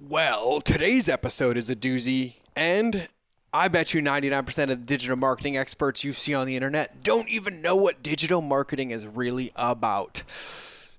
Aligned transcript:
Well, 0.00 0.60
today's 0.60 1.08
episode 1.08 1.56
is 1.56 1.68
a 1.68 1.74
doozy, 1.74 2.34
and 2.54 3.08
I 3.52 3.66
bet 3.66 3.94
you 3.94 4.00
99% 4.00 4.70
of 4.70 4.78
the 4.80 4.86
digital 4.86 5.16
marketing 5.16 5.56
experts 5.56 6.04
you 6.04 6.12
see 6.12 6.34
on 6.34 6.46
the 6.46 6.54
internet 6.54 7.02
don't 7.02 7.28
even 7.28 7.60
know 7.60 7.74
what 7.74 8.00
digital 8.00 8.40
marketing 8.40 8.92
is 8.92 9.08
really 9.08 9.50
about. 9.56 10.22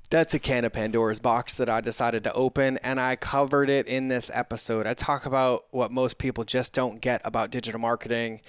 That's 0.10 0.34
a 0.34 0.40
can 0.40 0.66
of 0.66 0.74
Pandora's 0.74 1.20
box 1.20 1.56
that 1.58 1.70
I 1.70 1.80
decided 1.80 2.26
to 2.26 2.34
open, 2.34 2.78
and 2.80 3.00
I 3.00 3.16
covered 3.16 3.70
it 3.70 3.88
in 3.88 4.10
this 4.10 4.30
episode. 4.34 4.86
I 4.86 4.96
talk 4.96 5.26
about 5.26 5.64
what 5.72 5.94
most 5.94 6.18
people 6.18 6.44
just 6.44 6.74
don't 6.74 7.00
get 7.00 7.22
about 7.24 7.52
digital 7.52 7.80
marketing 7.80 8.42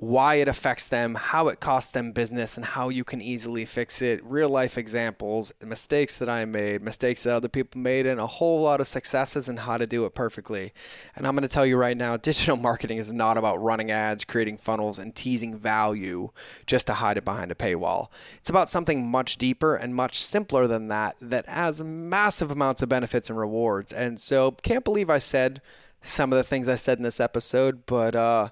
why 0.00 0.36
it 0.36 0.48
affects 0.48 0.88
them, 0.88 1.14
how 1.14 1.48
it 1.48 1.60
costs 1.60 1.90
them 1.90 2.10
business, 2.10 2.56
and 2.56 2.64
how 2.64 2.88
you 2.88 3.04
can 3.04 3.20
easily 3.20 3.66
fix 3.66 4.00
it. 4.00 4.18
Real 4.24 4.48
life 4.48 4.78
examples, 4.78 5.52
mistakes 5.62 6.16
that 6.16 6.28
I 6.30 6.46
made, 6.46 6.80
mistakes 6.80 7.24
that 7.24 7.34
other 7.34 7.50
people 7.50 7.82
made, 7.82 8.06
and 8.06 8.18
a 8.18 8.26
whole 8.26 8.62
lot 8.62 8.80
of 8.80 8.88
successes 8.88 9.46
and 9.46 9.58
how 9.58 9.76
to 9.76 9.86
do 9.86 10.06
it 10.06 10.14
perfectly. 10.14 10.72
And 11.14 11.26
I'm 11.26 11.34
going 11.34 11.46
to 11.46 11.52
tell 11.52 11.66
you 11.66 11.76
right 11.76 11.98
now 11.98 12.16
digital 12.16 12.56
marketing 12.56 12.96
is 12.96 13.12
not 13.12 13.36
about 13.36 13.60
running 13.60 13.90
ads, 13.90 14.24
creating 14.24 14.56
funnels, 14.56 14.98
and 14.98 15.14
teasing 15.14 15.54
value 15.54 16.30
just 16.64 16.86
to 16.86 16.94
hide 16.94 17.18
it 17.18 17.24
behind 17.26 17.52
a 17.52 17.54
paywall. 17.54 18.08
It's 18.38 18.48
about 18.48 18.70
something 18.70 19.06
much 19.06 19.36
deeper 19.36 19.76
and 19.76 19.94
much 19.94 20.18
simpler 20.18 20.66
than 20.66 20.88
that, 20.88 21.16
that 21.20 21.46
has 21.46 21.82
massive 21.82 22.50
amounts 22.50 22.80
of 22.80 22.88
benefits 22.88 23.28
and 23.28 23.38
rewards. 23.38 23.92
And 23.92 24.18
so, 24.18 24.52
can't 24.62 24.82
believe 24.82 25.10
I 25.10 25.18
said 25.18 25.60
some 26.00 26.32
of 26.32 26.38
the 26.38 26.44
things 26.44 26.68
I 26.68 26.76
said 26.76 26.96
in 26.96 27.04
this 27.04 27.20
episode, 27.20 27.84
but, 27.84 28.16
uh, 28.16 28.48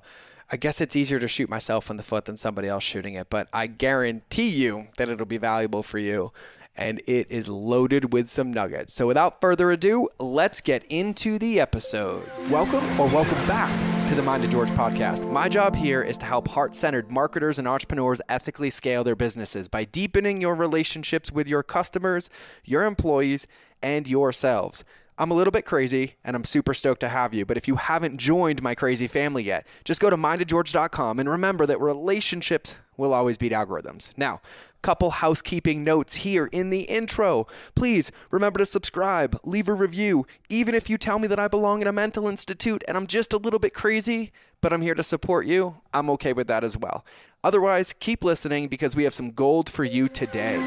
I 0.50 0.56
guess 0.56 0.80
it's 0.80 0.96
easier 0.96 1.18
to 1.18 1.28
shoot 1.28 1.50
myself 1.50 1.90
in 1.90 1.98
the 1.98 2.02
foot 2.02 2.24
than 2.24 2.38
somebody 2.38 2.68
else 2.68 2.82
shooting 2.82 3.12
it, 3.12 3.28
but 3.28 3.48
I 3.52 3.66
guarantee 3.66 4.48
you 4.48 4.86
that 4.96 5.10
it'll 5.10 5.26
be 5.26 5.36
valuable 5.36 5.82
for 5.82 5.98
you. 5.98 6.32
And 6.74 7.02
it 7.06 7.30
is 7.30 7.50
loaded 7.50 8.14
with 8.14 8.28
some 8.28 8.50
nuggets. 8.50 8.94
So 8.94 9.06
without 9.06 9.42
further 9.42 9.70
ado, 9.70 10.08
let's 10.18 10.62
get 10.62 10.84
into 10.84 11.38
the 11.38 11.60
episode. 11.60 12.30
Welcome 12.48 12.82
or 12.98 13.08
welcome 13.08 13.46
back 13.46 14.08
to 14.08 14.14
the 14.14 14.22
Mind 14.22 14.42
of 14.42 14.48
George 14.48 14.70
podcast. 14.70 15.30
My 15.30 15.50
job 15.50 15.76
here 15.76 16.00
is 16.00 16.16
to 16.16 16.24
help 16.24 16.48
heart 16.48 16.74
centered 16.74 17.10
marketers 17.10 17.58
and 17.58 17.68
entrepreneurs 17.68 18.22
ethically 18.30 18.70
scale 18.70 19.04
their 19.04 19.16
businesses 19.16 19.68
by 19.68 19.84
deepening 19.84 20.40
your 20.40 20.54
relationships 20.54 21.30
with 21.30 21.46
your 21.46 21.62
customers, 21.62 22.30
your 22.64 22.86
employees, 22.86 23.46
and 23.82 24.08
yourselves. 24.08 24.82
I'm 25.20 25.32
a 25.32 25.34
little 25.34 25.50
bit 25.50 25.64
crazy 25.64 26.14
and 26.22 26.36
I'm 26.36 26.44
super 26.44 26.72
stoked 26.72 27.00
to 27.00 27.08
have 27.08 27.34
you. 27.34 27.44
But 27.44 27.56
if 27.56 27.66
you 27.66 27.74
haven't 27.74 28.18
joined 28.18 28.62
my 28.62 28.76
crazy 28.76 29.08
family 29.08 29.42
yet, 29.42 29.66
just 29.82 30.00
go 30.00 30.10
to 30.10 30.16
mindofgeorge.com 30.16 31.18
and 31.18 31.28
remember 31.28 31.66
that 31.66 31.80
relationships 31.80 32.78
will 32.96 33.12
always 33.12 33.36
beat 33.36 33.50
algorithms. 33.50 34.16
Now, 34.16 34.40
couple 34.80 35.10
housekeeping 35.10 35.82
notes 35.82 36.14
here 36.14 36.46
in 36.46 36.70
the 36.70 36.82
intro. 36.82 37.48
Please 37.74 38.12
remember 38.30 38.58
to 38.58 38.66
subscribe, 38.66 39.36
leave 39.42 39.68
a 39.68 39.72
review. 39.72 40.24
Even 40.48 40.72
if 40.72 40.88
you 40.88 40.96
tell 40.96 41.18
me 41.18 41.26
that 41.26 41.40
I 41.40 41.48
belong 41.48 41.82
in 41.82 41.88
a 41.88 41.92
mental 41.92 42.28
institute 42.28 42.84
and 42.86 42.96
I'm 42.96 43.08
just 43.08 43.32
a 43.32 43.38
little 43.38 43.58
bit 43.58 43.74
crazy, 43.74 44.30
but 44.60 44.72
I'm 44.72 44.82
here 44.82 44.94
to 44.94 45.02
support 45.02 45.46
you, 45.46 45.78
I'm 45.92 46.08
okay 46.10 46.32
with 46.32 46.46
that 46.46 46.62
as 46.62 46.76
well. 46.78 47.04
Otherwise, 47.42 47.92
keep 47.98 48.22
listening 48.22 48.68
because 48.68 48.94
we 48.94 49.02
have 49.02 49.14
some 49.14 49.32
gold 49.32 49.68
for 49.68 49.84
you 49.84 50.08
today. 50.08 50.60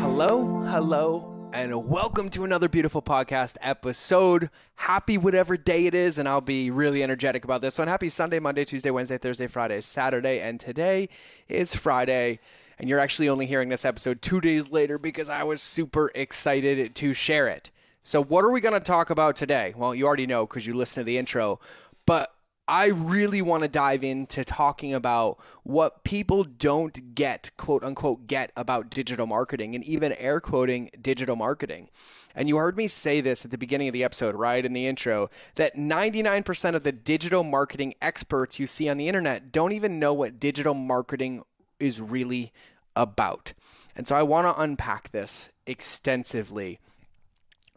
Hello, 0.00 0.62
hello, 0.64 1.35
and 1.56 1.88
welcome 1.88 2.28
to 2.28 2.44
another 2.44 2.68
beautiful 2.68 3.00
podcast 3.00 3.56
episode. 3.62 4.50
Happy 4.74 5.16
whatever 5.16 5.56
day 5.56 5.86
it 5.86 5.94
is, 5.94 6.18
and 6.18 6.28
I'll 6.28 6.42
be 6.42 6.70
really 6.70 7.02
energetic 7.02 7.44
about 7.44 7.62
this 7.62 7.78
one. 7.78 7.88
Happy 7.88 8.10
Sunday, 8.10 8.38
Monday, 8.38 8.66
Tuesday, 8.66 8.90
Wednesday, 8.90 9.16
Thursday, 9.16 9.46
Friday, 9.46 9.80
Saturday, 9.80 10.38
and 10.38 10.60
today 10.60 11.08
is 11.48 11.74
Friday. 11.74 12.40
And 12.78 12.90
you're 12.90 12.98
actually 12.98 13.30
only 13.30 13.46
hearing 13.46 13.70
this 13.70 13.86
episode 13.86 14.20
two 14.20 14.42
days 14.42 14.70
later 14.70 14.98
because 14.98 15.30
I 15.30 15.44
was 15.44 15.62
super 15.62 16.10
excited 16.14 16.94
to 16.94 17.14
share 17.14 17.48
it. 17.48 17.70
So, 18.02 18.22
what 18.22 18.44
are 18.44 18.52
we 18.52 18.60
going 18.60 18.74
to 18.74 18.80
talk 18.80 19.08
about 19.08 19.34
today? 19.34 19.72
Well, 19.74 19.94
you 19.94 20.06
already 20.06 20.26
know 20.26 20.46
because 20.46 20.66
you 20.66 20.74
listened 20.74 21.06
to 21.06 21.06
the 21.06 21.16
intro, 21.16 21.58
but 22.04 22.35
I 22.68 22.86
really 22.86 23.42
want 23.42 23.62
to 23.62 23.68
dive 23.68 24.02
into 24.02 24.44
talking 24.44 24.92
about 24.92 25.38
what 25.62 26.02
people 26.02 26.42
don't 26.42 27.14
get, 27.14 27.52
quote 27.56 27.84
unquote, 27.84 28.26
get 28.26 28.50
about 28.56 28.90
digital 28.90 29.26
marketing 29.26 29.76
and 29.76 29.84
even 29.84 30.12
air 30.14 30.40
quoting 30.40 30.90
digital 31.00 31.36
marketing. 31.36 31.90
And 32.34 32.48
you 32.48 32.56
heard 32.56 32.76
me 32.76 32.88
say 32.88 33.20
this 33.20 33.44
at 33.44 33.52
the 33.52 33.58
beginning 33.58 33.86
of 33.86 33.92
the 33.92 34.02
episode, 34.02 34.34
right 34.34 34.64
in 34.64 34.72
the 34.72 34.86
intro, 34.86 35.30
that 35.54 35.76
99% 35.76 36.74
of 36.74 36.82
the 36.82 36.90
digital 36.90 37.44
marketing 37.44 37.94
experts 38.02 38.58
you 38.58 38.66
see 38.66 38.88
on 38.88 38.96
the 38.96 39.08
internet 39.08 39.52
don't 39.52 39.72
even 39.72 40.00
know 40.00 40.12
what 40.12 40.40
digital 40.40 40.74
marketing 40.74 41.44
is 41.78 42.00
really 42.00 42.52
about. 42.96 43.52
And 43.94 44.08
so 44.08 44.16
I 44.16 44.24
want 44.24 44.46
to 44.48 44.60
unpack 44.60 45.12
this 45.12 45.50
extensively 45.66 46.80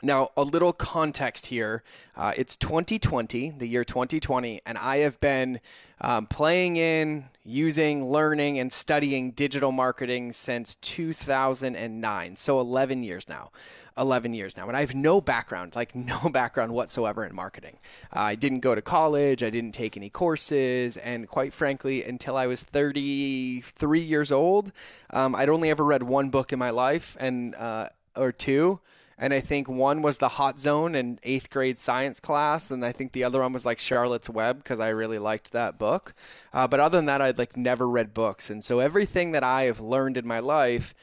now, 0.01 0.29
a 0.37 0.43
little 0.43 0.73
context 0.73 1.47
here. 1.47 1.83
Uh, 2.15 2.33
it's 2.35 2.55
2020, 2.55 3.51
the 3.51 3.67
year 3.67 3.83
2020, 3.83 4.61
and 4.65 4.77
I 4.77 4.97
have 4.97 5.19
been 5.19 5.59
um, 6.01 6.27
playing 6.27 6.77
in, 6.77 7.25
using, 7.43 8.05
learning, 8.05 8.59
and 8.59 8.71
studying 8.71 9.31
digital 9.31 9.71
marketing 9.71 10.31
since 10.31 10.75
2009. 10.75 12.35
So 12.35 12.59
11 12.59 13.03
years 13.03 13.27
now. 13.27 13.51
11 13.97 14.33
years 14.33 14.55
now. 14.55 14.67
And 14.67 14.77
I 14.77 14.79
have 14.79 14.95
no 14.95 15.19
background, 15.19 15.75
like 15.75 15.93
no 15.95 16.29
background 16.31 16.73
whatsoever 16.73 17.25
in 17.25 17.35
marketing. 17.35 17.77
Uh, 18.15 18.21
I 18.21 18.35
didn't 18.35 18.61
go 18.61 18.75
to 18.75 18.81
college, 18.81 19.43
I 19.43 19.49
didn't 19.49 19.73
take 19.73 19.97
any 19.97 20.09
courses, 20.09 20.95
and 20.97 21.27
quite 21.27 21.53
frankly, 21.53 22.03
until 22.03 22.37
I 22.37 22.47
was 22.47 22.63
33 22.63 23.99
years 23.99 24.31
old, 24.31 24.71
um, 25.09 25.35
I'd 25.35 25.49
only 25.49 25.69
ever 25.69 25.83
read 25.83 26.03
one 26.03 26.29
book 26.29 26.53
in 26.53 26.59
my 26.59 26.69
life 26.69 27.17
and 27.19 27.55
uh, 27.55 27.89
or 28.15 28.31
two 28.31 28.79
and 29.19 29.33
I 29.33 29.41
think 29.41 29.67
one 29.67 30.01
was 30.01 30.17
the 30.17 30.29
Hot 30.29 30.59
Zone 30.59 30.95
in 30.95 31.19
eighth 31.23 31.49
grade 31.49 31.77
science 31.77 32.21
class, 32.21 32.71
and 32.71 32.85
I 32.85 32.93
think 32.93 33.11
the 33.11 33.25
other 33.25 33.41
one 33.41 33.51
was 33.51 33.65
like 33.65 33.77
Charlotte's 33.77 34.29
Web 34.29 34.59
because 34.59 34.79
I 34.79 34.87
really 34.87 35.19
liked 35.19 35.51
that 35.51 35.77
book. 35.77 36.15
Uh, 36.53 36.67
but 36.67 36.79
other 36.79 36.97
than 36.97 37.05
that, 37.05 37.21
I'd 37.21 37.37
like 37.37 37.57
never 37.57 37.87
read 37.87 38.13
books, 38.13 38.49
and 38.49 38.63
so 38.63 38.79
everything 38.79 39.33
that 39.33 39.43
I 39.43 39.63
have 39.63 39.79
learned 39.79 40.17
in 40.17 40.25
my 40.25 40.39
life. 40.39 40.95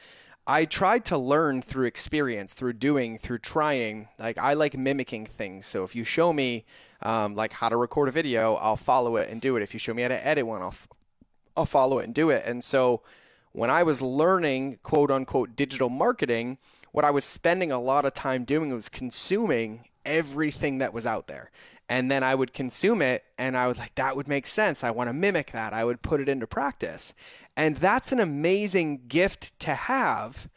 I 0.49 0.63
tried 0.63 1.03
to 1.05 1.17
learn 1.17 1.61
through 1.61 1.87
experience, 1.87 2.53
through 2.53 2.73
doing, 2.73 3.17
through 3.17 3.39
trying. 3.39 4.07
Like 4.17 4.37
I 4.37 4.53
like 4.53 4.77
mimicking 4.77 5.25
things. 5.25 5.65
So 5.65 5.83
if 5.83 5.93
you 5.93 6.05
show 6.05 6.31
me 6.31 6.63
um, 7.01 7.35
like 7.35 7.51
how 7.51 7.67
to 7.67 7.75
record 7.75 8.07
a 8.07 8.13
video, 8.13 8.55
I'll 8.55 8.77
follow 8.77 9.17
it 9.17 9.29
and 9.29 9.41
do 9.41 9.57
it. 9.57 9.61
If 9.61 9.73
you 9.73 9.79
show 9.79 9.93
me 9.93 10.03
how 10.03 10.07
to 10.07 10.25
edit 10.25 10.47
one, 10.47 10.61
I'll, 10.61 10.69
f- 10.69 10.87
I'll 11.57 11.65
follow 11.65 11.99
it 11.99 12.05
and 12.05 12.15
do 12.15 12.29
it. 12.29 12.43
And 12.45 12.63
so 12.63 13.01
when 13.51 13.69
I 13.69 13.83
was 13.83 14.01
learning 14.01 14.79
quote 14.83 15.11
unquote 15.11 15.57
digital 15.57 15.89
marketing, 15.89 16.59
what 16.91 17.05
I 17.05 17.11
was 17.11 17.23
spending 17.23 17.71
a 17.71 17.79
lot 17.79 18.05
of 18.05 18.13
time 18.13 18.43
doing 18.43 18.71
was 18.73 18.89
consuming 18.89 19.85
everything 20.05 20.77
that 20.79 20.93
was 20.93 21.05
out 21.05 21.27
there. 21.27 21.51
And 21.89 22.11
then 22.11 22.23
I 22.23 22.35
would 22.35 22.53
consume 22.53 23.01
it 23.01 23.23
and 23.37 23.55
I 23.55 23.67
was 23.67 23.77
like, 23.77 23.95
that 23.95 24.15
would 24.15 24.27
make 24.27 24.45
sense. 24.45 24.83
I 24.83 24.91
want 24.91 25.07
to 25.07 25.13
mimic 25.13 25.51
that. 25.51 25.73
I 25.73 25.85
would 25.85 26.01
put 26.01 26.19
it 26.19 26.27
into 26.27 26.47
practice. 26.47 27.13
And 27.55 27.77
that's 27.77 28.11
an 28.11 28.19
amazing 28.19 29.03
gift 29.07 29.57
to 29.61 29.73
have, 29.73 30.49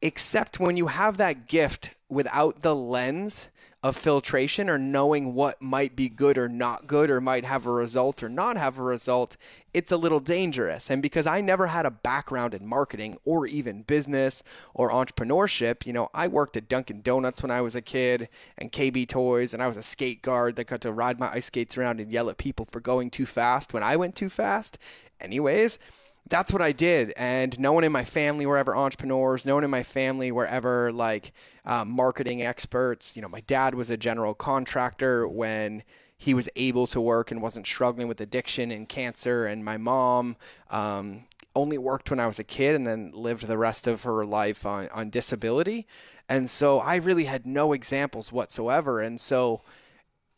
except 0.00 0.58
when 0.58 0.76
you 0.76 0.86
have 0.86 1.18
that 1.18 1.46
gift 1.46 1.90
without 2.08 2.62
the 2.62 2.74
lens 2.74 3.50
of 3.82 3.96
filtration 3.96 4.70
or 4.70 4.78
knowing 4.78 5.34
what 5.34 5.60
might 5.60 5.96
be 5.96 6.08
good 6.08 6.38
or 6.38 6.48
not 6.48 6.86
good 6.86 7.10
or 7.10 7.20
might 7.20 7.44
have 7.44 7.66
a 7.66 7.72
result 7.72 8.22
or 8.22 8.28
not 8.28 8.56
have 8.56 8.78
a 8.78 8.82
result, 8.82 9.36
it's 9.74 9.90
a 9.90 9.96
little 9.96 10.20
dangerous. 10.20 10.88
And 10.88 11.02
because 11.02 11.26
I 11.26 11.40
never 11.40 11.66
had 11.66 11.84
a 11.84 11.90
background 11.90 12.54
in 12.54 12.64
marketing 12.64 13.18
or 13.24 13.46
even 13.46 13.82
business 13.82 14.44
or 14.72 14.90
entrepreneurship, 14.92 15.84
you 15.84 15.92
know, 15.92 16.08
I 16.14 16.28
worked 16.28 16.56
at 16.56 16.68
Dunkin' 16.68 17.02
Donuts 17.02 17.42
when 17.42 17.50
I 17.50 17.60
was 17.60 17.74
a 17.74 17.82
kid 17.82 18.28
and 18.56 18.70
KB 18.70 19.08
Toys, 19.08 19.52
and 19.52 19.60
I 19.60 19.66
was 19.66 19.76
a 19.76 19.82
skate 19.82 20.22
guard 20.22 20.54
that 20.56 20.68
got 20.68 20.80
to 20.82 20.92
ride 20.92 21.18
my 21.18 21.32
ice 21.32 21.46
skates 21.46 21.76
around 21.76 21.98
and 21.98 22.12
yell 22.12 22.30
at 22.30 22.38
people 22.38 22.68
for 22.70 22.78
going 22.78 23.10
too 23.10 23.26
fast 23.26 23.74
when 23.74 23.82
I 23.82 23.96
went 23.96 24.14
too 24.14 24.28
fast. 24.28 24.78
Anyways, 25.20 25.80
that's 26.28 26.52
what 26.52 26.62
I 26.62 26.70
did. 26.70 27.12
And 27.16 27.58
no 27.58 27.72
one 27.72 27.82
in 27.82 27.90
my 27.90 28.04
family 28.04 28.46
were 28.46 28.56
ever 28.56 28.76
entrepreneurs. 28.76 29.44
No 29.44 29.54
one 29.54 29.64
in 29.64 29.70
my 29.70 29.82
family 29.82 30.30
were 30.30 30.46
ever 30.46 30.92
like 30.92 31.32
uh, 31.64 31.84
marketing 31.84 32.42
experts. 32.42 33.16
You 33.16 33.22
know, 33.22 33.28
my 33.28 33.40
dad 33.40 33.74
was 33.74 33.90
a 33.90 33.96
general 33.96 34.34
contractor 34.34 35.26
when 35.26 35.82
he 36.16 36.34
was 36.34 36.48
able 36.54 36.86
to 36.86 37.00
work 37.00 37.30
and 37.30 37.42
wasn't 37.42 37.66
struggling 37.66 38.06
with 38.06 38.20
addiction 38.20 38.70
and 38.70 38.88
cancer. 38.88 39.46
And 39.46 39.64
my 39.64 39.76
mom 39.76 40.36
um, 40.70 41.24
only 41.54 41.78
worked 41.78 42.10
when 42.10 42.20
I 42.20 42.26
was 42.26 42.38
a 42.38 42.44
kid 42.44 42.74
and 42.74 42.86
then 42.86 43.10
lived 43.12 43.46
the 43.46 43.58
rest 43.58 43.86
of 43.86 44.04
her 44.04 44.24
life 44.24 44.64
on, 44.64 44.88
on 44.90 45.10
disability. 45.10 45.86
And 46.28 46.48
so 46.48 46.78
I 46.78 46.96
really 46.96 47.24
had 47.24 47.46
no 47.46 47.72
examples 47.72 48.32
whatsoever. 48.32 49.00
And 49.00 49.20
so 49.20 49.62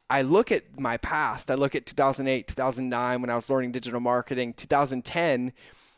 I 0.08 0.22
look 0.22 0.50
at 0.50 0.78
my 0.78 0.96
past. 0.96 1.50
I 1.50 1.54
look 1.54 1.74
at 1.74 1.86
2008, 1.86 2.48
2009 2.48 3.20
when 3.20 3.30
I 3.30 3.34
was 3.34 3.50
learning 3.50 3.72
digital 3.72 4.00
marketing, 4.00 4.54
2010 4.54 5.52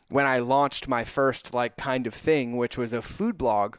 when 0.09 0.25
I 0.25 0.39
launched 0.39 0.87
my 0.87 1.03
first 1.03 1.53
like 1.53 1.77
kind 1.77 2.07
of 2.07 2.13
thing, 2.13 2.57
which 2.57 2.77
was 2.77 2.93
a 2.93 3.01
food 3.01 3.37
blog. 3.37 3.77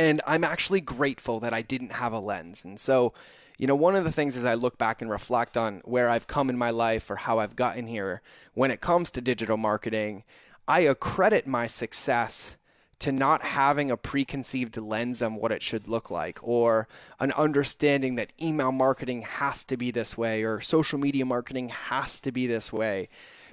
And 0.00 0.22
I'm 0.26 0.44
actually 0.44 0.80
grateful 0.80 1.40
that 1.40 1.52
I 1.52 1.60
didn't 1.60 1.92
have 1.92 2.14
a 2.14 2.18
lens. 2.18 2.64
And 2.64 2.80
so, 2.80 3.12
you 3.58 3.66
know, 3.66 3.74
one 3.74 3.94
of 3.94 4.04
the 4.04 4.10
things 4.10 4.34
as 4.34 4.46
I 4.46 4.54
look 4.54 4.78
back 4.78 5.02
and 5.02 5.10
reflect 5.10 5.58
on 5.58 5.82
where 5.84 6.08
I've 6.08 6.26
come 6.26 6.48
in 6.48 6.56
my 6.56 6.70
life 6.70 7.10
or 7.10 7.16
how 7.16 7.38
I've 7.38 7.54
gotten 7.54 7.86
here 7.86 8.22
when 8.54 8.70
it 8.70 8.80
comes 8.80 9.10
to 9.10 9.20
digital 9.20 9.58
marketing, 9.58 10.24
I 10.66 10.80
accredit 10.80 11.46
my 11.46 11.66
success 11.66 12.56
to 13.00 13.12
not 13.12 13.42
having 13.42 13.90
a 13.90 13.96
preconceived 13.98 14.78
lens 14.78 15.20
on 15.20 15.34
what 15.34 15.52
it 15.52 15.62
should 15.62 15.86
look 15.86 16.10
like 16.10 16.38
or 16.40 16.88
an 17.18 17.32
understanding 17.32 18.14
that 18.14 18.32
email 18.40 18.72
marketing 18.72 19.20
has 19.20 19.64
to 19.64 19.76
be 19.76 19.90
this 19.90 20.16
way 20.16 20.44
or 20.44 20.62
social 20.62 20.98
media 20.98 21.26
marketing 21.26 21.68
has 21.68 22.20
to 22.20 22.32
be 22.32 22.46
this 22.46 22.72
way 22.72 23.10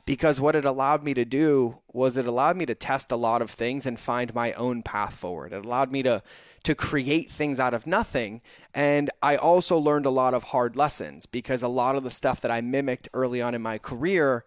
because 0.08 0.40
what 0.40 0.56
it 0.56 0.64
allowed 0.64 1.04
me 1.04 1.14
to 1.14 1.26
do 1.26 1.80
was 1.92 2.16
it 2.16 2.26
allowed 2.26 2.56
me 2.56 2.66
to 2.66 2.74
test 2.74 3.12
a 3.12 3.18
lot 3.18 3.42
of 3.42 3.52
things 3.52 3.86
and 3.86 4.00
find 4.00 4.34
my 4.34 4.54
own 4.54 4.82
path 4.82 5.14
forward. 5.14 5.52
It 5.52 5.66
allowed 5.66 5.92
me 5.92 6.02
to 6.04 6.24
to 6.64 6.74
create 6.74 7.30
things 7.30 7.60
out 7.60 7.74
of 7.74 7.86
nothing 7.86 8.42
and 8.74 9.10
I 9.22 9.36
also 9.36 9.78
learned 9.78 10.06
a 10.06 10.10
lot 10.10 10.34
of 10.34 10.46
hard 10.46 10.76
lessons 10.76 11.26
because 11.26 11.62
a 11.62 11.68
lot 11.68 11.96
of 11.96 12.04
the 12.04 12.12
stuff 12.12 12.42
that 12.42 12.52
I 12.52 12.60
mimicked 12.62 13.08
early 13.14 13.42
on 13.42 13.54
in 13.54 13.62
my 13.62 13.78
career 13.78 14.44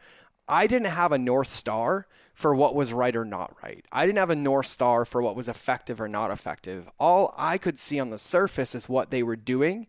I 0.48 0.66
didn't 0.66 0.88
have 0.88 1.12
a 1.12 1.18
north 1.18 1.48
star 1.48 2.06
for 2.34 2.54
what 2.54 2.74
was 2.74 2.92
right 2.92 3.14
or 3.14 3.24
not 3.24 3.54
right. 3.62 3.84
I 3.92 4.06
didn't 4.06 4.18
have 4.18 4.30
a 4.30 4.36
North 4.36 4.64
Star 4.64 5.04
for 5.04 5.20
what 5.20 5.36
was 5.36 5.46
effective 5.46 6.00
or 6.00 6.08
not 6.08 6.30
effective. 6.30 6.88
All 6.98 7.34
I 7.36 7.58
could 7.58 7.78
see 7.78 8.00
on 8.00 8.08
the 8.08 8.18
surface 8.18 8.74
is 8.74 8.88
what 8.88 9.10
they 9.10 9.22
were 9.22 9.36
doing 9.36 9.88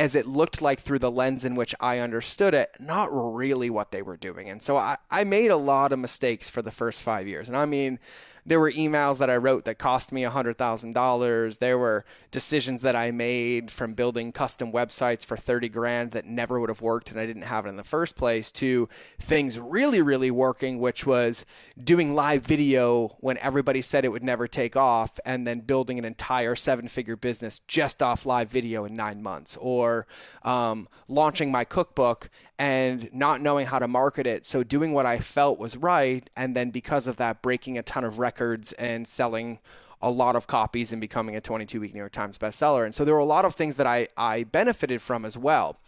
as 0.00 0.14
it 0.14 0.26
looked 0.26 0.62
like 0.62 0.80
through 0.80 0.98
the 0.98 1.10
lens 1.10 1.44
in 1.44 1.54
which 1.54 1.74
I 1.78 1.98
understood 1.98 2.54
it, 2.54 2.74
not 2.80 3.10
really 3.12 3.68
what 3.68 3.92
they 3.92 4.00
were 4.00 4.16
doing. 4.16 4.48
And 4.48 4.62
so 4.62 4.78
I, 4.78 4.96
I 5.10 5.24
made 5.24 5.50
a 5.50 5.58
lot 5.58 5.92
of 5.92 5.98
mistakes 5.98 6.48
for 6.48 6.62
the 6.62 6.70
first 6.70 7.02
five 7.02 7.28
years. 7.28 7.48
And 7.48 7.56
I 7.56 7.66
mean, 7.66 7.98
there 8.44 8.60
were 8.60 8.72
emails 8.72 9.18
that 9.18 9.30
I 9.30 9.36
wrote 9.36 9.64
that 9.64 9.78
cost 9.78 10.12
me 10.12 10.22
$100,000. 10.22 11.58
There 11.58 11.78
were 11.78 12.04
decisions 12.30 12.82
that 12.82 12.96
I 12.96 13.10
made 13.10 13.70
from 13.70 13.94
building 13.94 14.32
custom 14.32 14.72
websites 14.72 15.24
for 15.24 15.36
30 15.36 15.68
grand 15.68 16.10
that 16.12 16.26
never 16.26 16.58
would 16.60 16.68
have 16.68 16.82
worked 16.82 17.10
and 17.10 17.20
I 17.20 17.26
didn't 17.26 17.42
have 17.42 17.66
it 17.66 17.70
in 17.70 17.76
the 17.76 17.84
first 17.84 18.16
place 18.16 18.50
to 18.52 18.88
things 19.18 19.58
really, 19.58 20.02
really 20.02 20.30
working, 20.30 20.78
which 20.78 21.06
was 21.06 21.44
doing 21.82 22.14
live 22.14 22.42
video 22.42 23.16
when 23.20 23.38
everybody 23.38 23.82
said 23.82 24.04
it 24.04 24.12
would 24.12 24.24
never 24.24 24.46
take 24.46 24.76
off 24.76 25.18
and 25.24 25.46
then 25.46 25.60
building 25.60 25.98
an 25.98 26.04
entire 26.04 26.54
seven 26.54 26.88
figure 26.88 27.16
business 27.16 27.60
just 27.66 28.02
off 28.02 28.26
live 28.26 28.50
video 28.50 28.84
in 28.84 28.94
nine 28.94 29.22
months 29.22 29.56
or 29.60 30.06
um, 30.42 30.88
launching 31.08 31.50
my 31.50 31.64
cookbook 31.64 32.30
and 32.60 33.08
not 33.10 33.40
knowing 33.40 33.64
how 33.64 33.78
to 33.78 33.88
market 33.88 34.26
it. 34.26 34.44
So 34.44 34.62
doing 34.62 34.92
what 34.92 35.06
I 35.06 35.18
felt 35.18 35.58
was 35.58 35.78
right. 35.78 36.28
And 36.36 36.54
then 36.54 36.68
because 36.68 37.06
of 37.06 37.16
that, 37.16 37.40
breaking 37.40 37.78
a 37.78 37.82
ton 37.82 38.04
of 38.04 38.18
records 38.18 38.72
and 38.72 39.08
selling 39.08 39.60
a 40.02 40.10
lot 40.10 40.36
of 40.36 40.46
copies 40.46 40.92
and 40.92 41.00
becoming 41.00 41.34
a 41.34 41.40
22 41.40 41.80
week 41.80 41.94
New 41.94 42.00
York 42.00 42.12
Times 42.12 42.36
bestseller. 42.36 42.84
And 42.84 42.94
so 42.94 43.02
there 43.02 43.14
were 43.14 43.20
a 43.20 43.24
lot 43.24 43.46
of 43.46 43.54
things 43.54 43.76
that 43.76 43.86
I, 43.86 44.08
I 44.14 44.44
benefited 44.44 45.00
from 45.00 45.24
as 45.24 45.38
well. 45.38 45.78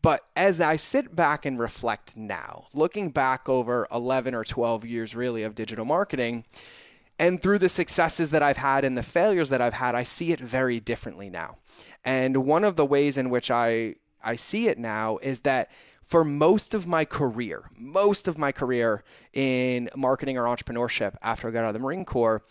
But 0.00 0.22
as 0.34 0.62
I 0.62 0.76
sit 0.76 1.14
back 1.14 1.44
and 1.44 1.58
reflect 1.58 2.16
now, 2.16 2.68
looking 2.72 3.10
back 3.10 3.46
over 3.46 3.86
11 3.92 4.34
or 4.34 4.44
12 4.44 4.86
years 4.86 5.14
really 5.14 5.42
of 5.42 5.54
digital 5.54 5.84
marketing, 5.84 6.46
and 7.18 7.40
through 7.40 7.58
the 7.58 7.68
successes 7.68 8.30
that 8.30 8.42
I've 8.42 8.56
had 8.56 8.82
and 8.82 8.96
the 8.96 9.02
failures 9.02 9.50
that 9.50 9.60
I've 9.60 9.74
had, 9.74 9.94
I 9.94 10.04
see 10.04 10.32
it 10.32 10.40
very 10.40 10.80
differently 10.80 11.28
now. 11.28 11.58
And 12.02 12.46
one 12.46 12.64
of 12.64 12.76
the 12.76 12.86
ways 12.86 13.18
in 13.18 13.28
which 13.28 13.50
I, 13.50 13.96
I 14.22 14.36
see 14.36 14.68
it 14.68 14.78
now 14.78 15.18
is 15.18 15.40
that 15.40 15.70
for 16.04 16.24
most 16.24 16.74
of 16.74 16.86
my 16.86 17.04
career, 17.04 17.70
most 17.76 18.28
of 18.28 18.38
my 18.38 18.52
career 18.52 19.02
in 19.32 19.88
marketing 19.96 20.36
or 20.36 20.44
entrepreneurship 20.44 21.16
after 21.22 21.48
I 21.48 21.50
got 21.50 21.64
out 21.64 21.68
of 21.68 21.74
the 21.74 21.80
Marine 21.80 22.04
Corps, 22.04 22.42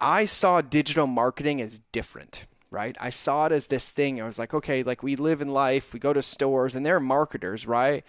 I 0.00 0.24
saw 0.24 0.60
digital 0.60 1.06
marketing 1.06 1.60
as 1.60 1.80
different, 1.92 2.46
right? 2.70 2.96
I 3.00 3.10
saw 3.10 3.46
it 3.46 3.52
as 3.52 3.68
this 3.68 3.90
thing. 3.90 4.20
I 4.20 4.26
was 4.26 4.38
like, 4.38 4.52
okay, 4.52 4.82
like 4.82 5.02
we 5.02 5.16
live 5.16 5.40
in 5.40 5.48
life, 5.48 5.92
we 5.92 6.00
go 6.00 6.12
to 6.12 6.22
stores, 6.22 6.74
and 6.74 6.84
they're 6.84 7.00
marketers, 7.00 7.66
right? 7.66 8.04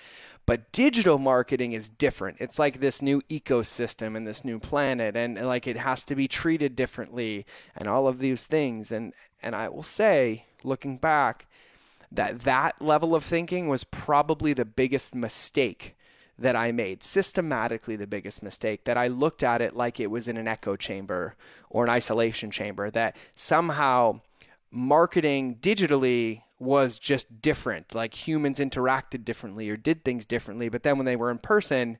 But 0.45 0.71
digital 0.71 1.19
marketing 1.19 1.73
is 1.73 1.89
different. 1.89 2.37
It's 2.39 2.57
like 2.57 2.79
this 2.79 3.01
new 3.01 3.21
ecosystem 3.29 4.17
and 4.17 4.25
this 4.27 4.43
new 4.43 4.59
planet, 4.59 5.15
and, 5.15 5.39
like 5.45 5.67
it 5.67 5.77
has 5.77 6.03
to 6.05 6.15
be 6.15 6.27
treated 6.27 6.75
differently, 6.75 7.45
and 7.75 7.87
all 7.87 8.07
of 8.07 8.19
these 8.19 8.47
things. 8.47 8.91
And 8.91 9.13
and 9.43 9.55
I 9.55 9.69
will 9.69 9.83
say, 9.83 10.45
looking 10.63 10.97
back, 10.97 11.47
that 12.11 12.41
that 12.41 12.81
level 12.81 13.15
of 13.15 13.23
thinking 13.23 13.67
was 13.67 13.83
probably 13.83 14.53
the 14.53 14.65
biggest 14.65 15.13
mistake 15.15 15.95
that 16.37 16.55
I 16.55 16.71
made, 16.71 17.03
systematically 17.03 17.95
the 17.95 18.07
biggest 18.07 18.41
mistake, 18.41 18.85
that 18.85 18.97
I 18.97 19.07
looked 19.07 19.43
at 19.43 19.61
it 19.61 19.75
like 19.75 19.99
it 19.99 20.09
was 20.09 20.27
in 20.27 20.37
an 20.37 20.47
echo 20.47 20.75
chamber 20.75 21.35
or 21.69 21.83
an 21.83 21.89
isolation 21.89 22.49
chamber, 22.49 22.89
that 22.91 23.15
somehow 23.35 24.21
marketing 24.71 25.57
digitally 25.61 26.43
was 26.59 26.97
just 26.97 27.41
different. 27.41 27.93
Like 27.95 28.27
humans 28.27 28.59
interacted 28.59 29.25
differently 29.25 29.69
or 29.69 29.77
did 29.77 30.03
things 30.03 30.25
differently. 30.25 30.69
But 30.69 30.83
then 30.83 30.97
when 30.97 31.05
they 31.05 31.15
were 31.15 31.31
in 31.31 31.37
person, 31.39 31.97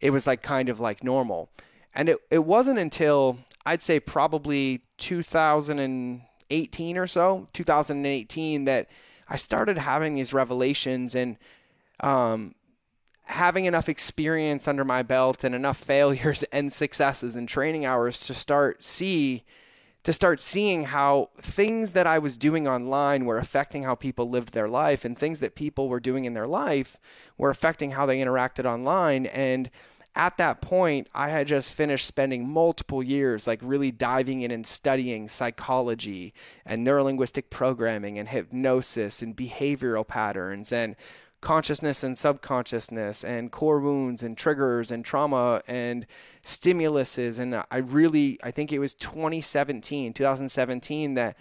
it 0.00 0.10
was 0.10 0.26
like 0.26 0.42
kind 0.42 0.68
of 0.68 0.80
like 0.80 1.04
normal. 1.04 1.50
And 1.94 2.08
it, 2.08 2.18
it 2.30 2.44
wasn't 2.44 2.78
until 2.78 3.38
I'd 3.66 3.82
say 3.82 4.00
probably 4.00 4.82
2018 4.98 6.96
or 6.96 7.06
so, 7.06 7.46
2018, 7.52 8.64
that 8.64 8.88
I 9.28 9.36
started 9.36 9.78
having 9.78 10.14
these 10.14 10.32
revelations 10.32 11.14
and 11.14 11.36
um, 12.00 12.54
having 13.24 13.66
enough 13.66 13.88
experience 13.88 14.66
under 14.66 14.84
my 14.84 15.02
belt 15.02 15.44
and 15.44 15.54
enough 15.54 15.76
failures 15.84 16.42
and 16.44 16.72
successes 16.72 17.36
and 17.36 17.48
training 17.48 17.84
hours 17.84 18.20
to 18.26 18.34
start 18.34 18.82
see 18.82 19.44
to 20.04 20.12
start 20.12 20.40
seeing 20.40 20.84
how 20.84 21.28
things 21.36 21.90
that 21.90 22.06
I 22.06 22.18
was 22.18 22.38
doing 22.38 22.66
online 22.66 23.26
were 23.26 23.36
affecting 23.36 23.82
how 23.82 23.94
people 23.94 24.30
lived 24.30 24.54
their 24.54 24.68
life 24.68 25.04
and 25.04 25.18
things 25.18 25.40
that 25.40 25.54
people 25.54 25.88
were 25.88 26.00
doing 26.00 26.24
in 26.24 26.34
their 26.34 26.46
life 26.46 26.98
were 27.36 27.50
affecting 27.50 27.90
how 27.90 28.06
they 28.06 28.18
interacted 28.18 28.64
online. 28.64 29.26
And 29.26 29.68
at 30.18 30.36
that 30.38 30.60
point, 30.60 31.08
I 31.14 31.28
had 31.28 31.46
just 31.46 31.72
finished 31.72 32.04
spending 32.04 32.46
multiple 32.46 33.04
years 33.04 33.46
like 33.46 33.60
really 33.62 33.92
diving 33.92 34.42
in 34.42 34.50
and 34.50 34.66
studying 34.66 35.28
psychology 35.28 36.34
and 36.66 36.84
neurolinguistic 36.84 37.50
programming 37.50 38.18
and 38.18 38.28
hypnosis 38.28 39.22
and 39.22 39.36
behavioral 39.36 40.06
patterns 40.06 40.72
and 40.72 40.96
consciousness 41.40 42.02
and 42.02 42.18
subconsciousness 42.18 43.22
and 43.22 43.52
core 43.52 43.78
wounds 43.78 44.24
and 44.24 44.36
triggers 44.36 44.90
and 44.90 45.04
trauma 45.04 45.62
and 45.68 46.04
stimuluses. 46.42 47.38
And 47.38 47.62
I 47.70 47.76
really 47.76 48.40
I 48.42 48.50
think 48.50 48.72
it 48.72 48.80
was 48.80 48.94
2017 48.94 50.12
2017 50.14 51.14
that 51.14 51.36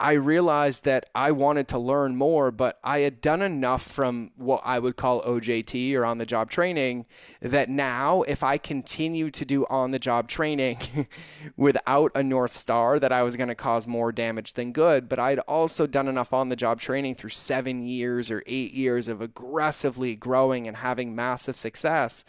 I 0.00 0.12
realized 0.12 0.84
that 0.84 1.06
I 1.12 1.32
wanted 1.32 1.66
to 1.68 1.78
learn 1.78 2.14
more, 2.14 2.52
but 2.52 2.78
I 2.84 3.00
had 3.00 3.20
done 3.20 3.42
enough 3.42 3.82
from 3.82 4.30
what 4.36 4.62
I 4.64 4.78
would 4.78 4.96
call 4.96 5.22
OJT 5.22 5.92
or 5.96 6.04
on 6.04 6.18
the 6.18 6.26
job 6.26 6.50
training 6.50 7.06
that 7.40 7.68
now, 7.68 8.22
if 8.22 8.44
I 8.44 8.58
continue 8.58 9.30
to 9.32 9.44
do 9.44 9.66
on 9.66 9.90
the 9.90 9.98
job 9.98 10.28
training 10.28 10.78
without 11.56 12.12
a 12.14 12.22
North 12.22 12.52
Star, 12.52 13.00
that 13.00 13.10
I 13.10 13.24
was 13.24 13.36
going 13.36 13.48
to 13.48 13.56
cause 13.56 13.88
more 13.88 14.12
damage 14.12 14.52
than 14.52 14.70
good. 14.70 15.08
But 15.08 15.18
I'd 15.18 15.40
also 15.40 15.88
done 15.88 16.06
enough 16.06 16.32
on 16.32 16.48
the 16.48 16.56
job 16.56 16.78
training 16.78 17.16
through 17.16 17.30
seven 17.30 17.84
years 17.84 18.30
or 18.30 18.44
eight 18.46 18.74
years 18.74 19.08
of 19.08 19.20
aggressively 19.20 20.14
growing 20.14 20.68
and 20.68 20.76
having 20.76 21.16
massive 21.16 21.56
success 21.56 22.24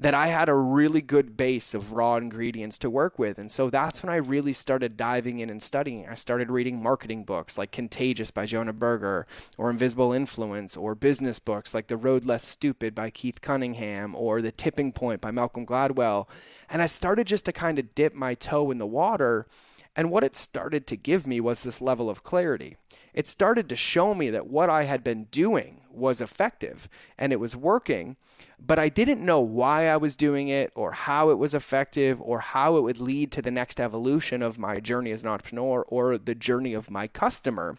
that 0.00 0.14
I 0.14 0.28
had 0.28 0.48
a 0.48 0.54
really 0.54 1.02
good 1.02 1.36
base 1.36 1.74
of 1.74 1.92
raw 1.92 2.16
ingredients 2.16 2.78
to 2.78 2.88
work 2.88 3.18
with. 3.18 3.38
And 3.38 3.52
so 3.52 3.68
that's 3.68 4.02
when 4.02 4.08
I 4.08 4.16
really 4.16 4.54
started 4.54 4.96
diving 4.96 5.40
in 5.40 5.50
and 5.50 5.62
studying. 5.62 6.08
I 6.08 6.14
started 6.14 6.50
reading 6.50 6.82
marketing 6.82 7.24
books 7.24 7.58
like 7.58 7.70
Contagious 7.70 8.30
by 8.30 8.46
Jonah 8.46 8.72
Berger, 8.72 9.26
or 9.58 9.68
Invisible 9.68 10.14
Influence, 10.14 10.74
or 10.74 10.94
business 10.94 11.38
books 11.38 11.74
like 11.74 11.88
The 11.88 11.98
Road 11.98 12.24
Less 12.24 12.46
Stupid 12.46 12.94
by 12.94 13.10
Keith 13.10 13.42
Cunningham, 13.42 14.14
or 14.14 14.40
The 14.40 14.50
Tipping 14.50 14.92
Point 14.92 15.20
by 15.20 15.32
Malcolm 15.32 15.66
Gladwell. 15.66 16.26
And 16.70 16.80
I 16.80 16.86
started 16.86 17.26
just 17.26 17.44
to 17.44 17.52
kind 17.52 17.78
of 17.78 17.94
dip 17.94 18.14
my 18.14 18.32
toe 18.32 18.70
in 18.70 18.78
the 18.78 18.86
water. 18.86 19.46
And 19.94 20.10
what 20.10 20.24
it 20.24 20.34
started 20.34 20.86
to 20.86 20.96
give 20.96 21.26
me 21.26 21.42
was 21.42 21.62
this 21.62 21.82
level 21.82 22.08
of 22.08 22.22
clarity. 22.22 22.78
It 23.12 23.26
started 23.26 23.68
to 23.68 23.76
show 23.76 24.14
me 24.14 24.30
that 24.30 24.46
what 24.46 24.70
I 24.70 24.84
had 24.84 25.04
been 25.04 25.24
doing 25.24 25.82
was 25.90 26.22
effective 26.22 26.88
and 27.18 27.34
it 27.34 27.40
was 27.40 27.54
working 27.54 28.16
but 28.58 28.78
I 28.78 28.88
didn't 28.88 29.24
know 29.24 29.40
why 29.40 29.88
I 29.88 29.96
was 29.96 30.16
doing 30.16 30.48
it 30.48 30.70
or 30.74 30.92
how 30.92 31.30
it 31.30 31.38
was 31.38 31.54
effective 31.54 32.20
or 32.20 32.40
how 32.40 32.76
it 32.76 32.82
would 32.82 33.00
lead 33.00 33.32
to 33.32 33.42
the 33.42 33.50
next 33.50 33.80
evolution 33.80 34.42
of 34.42 34.58
my 34.58 34.80
journey 34.80 35.10
as 35.10 35.22
an 35.22 35.28
entrepreneur 35.28 35.82
or 35.88 36.18
the 36.18 36.34
journey 36.34 36.74
of 36.74 36.90
my 36.90 37.06
customer. 37.06 37.78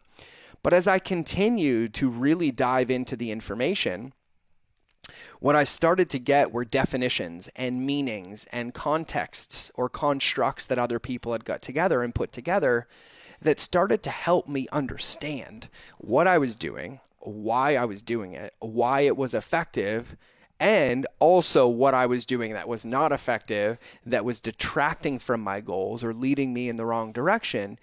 But 0.64 0.74
as 0.74 0.88
I 0.88 1.00
continued 1.00 1.94
to 1.96 2.10
really 2.10 2.52
dive 2.52 2.92
into 2.92 3.16
the 3.16 3.32
information, 3.32 4.14
what 5.40 5.56
I 5.56 5.64
started 5.64 6.10
to 6.12 6.20
get 6.20 6.52
were 6.52 6.66
definitions 6.66 7.50
and 7.56 7.86
meanings 7.86 8.46
and 8.52 8.74
contexts 8.74 9.72
or 9.76 9.90
constructs 9.90 10.66
that 10.68 10.80
other 10.80 11.00
people 11.00 11.32
had 11.32 11.46
got 11.46 11.62
together 11.62 12.04
and 12.04 12.14
put 12.14 12.32
together 12.32 12.88
that 13.42 13.60
started 13.60 14.04
to 14.04 14.12
help 14.12 14.48
me 14.48 14.68
understand 14.72 15.68
what 15.98 16.28
I 16.28 16.38
was 16.38 16.56
doing, 16.56 17.00
why 17.20 17.76
I 17.76 17.86
was 17.86 18.02
doing 18.02 18.34
it, 18.34 18.54
why 18.60 19.02
it 19.02 19.18
was 19.18 19.34
effective, 19.34 20.16
and 20.62 21.08
also 21.18 21.68
what 21.68 21.96
I 21.96 22.06
was 22.06 22.24
doing 22.24 22.54
that 22.54 22.68
was 22.68 22.86
not 22.86 23.12
effective, 23.12 23.80
that 24.06 24.24
was 24.24 24.40
detracting 24.40 25.18
from 25.18 25.42
my 25.42 25.60
goals 25.60 26.04
or 26.04 26.14
leading 26.14 26.54
me 26.54 26.70
in 26.70 26.76
the 26.76 26.86
wrong 26.86 27.12
direction. 27.12 27.80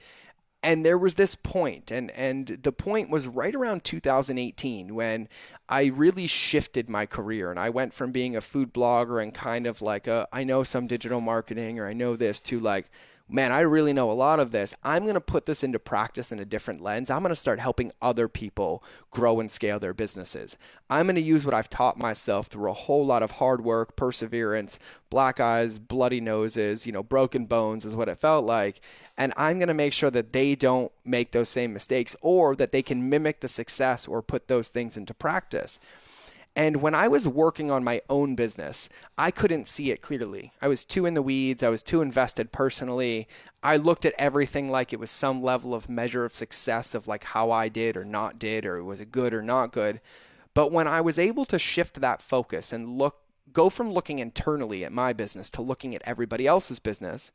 And 0.63 0.87
there 0.87 0.97
was 0.97 1.15
this 1.15 1.35
point, 1.35 1.91
and, 1.91 2.13
and 2.13 2.59
the 2.63 2.71
point 2.71 3.11
was 3.11 3.27
right 3.27 3.55
around 3.55 3.83
2018 3.83 4.95
when 4.95 5.29
I 5.69 5.87
really 5.87 6.29
shifted 6.29 6.89
my 6.89 7.05
career. 7.05 7.51
And 7.51 7.59
I 7.59 7.69
went 7.69 7.95
from 7.95 8.13
being 8.13 8.37
a 8.37 8.41
food 8.41 8.73
blogger 8.73 9.21
and 9.21 9.35
kind 9.35 9.67
of 9.67 9.83
like 9.83 10.07
a, 10.07 10.29
I 10.33 10.45
know 10.45 10.63
some 10.63 10.87
digital 10.87 11.21
marketing 11.21 11.81
or 11.81 11.89
I 11.89 11.95
know 11.95 12.15
this 12.15 12.41
to 12.43 12.61
like, 12.61 12.89
man, 13.29 13.53
I 13.53 13.61
really 13.61 13.93
know 13.93 14.11
a 14.11 14.13
lot 14.13 14.41
of 14.41 14.53
this. 14.53 14.75
I'm 14.83 15.03
going 15.03 15.15
to 15.15 15.21
put 15.21 15.47
this 15.47 15.63
into 15.63 15.79
practice 15.79 16.33
in 16.33 16.39
a 16.39 16.45
different 16.45 16.81
lens. 16.81 17.11
I'm 17.11 17.23
going 17.23 17.31
to 17.31 17.37
start 17.37 17.61
helping 17.61 17.93
other 18.01 18.27
people 18.27 18.83
grow 19.11 19.39
and 19.41 19.51
scale 19.51 19.79
their 19.79 19.93
businesses. 19.93 20.57
I'm 20.89 21.07
going 21.07 21.17
to 21.17 21.21
use 21.21 21.45
what 21.45 21.55
I've 21.55 21.69
taught 21.69 21.99
myself 21.99 22.47
through 22.47 22.71
a 22.71 22.75
whole 22.75 23.05
lot 23.05 23.23
of 23.23 23.33
hard 23.33 23.63
work, 23.63 23.97
perseverance, 23.97 24.79
black 25.11 25.41
eyes, 25.41 25.79
bloody 25.79 26.21
noses, 26.21 26.87
you 26.87 26.93
know, 26.93 27.03
broken 27.03 27.45
bones 27.47 27.85
is 27.85 27.95
what 27.95 28.09
it 28.09 28.19
felt 28.19 28.47
like. 28.47 28.81
And 29.17 29.35
I'm 29.37 29.59
going 29.59 29.69
to 29.69 29.75
make 29.75 29.93
sure 29.93 30.11
that 30.11 30.33
they 30.33 30.55
don't 30.55 30.91
make 31.05 31.33
those 31.33 31.49
same 31.49 31.73
mistakes 31.73 32.17
or 32.23 32.57
that 32.57 32.73
they 32.73 32.83
can 32.83 33.09
mimic 33.11 33.41
the 33.41 33.49
success 33.49 34.07
or 34.07 34.23
put 34.23 34.49
those 34.49 34.69
things 34.71 34.97
into 34.97 35.13
practice. 35.13 35.79
And 36.59 36.83
when 36.83 36.93
I 36.93 37.07
was 37.07 37.29
working 37.29 37.71
on 37.71 37.85
my 37.85 38.03
own 38.11 38.35
business, 38.35 38.89
I 39.17 39.31
couldn't 39.31 39.69
see 39.69 39.93
it 39.93 40.03
clearly. 40.03 40.53
I 40.61 40.67
was 40.67 40.85
too 40.85 41.07
in 41.07 41.15
the 41.15 41.23
weeds. 41.23 41.63
I 41.63 41.69
was 41.69 41.85
too 41.85 42.03
invested 42.03 42.51
personally. 42.51 43.29
I 43.63 43.77
looked 43.77 44.05
at 44.05 44.13
everything 44.19 44.69
like 44.69 44.93
it 44.93 44.99
was 44.99 45.13
some 45.13 45.41
level 45.41 45.73
of 45.73 45.89
measure 45.89 46.25
of 46.25 46.35
success 46.35 46.97
of 46.97 47.07
like 47.07 47.23
how 47.23 47.53
I 47.53 47.69
did 47.69 47.97
or 47.97 48.05
not 48.05 48.41
did, 48.41 48.67
or 48.67 48.83
was 48.83 48.99
it 48.99 49.13
good 49.13 49.33
or 49.33 49.41
not 49.41 49.71
good. 49.71 50.01
But 50.53 50.73
when 50.73 50.89
I 50.89 51.01
was 51.01 51.17
able 51.17 51.45
to 51.45 51.61
shift 51.61 52.01
that 52.01 52.21
focus 52.21 52.73
and 52.73 52.89
look, 52.89 53.21
go 53.53 53.71
from 53.71 53.93
looking 53.93 54.19
internally 54.19 54.85
at 54.85 54.91
my 54.91 55.13
business 55.13 55.51
to 55.51 55.63
looking 55.63 55.95
at 55.95 56.03
everybody 56.05 56.49
else's 56.49 56.81
business, 56.81 57.31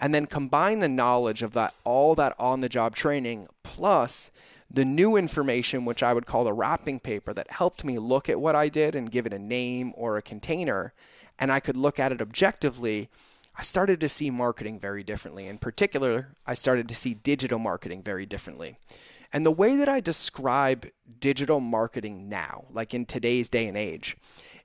and 0.00 0.12
then 0.12 0.26
combine 0.26 0.80
the 0.80 0.88
knowledge 0.88 1.44
of 1.44 1.52
that, 1.52 1.74
all 1.84 2.16
that 2.16 2.34
on 2.40 2.58
the 2.58 2.68
job 2.68 2.96
training 2.96 3.46
plus 3.62 4.32
the 4.74 4.84
new 4.84 5.16
information, 5.16 5.84
which 5.84 6.02
I 6.02 6.12
would 6.12 6.26
call 6.26 6.44
the 6.44 6.52
wrapping 6.52 6.98
paper, 6.98 7.32
that 7.32 7.50
helped 7.50 7.84
me 7.84 7.98
look 7.98 8.28
at 8.28 8.40
what 8.40 8.56
I 8.56 8.68
did 8.68 8.94
and 8.94 9.10
give 9.10 9.24
it 9.24 9.32
a 9.32 9.38
name 9.38 9.92
or 9.96 10.16
a 10.16 10.22
container, 10.22 10.92
and 11.38 11.52
I 11.52 11.60
could 11.60 11.76
look 11.76 12.00
at 12.00 12.10
it 12.10 12.20
objectively, 12.20 13.08
I 13.56 13.62
started 13.62 14.00
to 14.00 14.08
see 14.08 14.30
marketing 14.30 14.80
very 14.80 15.04
differently. 15.04 15.46
In 15.46 15.58
particular, 15.58 16.30
I 16.44 16.54
started 16.54 16.88
to 16.88 16.94
see 16.94 17.14
digital 17.14 17.60
marketing 17.60 18.02
very 18.02 18.26
differently. 18.26 18.76
And 19.32 19.46
the 19.46 19.52
way 19.52 19.76
that 19.76 19.88
I 19.88 20.00
describe 20.00 20.88
digital 21.20 21.60
marketing 21.60 22.28
now, 22.28 22.64
like 22.72 22.94
in 22.94 23.06
today's 23.06 23.48
day 23.48 23.68
and 23.68 23.76
age, 23.76 24.16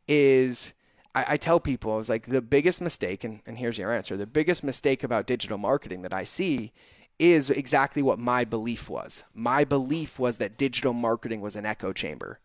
is 0.08 0.74
I, 1.14 1.26
I 1.30 1.38
tell 1.38 1.60
people, 1.60 1.94
I 1.94 1.98
was 1.98 2.10
like, 2.10 2.26
the 2.26 2.42
biggest 2.42 2.82
mistake, 2.82 3.24
and, 3.24 3.42
and 3.46 3.60
here's 3.60 3.78
your 3.78 3.92
answer 3.92 4.18
the 4.18 4.26
biggest 4.26 4.64
mistake 4.64 5.04
about 5.04 5.28
digital 5.28 5.60
marketing 5.60 6.02
that 6.02 6.14
I 6.14 6.24
see 6.24 6.72
is 7.20 7.50
exactly 7.50 8.02
what 8.02 8.18
my 8.18 8.46
belief 8.46 8.90
was. 8.90 9.26
My 9.34 9.66
belief 9.66 10.18
was 10.18 10.38
that 10.38 10.58
digital 10.58 10.94
marketing 10.94 11.42
was 11.42 11.56
an 11.56 11.66
echo 11.66 11.92
chamber. 11.92 12.40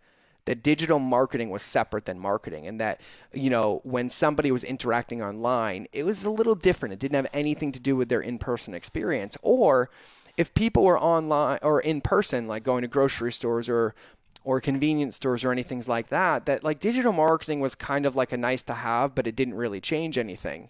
That 0.47 0.63
digital 0.63 0.99
marketing 0.99 1.49
was 1.49 1.63
separate 1.63 2.05
than 2.05 2.19
marketing, 2.19 2.67
and 2.67 2.79
that, 2.79 3.01
you 3.33 3.49
know, 3.49 3.81
when 3.83 4.11
somebody 4.11 4.53
was 4.53 4.63
interacting 4.63 5.23
online, 5.23 5.87
it 5.93 6.05
was 6.05 6.25
a 6.25 6.31
little 6.31 6.55
different. 6.55 6.93
It 6.93 6.99
didn't 6.99 7.15
have 7.15 7.31
anything 7.33 7.73
to 7.73 7.81
do 7.81 7.97
with 7.97 8.11
their 8.11 8.21
in 8.21 8.39
person 8.39 8.75
experience. 8.75 9.39
Or 9.41 9.89
if 10.37 10.53
people 10.53 10.85
were 10.85 10.99
online 10.99 11.61
or 11.63 11.81
in 11.81 12.03
person, 12.03 12.47
like 12.47 12.63
going 12.63 12.83
to 12.83 12.89
grocery 12.89 13.33
stores 13.33 13.71
or 13.71 13.95
or 14.45 14.61
convenience 14.61 15.17
stores 15.17 15.43
or 15.43 15.53
anything 15.53 15.83
like 15.87 16.09
that, 16.09 16.45
that 16.45 16.63
like 16.63 16.79
digital 16.79 17.13
marketing 17.13 17.61
was 17.61 17.75
kind 17.75 18.05
of 18.05 18.15
like 18.15 18.31
a 18.31 18.37
nice 18.37 18.63
to 18.63 18.75
have, 18.75 19.15
but 19.15 19.27
it 19.27 19.35
didn't 19.35 19.55
really 19.55 19.81
change 19.81 20.19
anything. 20.19 20.69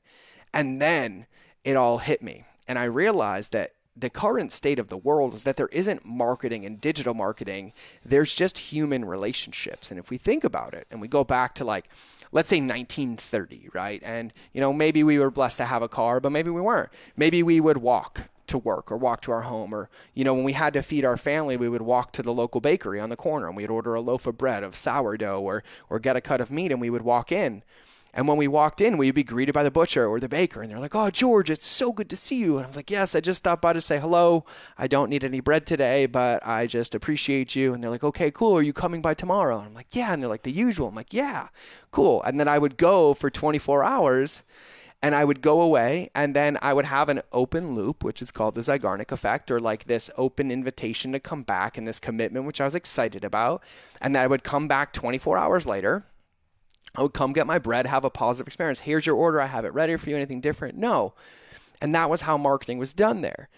And 0.52 0.80
then 0.80 1.26
it 1.64 1.76
all 1.76 1.98
hit 1.98 2.22
me. 2.22 2.44
And 2.68 2.78
I 2.78 2.84
realized 2.84 3.50
that 3.50 3.72
the 3.96 4.10
current 4.10 4.50
state 4.50 4.78
of 4.78 4.88
the 4.88 4.96
world 4.96 5.34
is 5.34 5.44
that 5.44 5.56
there 5.56 5.68
isn't 5.68 6.04
marketing 6.04 6.64
and 6.64 6.80
digital 6.80 7.14
marketing. 7.14 7.72
There's 8.04 8.34
just 8.34 8.58
human 8.58 9.04
relationships. 9.04 9.90
And 9.90 10.00
if 10.00 10.10
we 10.10 10.16
think 10.16 10.42
about 10.42 10.74
it 10.74 10.86
and 10.90 11.00
we 11.00 11.06
go 11.06 11.22
back 11.22 11.54
to 11.56 11.64
like, 11.64 11.88
let's 12.32 12.48
say 12.48 12.56
1930, 12.56 13.68
right? 13.72 14.02
And, 14.04 14.32
you 14.52 14.60
know, 14.60 14.72
maybe 14.72 15.04
we 15.04 15.18
were 15.18 15.30
blessed 15.30 15.58
to 15.58 15.66
have 15.66 15.82
a 15.82 15.88
car, 15.88 16.18
but 16.18 16.30
maybe 16.30 16.50
we 16.50 16.60
weren't. 16.60 16.90
Maybe 17.16 17.42
we 17.42 17.60
would 17.60 17.78
walk 17.78 18.22
to 18.46 18.58
work 18.58 18.90
or 18.90 18.96
walk 18.96 19.22
to 19.22 19.32
our 19.32 19.42
home 19.42 19.74
or 19.74 19.88
you 20.12 20.22
know 20.22 20.34
when 20.34 20.44
we 20.44 20.52
had 20.52 20.74
to 20.74 20.82
feed 20.82 21.02
our 21.02 21.16
family 21.16 21.56
we 21.56 21.66
would 21.66 21.80
walk 21.80 22.12
to 22.12 22.22
the 22.22 22.32
local 22.32 22.60
bakery 22.60 23.00
on 23.00 23.08
the 23.08 23.16
corner 23.16 23.48
and 23.48 23.56
we'd 23.56 23.70
order 23.70 23.94
a 23.94 24.02
loaf 24.02 24.26
of 24.26 24.36
bread 24.36 24.62
of 24.62 24.76
sourdough 24.76 25.40
or 25.40 25.64
or 25.88 25.98
get 25.98 26.14
a 26.14 26.20
cut 26.20 26.42
of 26.42 26.50
meat 26.50 26.70
and 26.70 26.78
we 26.78 26.90
would 26.90 27.00
walk 27.00 27.32
in 27.32 27.62
and 28.14 28.26
when 28.28 28.36
we 28.36 28.48
walked 28.48 28.80
in, 28.80 28.96
we'd 28.96 29.10
be 29.10 29.24
greeted 29.24 29.52
by 29.52 29.64
the 29.64 29.70
butcher 29.70 30.06
or 30.06 30.20
the 30.20 30.28
baker, 30.28 30.62
and 30.62 30.70
they're 30.70 30.78
like, 30.78 30.94
"Oh, 30.94 31.10
George, 31.10 31.50
it's 31.50 31.66
so 31.66 31.92
good 31.92 32.08
to 32.10 32.16
see 32.16 32.36
you." 32.36 32.56
And 32.56 32.64
I 32.64 32.68
was 32.68 32.76
like, 32.76 32.90
"Yes, 32.90 33.14
I 33.14 33.20
just 33.20 33.38
stopped 33.38 33.60
by 33.60 33.72
to 33.72 33.80
say 33.80 33.98
hello. 33.98 34.46
I 34.78 34.86
don't 34.86 35.10
need 35.10 35.24
any 35.24 35.40
bread 35.40 35.66
today, 35.66 36.06
but 36.06 36.46
I 36.46 36.66
just 36.66 36.94
appreciate 36.94 37.54
you." 37.56 37.74
And 37.74 37.82
they're 37.82 37.90
like, 37.90 38.04
"Okay, 38.04 38.30
cool. 38.30 38.56
Are 38.56 38.62
you 38.62 38.72
coming 38.72 39.02
by 39.02 39.14
tomorrow?" 39.14 39.58
And 39.58 39.66
I'm 39.68 39.74
like, 39.74 39.94
"Yeah." 39.94 40.12
And 40.12 40.22
they're 40.22 40.28
like, 40.28 40.44
"The 40.44 40.52
usual." 40.52 40.88
I'm 40.88 40.94
like, 40.94 41.12
"Yeah, 41.12 41.48
cool." 41.90 42.22
And 42.22 42.38
then 42.38 42.48
I 42.48 42.58
would 42.58 42.76
go 42.76 43.12
for 43.14 43.30
24 43.30 43.84
hours 43.84 44.44
and 45.04 45.14
I 45.14 45.22
would 45.22 45.42
go 45.42 45.60
away, 45.60 46.08
and 46.14 46.34
then 46.34 46.56
I 46.62 46.72
would 46.72 46.86
have 46.86 47.10
an 47.10 47.20
open 47.30 47.74
loop, 47.74 48.02
which 48.02 48.22
is 48.22 48.30
called 48.30 48.54
the 48.54 48.62
Zeigarnik 48.62 49.12
effect, 49.12 49.50
or 49.50 49.60
like 49.60 49.84
this 49.84 50.10
open 50.16 50.50
invitation 50.50 51.12
to 51.12 51.20
come 51.20 51.42
back 51.42 51.76
and 51.76 51.86
this 51.86 52.00
commitment, 52.00 52.46
which 52.46 52.58
I 52.58 52.64
was 52.64 52.74
excited 52.74 53.22
about. 53.22 53.62
And 54.00 54.14
then 54.16 54.22
I 54.22 54.26
would 54.26 54.44
come 54.44 54.66
back 54.66 54.94
24 54.94 55.36
hours 55.36 55.66
later, 55.66 56.06
I 56.96 57.02
would 57.02 57.12
come 57.12 57.32
get 57.32 57.46
my 57.46 57.58
bread, 57.58 57.86
have 57.86 58.04
a 58.04 58.10
positive 58.10 58.46
experience. 58.46 58.80
Here's 58.80 59.06
your 59.06 59.16
order. 59.16 59.40
I 59.40 59.46
have 59.46 59.64
it 59.64 59.74
ready 59.74 59.96
for 59.96 60.10
you. 60.10 60.16
Anything 60.16 60.40
different? 60.40 60.76
No. 60.76 61.14
And 61.80 61.94
that 61.94 62.08
was 62.08 62.22
how 62.22 62.38
marketing 62.38 62.78
was 62.78 62.94
done 62.94 63.20
there 63.20 63.48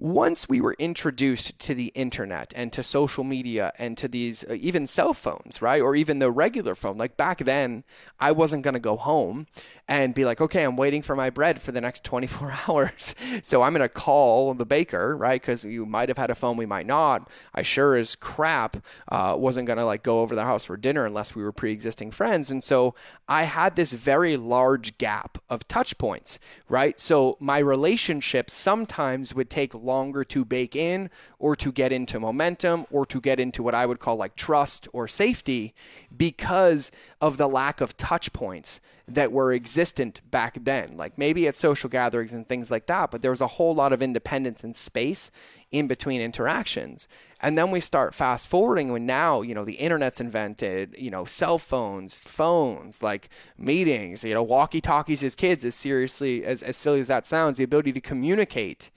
once 0.00 0.48
we 0.48 0.62
were 0.62 0.74
introduced 0.78 1.58
to 1.58 1.74
the 1.74 1.88
internet 1.88 2.54
and 2.56 2.72
to 2.72 2.82
social 2.82 3.22
media 3.22 3.70
and 3.78 3.98
to 3.98 4.08
these 4.08 4.42
uh, 4.48 4.54
even 4.54 4.86
cell 4.86 5.12
phones, 5.12 5.60
right? 5.60 5.82
Or 5.82 5.94
even 5.94 6.20
the 6.20 6.30
regular 6.30 6.74
phone. 6.74 6.96
Like 6.96 7.18
back 7.18 7.44
then, 7.44 7.84
I 8.18 8.32
wasn't 8.32 8.62
going 8.62 8.74
to 8.74 8.80
go 8.80 8.96
home 8.96 9.46
and 9.86 10.14
be 10.14 10.24
like, 10.24 10.40
okay, 10.40 10.64
I'm 10.64 10.76
waiting 10.76 11.02
for 11.02 11.14
my 11.14 11.28
bread 11.28 11.60
for 11.60 11.70
the 11.72 11.82
next 11.82 12.02
24 12.10 12.54
hours. 12.68 13.14
so 13.42 13.60
I'm 13.60 13.74
going 13.74 13.86
to 13.86 13.90
call 13.90 14.54
the 14.54 14.64
baker, 14.64 15.14
right? 15.16 15.40
Because 15.40 15.64
you 15.64 15.84
might 15.84 16.08
have 16.08 16.18
had 16.18 16.30
a 16.30 16.34
phone, 16.34 16.56
we 16.56 16.66
might 16.66 16.86
not. 16.86 17.30
I 17.54 17.60
sure 17.62 17.94
as 17.94 18.16
crap 18.16 18.78
uh, 19.08 19.36
wasn't 19.38 19.66
going 19.66 19.78
to 19.78 19.84
like 19.84 20.02
go 20.02 20.20
over 20.20 20.34
their 20.34 20.46
house 20.46 20.64
for 20.64 20.78
dinner 20.78 21.04
unless 21.04 21.34
we 21.34 21.42
were 21.42 21.52
pre 21.52 21.72
existing 21.72 22.10
friends. 22.10 22.50
And 22.50 22.64
so 22.64 22.94
I 23.28 23.42
had 23.42 23.76
this 23.76 23.92
very 23.92 24.38
large 24.38 24.96
gap 24.96 25.36
of 25.50 25.68
touch 25.68 25.98
points, 25.98 26.38
right? 26.70 26.98
So 26.98 27.36
my 27.38 27.58
relationships 27.58 28.54
sometimes 28.54 29.34
would 29.34 29.50
take 29.50 29.74
longer 29.90 30.22
to 30.24 30.44
bake 30.44 30.76
in 30.76 31.10
or 31.38 31.52
to 31.56 31.70
get 31.72 31.90
into 31.92 32.20
momentum 32.20 32.86
or 32.90 33.04
to 33.06 33.20
get 33.20 33.38
into 33.40 33.62
what 33.62 33.74
I 33.74 33.84
would 33.86 33.98
call 33.98 34.16
like 34.16 34.36
trust 34.36 34.88
or 34.92 35.08
safety 35.08 35.74
because 36.16 36.90
of 37.20 37.36
the 37.36 37.48
lack 37.48 37.80
of 37.80 37.96
touch 37.96 38.32
points 38.32 38.80
that 39.10 39.32
were 39.32 39.52
existent 39.52 40.20
back 40.30 40.58
then. 40.62 40.96
Like 40.96 41.18
maybe 41.18 41.48
at 41.48 41.54
social 41.54 41.90
gatherings 41.90 42.32
and 42.32 42.46
things 42.46 42.70
like 42.70 42.86
that, 42.86 43.10
but 43.10 43.22
there 43.22 43.32
was 43.32 43.40
a 43.40 43.46
whole 43.46 43.74
lot 43.74 43.92
of 43.92 44.02
independence 44.02 44.62
and 44.62 44.74
space 44.74 45.30
in 45.72 45.88
between 45.88 46.20
interactions. 46.20 47.08
And 47.42 47.58
then 47.58 47.70
we 47.70 47.80
start 47.80 48.14
fast 48.14 48.46
forwarding 48.46 48.92
when 48.92 49.06
now, 49.06 49.42
you 49.42 49.54
know, 49.54 49.64
the 49.64 49.74
internet's 49.74 50.20
invented, 50.20 50.94
you 50.96 51.10
know, 51.10 51.24
cell 51.24 51.58
phones, 51.58 52.20
phones, 52.20 53.02
like 53.02 53.28
meetings, 53.58 54.22
you 54.22 54.34
know, 54.34 54.42
walkie 54.42 54.80
talkies 54.80 55.24
as 55.24 55.34
kids, 55.34 55.64
as 55.64 55.74
seriously, 55.74 56.44
as, 56.44 56.62
as 56.62 56.76
silly 56.76 57.00
as 57.00 57.08
that 57.08 57.26
sounds, 57.26 57.58
the 57.58 57.64
ability 57.64 57.92
to 57.92 58.00
communicate 58.00 58.90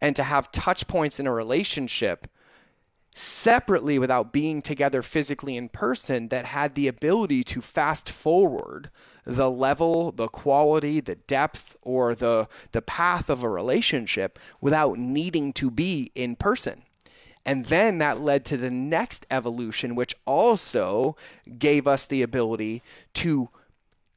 and 0.00 0.14
to 0.16 0.22
have 0.22 0.52
touch 0.52 0.86
points 0.86 1.18
in 1.18 1.26
a 1.26 1.32
relationship 1.32 2.26
separately 3.14 3.98
without 3.98 4.30
being 4.30 4.60
together 4.60 5.02
physically 5.02 5.56
in 5.56 5.70
person 5.70 6.28
that 6.28 6.44
had 6.46 6.74
the 6.74 6.86
ability 6.86 7.42
to 7.42 7.62
fast 7.62 8.10
forward 8.10 8.90
the 9.24 9.50
level, 9.50 10.12
the 10.12 10.28
quality, 10.28 11.00
the 11.00 11.14
depth, 11.14 11.76
or 11.82 12.14
the, 12.14 12.46
the 12.72 12.82
path 12.82 13.30
of 13.30 13.42
a 13.42 13.48
relationship 13.48 14.38
without 14.60 14.98
needing 14.98 15.52
to 15.52 15.70
be 15.70 16.12
in 16.14 16.36
person. 16.36 16.82
And 17.44 17.66
then 17.66 17.98
that 17.98 18.20
led 18.20 18.44
to 18.46 18.56
the 18.56 18.70
next 18.70 19.24
evolution, 19.30 19.94
which 19.94 20.14
also 20.26 21.16
gave 21.58 21.86
us 21.86 22.04
the 22.04 22.22
ability 22.22 22.82
to 23.14 23.48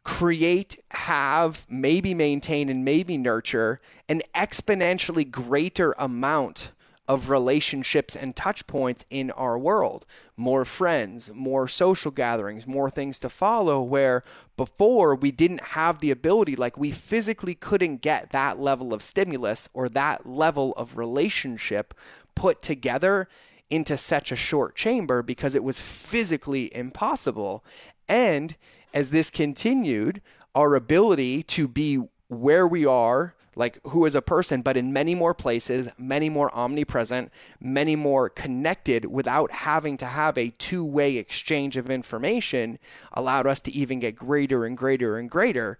create, 0.09 0.83
have, 0.89 1.67
maybe 1.69 2.15
maintain, 2.15 2.67
and 2.67 2.83
maybe 2.83 3.15
nurture 3.15 3.79
an 4.09 4.23
exponentially 4.33 5.29
greater 5.29 5.93
amount 5.99 6.71
of 7.07 7.29
relationships 7.29 8.15
and 8.15 8.35
touch 8.35 8.65
points 8.65 9.05
in 9.11 9.29
our 9.31 9.55
world. 9.55 10.07
More 10.35 10.65
friends, 10.65 11.31
more 11.31 11.67
social 11.67 12.09
gatherings, 12.09 12.65
more 12.65 12.89
things 12.89 13.19
to 13.19 13.29
follow. 13.29 13.83
Where 13.83 14.23
before 14.57 15.13
we 15.13 15.29
didn't 15.29 15.61
have 15.61 15.99
the 15.99 16.09
ability, 16.09 16.55
like 16.55 16.75
we 16.75 16.89
physically 16.89 17.53
couldn't 17.53 17.97
get 17.97 18.31
that 18.31 18.59
level 18.59 18.95
of 18.95 19.03
stimulus 19.03 19.69
or 19.75 19.87
that 19.89 20.25
level 20.25 20.73
of 20.73 20.97
relationship 20.97 21.93
put 22.33 22.63
together 22.63 23.27
into 23.69 23.95
such 23.95 24.31
a 24.31 24.35
short 24.35 24.75
chamber 24.75 25.21
because 25.21 25.53
it 25.53 25.63
was 25.63 25.79
physically 25.79 26.75
impossible. 26.75 27.63
And 28.07 28.55
as 28.93 29.09
this 29.09 29.29
continued, 29.29 30.21
our 30.55 30.75
ability 30.75 31.43
to 31.43 31.67
be 31.67 32.01
where 32.27 32.67
we 32.67 32.85
are, 32.85 33.35
like 33.55 33.79
who 33.87 34.05
is 34.05 34.15
a 34.15 34.21
person, 34.21 34.61
but 34.61 34.77
in 34.77 34.93
many 34.93 35.13
more 35.13 35.33
places, 35.33 35.89
many 35.97 36.29
more 36.29 36.53
omnipresent, 36.55 37.31
many 37.59 37.95
more 37.95 38.29
connected 38.29 39.05
without 39.05 39.51
having 39.51 39.97
to 39.97 40.05
have 40.05 40.37
a 40.37 40.49
two 40.51 40.85
way 40.85 41.17
exchange 41.17 41.75
of 41.75 41.89
information, 41.89 42.79
allowed 43.13 43.47
us 43.47 43.61
to 43.61 43.71
even 43.71 43.99
get 43.99 44.15
greater 44.15 44.65
and 44.65 44.77
greater 44.77 45.17
and 45.17 45.29
greater 45.29 45.77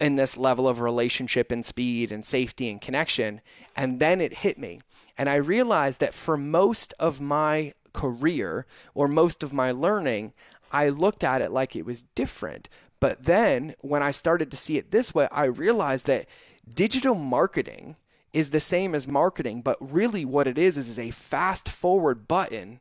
in 0.00 0.16
this 0.16 0.36
level 0.36 0.66
of 0.66 0.80
relationship 0.80 1.52
and 1.52 1.64
speed 1.64 2.10
and 2.10 2.24
safety 2.24 2.70
and 2.70 2.80
connection. 2.80 3.40
And 3.76 4.00
then 4.00 4.20
it 4.20 4.38
hit 4.38 4.58
me. 4.58 4.80
And 5.16 5.28
I 5.28 5.36
realized 5.36 6.00
that 6.00 6.14
for 6.14 6.36
most 6.36 6.94
of 6.98 7.20
my 7.20 7.74
career 7.92 8.66
or 8.94 9.08
most 9.08 9.42
of 9.42 9.52
my 9.52 9.70
learning, 9.70 10.32
I 10.74 10.88
looked 10.88 11.22
at 11.22 11.40
it 11.40 11.52
like 11.52 11.76
it 11.76 11.86
was 11.86 12.02
different. 12.02 12.68
But 12.98 13.22
then 13.22 13.74
when 13.80 14.02
I 14.02 14.10
started 14.10 14.50
to 14.50 14.56
see 14.56 14.76
it 14.76 14.90
this 14.90 15.14
way, 15.14 15.28
I 15.30 15.44
realized 15.44 16.06
that 16.06 16.26
digital 16.68 17.14
marketing 17.14 17.94
is 18.32 18.50
the 18.50 18.58
same 18.58 18.92
as 18.92 19.06
marketing, 19.06 19.62
but 19.62 19.76
really 19.80 20.24
what 20.24 20.48
it 20.48 20.58
is 20.58 20.76
is 20.76 20.98
a 20.98 21.12
fast 21.12 21.68
forward 21.68 22.26
button 22.26 22.80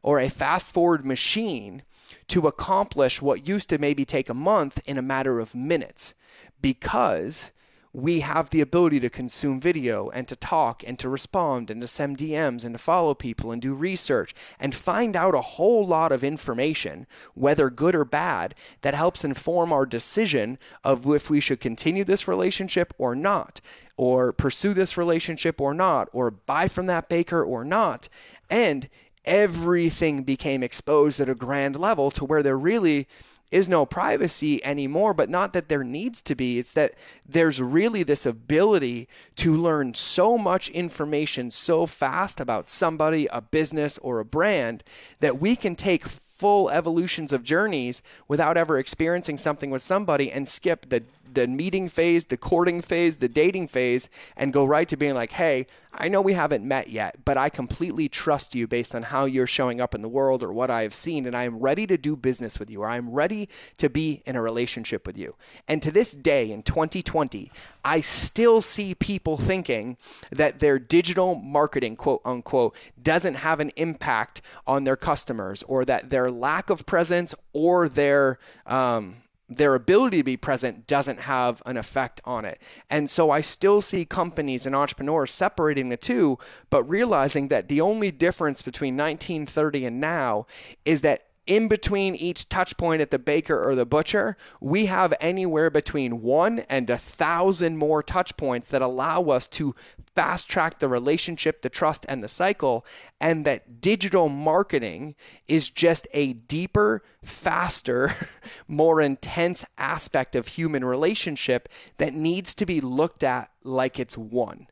or 0.00 0.20
a 0.20 0.28
fast 0.28 0.70
forward 0.70 1.04
machine 1.04 1.82
to 2.28 2.46
accomplish 2.46 3.20
what 3.20 3.48
used 3.48 3.68
to 3.70 3.78
maybe 3.78 4.04
take 4.04 4.28
a 4.28 4.34
month 4.34 4.80
in 4.86 4.96
a 4.96 5.02
matter 5.02 5.40
of 5.40 5.56
minutes 5.56 6.14
because 6.62 7.50
we 7.94 8.20
have 8.20 8.50
the 8.50 8.60
ability 8.60 8.98
to 8.98 9.08
consume 9.08 9.60
video 9.60 10.08
and 10.10 10.26
to 10.26 10.34
talk 10.34 10.82
and 10.84 10.98
to 10.98 11.08
respond 11.08 11.70
and 11.70 11.80
to 11.80 11.86
send 11.86 12.18
DMs 12.18 12.64
and 12.64 12.74
to 12.74 12.78
follow 12.78 13.14
people 13.14 13.52
and 13.52 13.62
do 13.62 13.72
research 13.72 14.34
and 14.58 14.74
find 14.74 15.14
out 15.14 15.32
a 15.32 15.40
whole 15.40 15.86
lot 15.86 16.10
of 16.10 16.24
information, 16.24 17.06
whether 17.34 17.70
good 17.70 17.94
or 17.94 18.04
bad, 18.04 18.56
that 18.82 18.96
helps 18.96 19.24
inform 19.24 19.72
our 19.72 19.86
decision 19.86 20.58
of 20.82 21.06
if 21.06 21.30
we 21.30 21.38
should 21.38 21.60
continue 21.60 22.02
this 22.02 22.26
relationship 22.26 22.92
or 22.98 23.14
not, 23.14 23.60
or 23.96 24.32
pursue 24.32 24.74
this 24.74 24.96
relationship 24.96 25.60
or 25.60 25.72
not, 25.72 26.08
or 26.12 26.32
buy 26.32 26.66
from 26.66 26.86
that 26.86 27.08
baker 27.08 27.44
or 27.44 27.64
not. 27.64 28.08
And 28.50 28.88
everything 29.24 30.24
became 30.24 30.64
exposed 30.64 31.20
at 31.20 31.28
a 31.28 31.34
grand 31.34 31.76
level 31.76 32.10
to 32.10 32.24
where 32.24 32.42
there 32.42 32.58
really 32.58 33.06
is 33.54 33.68
no 33.68 33.86
privacy 33.86 34.62
anymore, 34.64 35.14
but 35.14 35.30
not 35.30 35.52
that 35.52 35.68
there 35.68 35.84
needs 35.84 36.20
to 36.22 36.34
be. 36.34 36.58
It's 36.58 36.72
that 36.72 36.92
there's 37.24 37.62
really 37.62 38.02
this 38.02 38.26
ability 38.26 39.08
to 39.36 39.54
learn 39.54 39.94
so 39.94 40.36
much 40.36 40.70
information 40.70 41.52
so 41.52 41.86
fast 41.86 42.40
about 42.40 42.68
somebody, 42.68 43.28
a 43.30 43.40
business, 43.40 43.96
or 43.98 44.18
a 44.18 44.24
brand 44.24 44.82
that 45.20 45.38
we 45.38 45.54
can 45.54 45.76
take 45.76 46.04
full 46.04 46.68
evolutions 46.68 47.32
of 47.32 47.44
journeys 47.44 48.02
without 48.26 48.56
ever 48.56 48.76
experiencing 48.76 49.36
something 49.36 49.70
with 49.70 49.82
somebody 49.82 50.32
and 50.32 50.48
skip 50.48 50.88
the 50.88 51.04
the 51.34 51.46
meeting 51.46 51.88
phase, 51.88 52.26
the 52.26 52.36
courting 52.36 52.80
phase, 52.80 53.16
the 53.16 53.28
dating 53.28 53.68
phase, 53.68 54.08
and 54.36 54.52
go 54.52 54.64
right 54.64 54.88
to 54.88 54.96
being 54.96 55.14
like, 55.14 55.32
hey, 55.32 55.66
I 55.96 56.08
know 56.08 56.20
we 56.20 56.32
haven't 56.32 56.66
met 56.66 56.88
yet, 56.90 57.24
but 57.24 57.36
I 57.36 57.48
completely 57.48 58.08
trust 58.08 58.54
you 58.54 58.66
based 58.66 58.94
on 58.94 59.04
how 59.04 59.26
you're 59.26 59.46
showing 59.46 59.80
up 59.80 59.94
in 59.94 60.02
the 60.02 60.08
world 60.08 60.42
or 60.42 60.52
what 60.52 60.70
I 60.70 60.82
have 60.82 60.94
seen, 60.94 61.24
and 61.26 61.36
I 61.36 61.44
am 61.44 61.60
ready 61.60 61.86
to 61.86 61.96
do 61.96 62.16
business 62.16 62.58
with 62.58 62.68
you, 62.68 62.82
or 62.82 62.88
I'm 62.88 63.10
ready 63.10 63.48
to 63.76 63.88
be 63.88 64.22
in 64.26 64.34
a 64.34 64.42
relationship 64.42 65.06
with 65.06 65.16
you. 65.16 65.36
And 65.68 65.80
to 65.82 65.92
this 65.92 66.12
day 66.12 66.50
in 66.50 66.62
2020, 66.62 67.50
I 67.84 68.00
still 68.00 68.60
see 68.60 68.94
people 68.94 69.36
thinking 69.36 69.96
that 70.30 70.58
their 70.58 70.78
digital 70.78 71.36
marketing, 71.36 71.96
quote 71.96 72.22
unquote, 72.24 72.76
doesn't 73.00 73.34
have 73.34 73.60
an 73.60 73.70
impact 73.76 74.42
on 74.66 74.84
their 74.84 74.96
customers, 74.96 75.62
or 75.64 75.84
that 75.84 76.10
their 76.10 76.30
lack 76.30 76.70
of 76.70 76.86
presence 76.86 77.34
or 77.52 77.88
their 77.88 78.38
um, 78.66 79.16
their 79.48 79.74
ability 79.74 80.18
to 80.18 80.24
be 80.24 80.36
present 80.36 80.86
doesn't 80.86 81.20
have 81.20 81.62
an 81.66 81.76
effect 81.76 82.20
on 82.24 82.44
it. 82.44 82.60
And 82.88 83.10
so 83.10 83.30
I 83.30 83.40
still 83.40 83.82
see 83.82 84.04
companies 84.04 84.64
and 84.64 84.74
entrepreneurs 84.74 85.32
separating 85.32 85.90
the 85.90 85.96
two, 85.96 86.38
but 86.70 86.82
realizing 86.84 87.48
that 87.48 87.68
the 87.68 87.80
only 87.80 88.10
difference 88.10 88.62
between 88.62 88.96
1930 88.96 89.86
and 89.86 90.00
now 90.00 90.46
is 90.84 91.02
that 91.02 91.26
in 91.46 91.68
between 91.68 92.14
each 92.14 92.48
touch 92.48 92.76
point 92.76 93.02
at 93.02 93.10
the 93.10 93.18
baker 93.18 93.62
or 93.62 93.74
the 93.74 93.84
butcher, 93.84 94.36
we 94.60 94.86
have 94.86 95.12
anywhere 95.20 95.68
between 95.68 96.22
one 96.22 96.60
and 96.70 96.88
a 96.88 96.96
thousand 96.96 97.76
more 97.76 98.02
touch 98.02 98.36
points 98.36 98.70
that 98.70 98.80
allow 98.80 99.24
us 99.24 99.46
to 99.48 99.74
fast 100.14 100.48
track 100.48 100.78
the 100.78 100.88
relationship, 100.88 101.62
the 101.62 101.68
trust, 101.68 102.06
and 102.08 102.22
the 102.22 102.28
cycle. 102.28 102.86
And 103.20 103.44
that 103.44 103.80
digital 103.80 104.28
marketing 104.28 105.14
is 105.48 105.70
just 105.70 106.06
a 106.12 106.34
deeper, 106.34 107.02
faster, 107.22 108.12
more 108.68 109.00
intense 109.00 109.64
aspect 109.78 110.34
of 110.34 110.48
human 110.48 110.84
relationship 110.84 111.68
that 111.98 112.14
needs 112.14 112.54
to 112.54 112.66
be 112.66 112.80
looked 112.80 113.22
at 113.22 113.50
like 113.62 113.98
it's 113.98 114.16
one. 114.16 114.68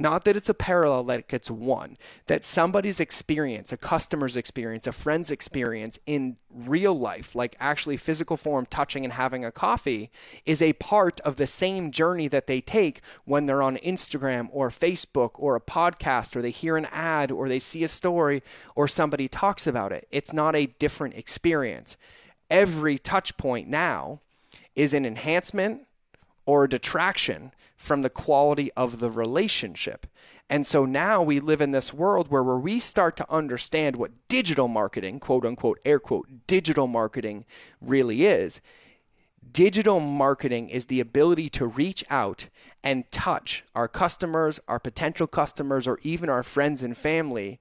Not 0.00 0.24
that 0.24 0.36
it's 0.36 0.48
a 0.48 0.54
parallel, 0.54 1.02
like 1.02 1.32
it's 1.34 1.50
one. 1.50 1.98
That 2.26 2.44
somebody's 2.44 3.00
experience, 3.00 3.72
a 3.72 3.76
customer's 3.76 4.36
experience, 4.36 4.86
a 4.86 4.92
friend's 4.92 5.32
experience 5.32 5.98
in 6.06 6.36
real 6.54 6.96
life, 6.96 7.34
like 7.34 7.56
actually 7.58 7.96
physical 7.96 8.36
form, 8.36 8.64
touching 8.64 9.02
and 9.02 9.14
having 9.14 9.44
a 9.44 9.50
coffee, 9.50 10.12
is 10.46 10.62
a 10.62 10.74
part 10.74 11.18
of 11.22 11.34
the 11.34 11.48
same 11.48 11.90
journey 11.90 12.28
that 12.28 12.46
they 12.46 12.60
take 12.60 13.00
when 13.24 13.46
they're 13.46 13.60
on 13.60 13.76
Instagram 13.78 14.48
or 14.52 14.70
Facebook 14.70 15.32
or 15.34 15.56
a 15.56 15.60
podcast 15.60 16.36
or 16.36 16.42
they 16.42 16.52
hear 16.52 16.76
an 16.76 16.86
ad 16.92 17.32
or 17.32 17.48
they 17.48 17.58
see 17.58 17.82
a 17.82 17.88
story 17.88 18.40
or 18.76 18.86
somebody 18.86 19.26
talks 19.26 19.66
about 19.66 19.90
it. 19.90 20.06
It's 20.12 20.32
not 20.32 20.54
a 20.54 20.66
different 20.66 21.16
experience. 21.16 21.96
Every 22.48 22.98
touch 22.98 23.36
point 23.36 23.66
now 23.66 24.20
is 24.76 24.94
an 24.94 25.04
enhancement 25.04 25.87
or 26.48 26.64
a 26.64 26.68
detraction 26.68 27.52
from 27.76 28.00
the 28.00 28.08
quality 28.08 28.72
of 28.72 29.00
the 29.00 29.10
relationship. 29.10 30.06
And 30.48 30.66
so 30.66 30.86
now 30.86 31.22
we 31.22 31.40
live 31.40 31.60
in 31.60 31.72
this 31.72 31.92
world 31.92 32.28
where, 32.28 32.42
where 32.42 32.56
we 32.56 32.78
start 32.78 33.18
to 33.18 33.30
understand 33.30 33.96
what 33.96 34.12
digital 34.28 34.66
marketing, 34.66 35.20
quote 35.20 35.44
unquote, 35.44 35.78
air 35.84 35.98
quote, 35.98 36.26
digital 36.46 36.86
marketing 36.86 37.44
really 37.82 38.24
is. 38.24 38.62
Digital 39.52 40.00
marketing 40.00 40.68
is 40.68 40.86
the 40.86 41.00
ability 41.00 41.48
to 41.50 41.66
reach 41.66 42.04
out 42.10 42.48
and 42.82 43.10
touch 43.10 43.64
our 43.74 43.86
customers, 43.86 44.58
our 44.66 44.80
potential 44.80 45.26
customers, 45.26 45.86
or 45.86 45.98
even 46.02 46.28
our 46.28 46.42
friends 46.42 46.82
and 46.82 46.96
family 46.96 47.60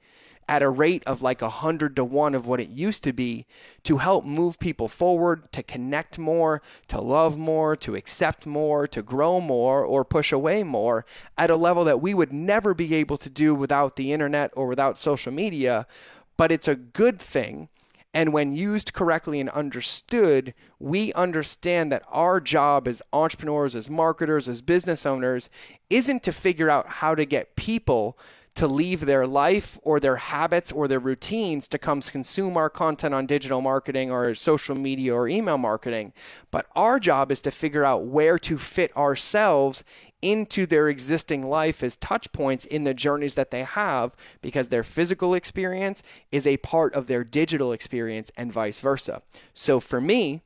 at 0.49 0.63
a 0.63 0.69
rate 0.69 1.03
of 1.05 1.21
like 1.21 1.41
a 1.41 1.49
hundred 1.49 1.95
to 1.95 2.03
one 2.03 2.33
of 2.33 2.47
what 2.47 2.59
it 2.59 2.69
used 2.69 3.03
to 3.03 3.13
be 3.13 3.45
to 3.83 3.97
help 3.97 4.25
move 4.25 4.59
people 4.59 4.87
forward, 4.87 5.51
to 5.51 5.61
connect 5.61 6.17
more, 6.17 6.61
to 6.87 6.99
love 6.99 7.37
more, 7.37 7.75
to 7.75 7.95
accept 7.95 8.45
more, 8.45 8.87
to 8.87 9.01
grow 9.01 9.41
more, 9.41 9.85
or 9.85 10.05
push 10.05 10.31
away 10.31 10.63
more 10.63 11.05
at 11.37 11.49
a 11.49 11.55
level 11.55 11.83
that 11.83 12.01
we 12.01 12.13
would 12.13 12.31
never 12.31 12.73
be 12.73 12.95
able 12.95 13.17
to 13.17 13.29
do 13.29 13.53
without 13.53 13.97
the 13.97 14.13
internet 14.13 14.51
or 14.55 14.67
without 14.67 14.97
social 14.97 15.31
media. 15.31 15.85
But 16.37 16.51
it's 16.51 16.67
a 16.67 16.75
good 16.75 17.19
thing. 17.19 17.69
And 18.17 18.33
when 18.33 18.55
used 18.55 18.93
correctly 18.93 19.39
and 19.39 19.47
understood, 19.51 20.55
we 20.79 21.13
understand 21.13 21.91
that 21.91 22.01
our 22.09 22.41
job 22.41 22.87
as 22.87 22.99
entrepreneurs, 23.13 23.75
as 23.75 23.91
marketers, 23.91 24.47
as 24.47 24.63
business 24.63 25.05
owners 25.05 25.51
isn't 25.91 26.23
to 26.23 26.31
figure 26.31 26.67
out 26.67 26.87
how 26.87 27.13
to 27.13 27.25
get 27.25 27.55
people 27.55 28.17
to 28.55 28.65
leave 28.65 29.01
their 29.01 29.27
life 29.27 29.77
or 29.83 29.99
their 29.99 30.15
habits 30.15 30.71
or 30.71 30.87
their 30.87 30.97
routines 30.97 31.67
to 31.67 31.77
come 31.77 32.01
consume 32.01 32.57
our 32.57 32.71
content 32.71 33.13
on 33.13 33.27
digital 33.27 33.61
marketing 33.61 34.09
or 34.09 34.33
social 34.33 34.75
media 34.75 35.13
or 35.13 35.27
email 35.27 35.59
marketing. 35.59 36.11
But 36.49 36.65
our 36.75 36.99
job 36.99 37.31
is 37.31 37.39
to 37.41 37.51
figure 37.51 37.85
out 37.85 38.05
where 38.05 38.39
to 38.39 38.57
fit 38.57 38.97
ourselves 38.97 39.83
into 40.21 40.65
their 40.65 40.89
existing 40.89 41.43
life 41.43 41.83
as 41.83 41.97
touch 41.97 42.31
points 42.31 42.65
in 42.65 42.83
the 42.83 42.93
journeys 42.93 43.35
that 43.35 43.51
they 43.51 43.63
have 43.63 44.15
because 44.41 44.69
their 44.69 44.83
physical 44.83 45.33
experience 45.33 46.01
is 46.31 46.47
a 46.47 46.57
part 46.57 46.93
of 46.93 47.07
their 47.07 47.23
digital 47.23 47.71
experience 47.71 48.31
and 48.35 48.51
vice 48.51 48.79
versa. 48.79 49.21
So 49.53 49.79
for 49.79 50.01
me, 50.01 50.41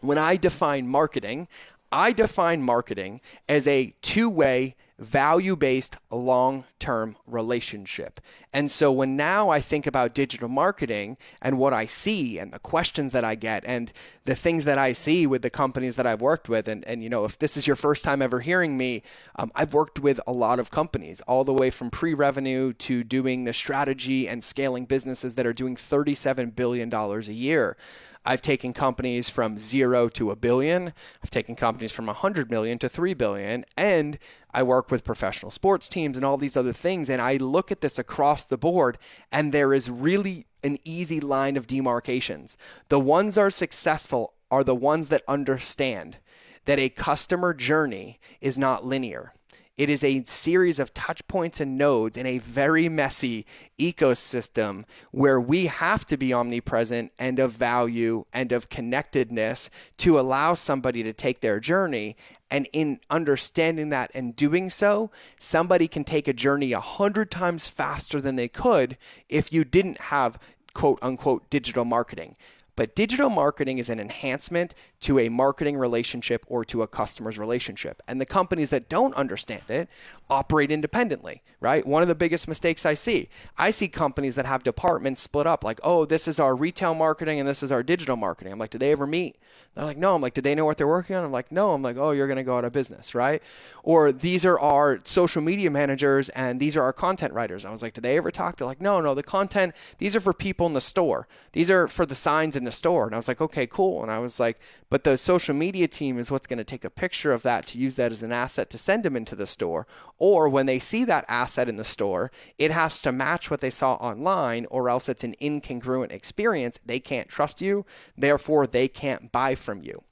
when 0.00 0.18
I 0.18 0.36
define 0.36 0.88
marketing, 0.88 1.48
I 1.92 2.12
define 2.12 2.62
marketing 2.62 3.20
as 3.48 3.66
a 3.66 3.94
two 4.02 4.30
way 4.30 4.76
value 5.00 5.56
based 5.56 5.96
long 6.10 6.64
term 6.78 7.16
relationship. 7.26 8.20
And 8.52 8.70
so 8.70 8.92
when 8.92 9.16
now 9.16 9.48
I 9.48 9.60
think 9.60 9.86
about 9.86 10.14
digital 10.14 10.48
marketing 10.48 11.16
and 11.40 11.58
what 11.58 11.72
I 11.72 11.86
see 11.86 12.38
and 12.38 12.52
the 12.52 12.58
questions 12.58 13.12
that 13.12 13.24
I 13.24 13.34
get 13.34 13.64
and 13.64 13.92
the 14.24 14.34
things 14.34 14.64
that 14.64 14.78
I 14.78 14.92
see 14.92 15.26
with 15.26 15.42
the 15.42 15.50
companies 15.50 15.96
that 15.96 16.06
I've 16.06 16.20
worked 16.20 16.48
with, 16.48 16.68
and, 16.68 16.84
and 16.84 17.02
you 17.02 17.08
know, 17.08 17.24
if 17.24 17.38
this 17.38 17.56
is 17.56 17.66
your 17.66 17.76
first 17.76 18.04
time 18.04 18.20
ever 18.20 18.40
hearing 18.40 18.76
me, 18.76 19.02
um, 19.36 19.50
I've 19.54 19.72
worked 19.72 19.98
with 19.98 20.20
a 20.26 20.32
lot 20.32 20.58
of 20.58 20.70
companies, 20.70 21.20
all 21.22 21.44
the 21.44 21.54
way 21.54 21.70
from 21.70 21.90
pre 21.90 22.12
revenue 22.12 22.72
to 22.74 23.02
doing 23.02 23.44
the 23.44 23.52
strategy 23.52 24.28
and 24.28 24.44
scaling 24.44 24.84
businesses 24.84 25.34
that 25.36 25.46
are 25.46 25.52
doing 25.52 25.76
$37 25.76 26.54
billion 26.54 26.92
a 26.92 27.20
year. 27.32 27.76
I've 28.24 28.42
taken 28.42 28.72
companies 28.74 29.30
from 29.30 29.58
zero 29.58 30.08
to 30.10 30.30
a 30.30 30.36
billion. 30.36 30.92
I've 31.22 31.30
taken 31.30 31.56
companies 31.56 31.90
from 31.90 32.06
100 32.06 32.50
million 32.50 32.78
to 32.80 32.88
3 32.88 33.14
billion. 33.14 33.64
And 33.76 34.18
I 34.52 34.62
work 34.62 34.90
with 34.90 35.04
professional 35.04 35.50
sports 35.50 35.88
teams 35.88 36.16
and 36.16 36.24
all 36.24 36.36
these 36.36 36.56
other 36.56 36.72
things. 36.72 37.08
And 37.08 37.20
I 37.20 37.36
look 37.36 37.70
at 37.70 37.80
this 37.80 37.98
across 37.98 38.44
the 38.44 38.58
board, 38.58 38.98
and 39.30 39.52
there 39.52 39.72
is 39.72 39.90
really 39.90 40.46
an 40.62 40.78
easy 40.84 41.20
line 41.20 41.56
of 41.56 41.66
demarcations. 41.66 42.56
The 42.88 43.00
ones 43.00 43.34
that 43.34 43.42
are 43.42 43.50
successful 43.50 44.34
are 44.50 44.64
the 44.64 44.74
ones 44.74 45.08
that 45.08 45.22
understand 45.28 46.18
that 46.64 46.78
a 46.78 46.88
customer 46.88 47.54
journey 47.54 48.20
is 48.40 48.58
not 48.58 48.84
linear 48.84 49.32
It 49.80 49.88
is 49.88 50.04
a 50.04 50.22
series 50.24 50.78
of 50.78 50.92
touch 50.92 51.26
points 51.26 51.58
and 51.58 51.78
nodes 51.78 52.18
in 52.18 52.26
a 52.26 52.36
very 52.36 52.90
messy 52.90 53.46
ecosystem 53.78 54.84
where 55.10 55.40
we 55.40 55.68
have 55.68 56.04
to 56.04 56.18
be 56.18 56.34
omnipresent 56.34 57.12
and 57.18 57.38
of 57.38 57.52
value 57.52 58.26
and 58.30 58.52
of 58.52 58.68
connectedness 58.68 59.70
to 59.96 60.20
allow 60.20 60.52
somebody 60.52 61.02
to 61.02 61.14
take 61.14 61.40
their 61.40 61.60
journey. 61.60 62.14
And 62.50 62.68
in 62.74 63.00
understanding 63.08 63.88
that 63.88 64.10
and 64.14 64.36
doing 64.36 64.68
so, 64.68 65.10
somebody 65.38 65.88
can 65.88 66.04
take 66.04 66.28
a 66.28 66.34
journey 66.34 66.72
a 66.72 66.80
hundred 66.80 67.30
times 67.30 67.70
faster 67.70 68.20
than 68.20 68.36
they 68.36 68.48
could 68.48 68.98
if 69.30 69.50
you 69.50 69.64
didn't 69.64 69.98
have 69.98 70.38
quote 70.74 70.98
unquote 71.00 71.48
digital 71.48 71.86
marketing. 71.86 72.36
But 72.76 72.94
digital 72.94 73.30
marketing 73.30 73.78
is 73.78 73.88
an 73.88 74.00
enhancement 74.00 74.74
to 75.00 75.18
a 75.18 75.28
marketing 75.28 75.76
relationship 75.76 76.44
or 76.46 76.64
to 76.66 76.82
a 76.82 76.86
customer's 76.86 77.38
relationship. 77.38 78.02
And 78.06 78.20
the 78.20 78.26
companies 78.26 78.70
that 78.70 78.88
don't 78.88 79.14
understand 79.14 79.62
it 79.68 79.88
operate 80.28 80.70
independently, 80.70 81.42
right? 81.60 81.86
One 81.86 82.02
of 82.02 82.08
the 82.08 82.14
biggest 82.14 82.48
mistakes 82.48 82.86
I 82.86 82.94
see, 82.94 83.28
I 83.58 83.70
see 83.70 83.88
companies 83.88 84.34
that 84.36 84.46
have 84.46 84.62
departments 84.62 85.20
split 85.20 85.46
up 85.46 85.64
like, 85.64 85.80
oh, 85.82 86.04
this 86.04 86.28
is 86.28 86.38
our 86.38 86.54
retail 86.54 86.94
marketing 86.94 87.40
and 87.40 87.48
this 87.48 87.62
is 87.62 87.72
our 87.72 87.82
digital 87.82 88.16
marketing. 88.16 88.52
I'm 88.52 88.58
like, 88.58 88.70
did 88.70 88.80
they 88.80 88.92
ever 88.92 89.06
meet? 89.06 89.36
They're 89.74 89.84
like, 89.84 89.98
no. 89.98 90.14
I'm 90.14 90.22
like, 90.22 90.34
did 90.34 90.44
they 90.44 90.54
know 90.54 90.64
what 90.64 90.76
they're 90.76 90.86
working 90.86 91.16
on? 91.16 91.24
I'm 91.24 91.32
like, 91.32 91.50
no. 91.50 91.72
I'm 91.72 91.82
like, 91.82 91.96
oh, 91.96 92.10
you're 92.12 92.26
going 92.26 92.36
to 92.36 92.42
go 92.42 92.56
out 92.56 92.64
of 92.64 92.72
business, 92.72 93.14
right? 93.14 93.42
Or 93.82 94.12
these 94.12 94.44
are 94.44 94.58
our 94.58 95.00
social 95.04 95.42
media 95.42 95.70
managers 95.70 96.28
and 96.30 96.60
these 96.60 96.76
are 96.76 96.82
our 96.82 96.92
content 96.92 97.32
writers. 97.32 97.64
I 97.64 97.70
was 97.70 97.82
like, 97.82 97.94
did 97.94 98.04
they 98.04 98.16
ever 98.16 98.30
talk? 98.30 98.56
They're 98.56 98.66
like, 98.66 98.80
no, 98.80 99.00
no, 99.00 99.14
the 99.14 99.22
content, 99.22 99.74
these 99.98 100.14
are 100.14 100.20
for 100.20 100.34
people 100.34 100.66
in 100.66 100.74
the 100.74 100.80
store. 100.80 101.26
These 101.52 101.70
are 101.70 101.88
for 101.88 102.06
the 102.06 102.14
signs 102.14 102.56
in 102.60 102.64
the 102.64 102.72
store. 102.72 103.06
And 103.06 103.14
I 103.14 103.16
was 103.16 103.28
like, 103.28 103.40
okay, 103.40 103.66
cool. 103.66 104.02
And 104.02 104.10
I 104.10 104.18
was 104.18 104.38
like, 104.38 104.60
but 104.88 105.04
the 105.04 105.16
social 105.16 105.54
media 105.54 105.88
team 105.88 106.18
is 106.18 106.30
what's 106.30 106.46
going 106.46 106.58
to 106.58 106.64
take 106.64 106.84
a 106.84 106.90
picture 106.90 107.32
of 107.32 107.42
that 107.42 107.66
to 107.68 107.78
use 107.78 107.96
that 107.96 108.12
as 108.12 108.22
an 108.22 108.32
asset 108.32 108.70
to 108.70 108.78
send 108.78 109.02
them 109.02 109.16
into 109.16 109.34
the 109.34 109.46
store. 109.46 109.86
Or 110.18 110.48
when 110.48 110.66
they 110.66 110.78
see 110.78 111.04
that 111.04 111.24
asset 111.28 111.68
in 111.68 111.76
the 111.76 111.84
store, 111.84 112.30
it 112.58 112.70
has 112.70 113.02
to 113.02 113.12
match 113.12 113.50
what 113.50 113.60
they 113.60 113.70
saw 113.70 113.94
online, 113.94 114.66
or 114.70 114.88
else 114.88 115.08
it's 115.08 115.24
an 115.24 115.34
incongruent 115.40 116.12
experience. 116.12 116.78
They 116.84 117.00
can't 117.00 117.28
trust 117.28 117.60
you. 117.60 117.84
Therefore, 118.16 118.66
they 118.66 118.88
can't 118.88 119.32
buy 119.32 119.54
from 119.54 119.82
you. 119.82 120.02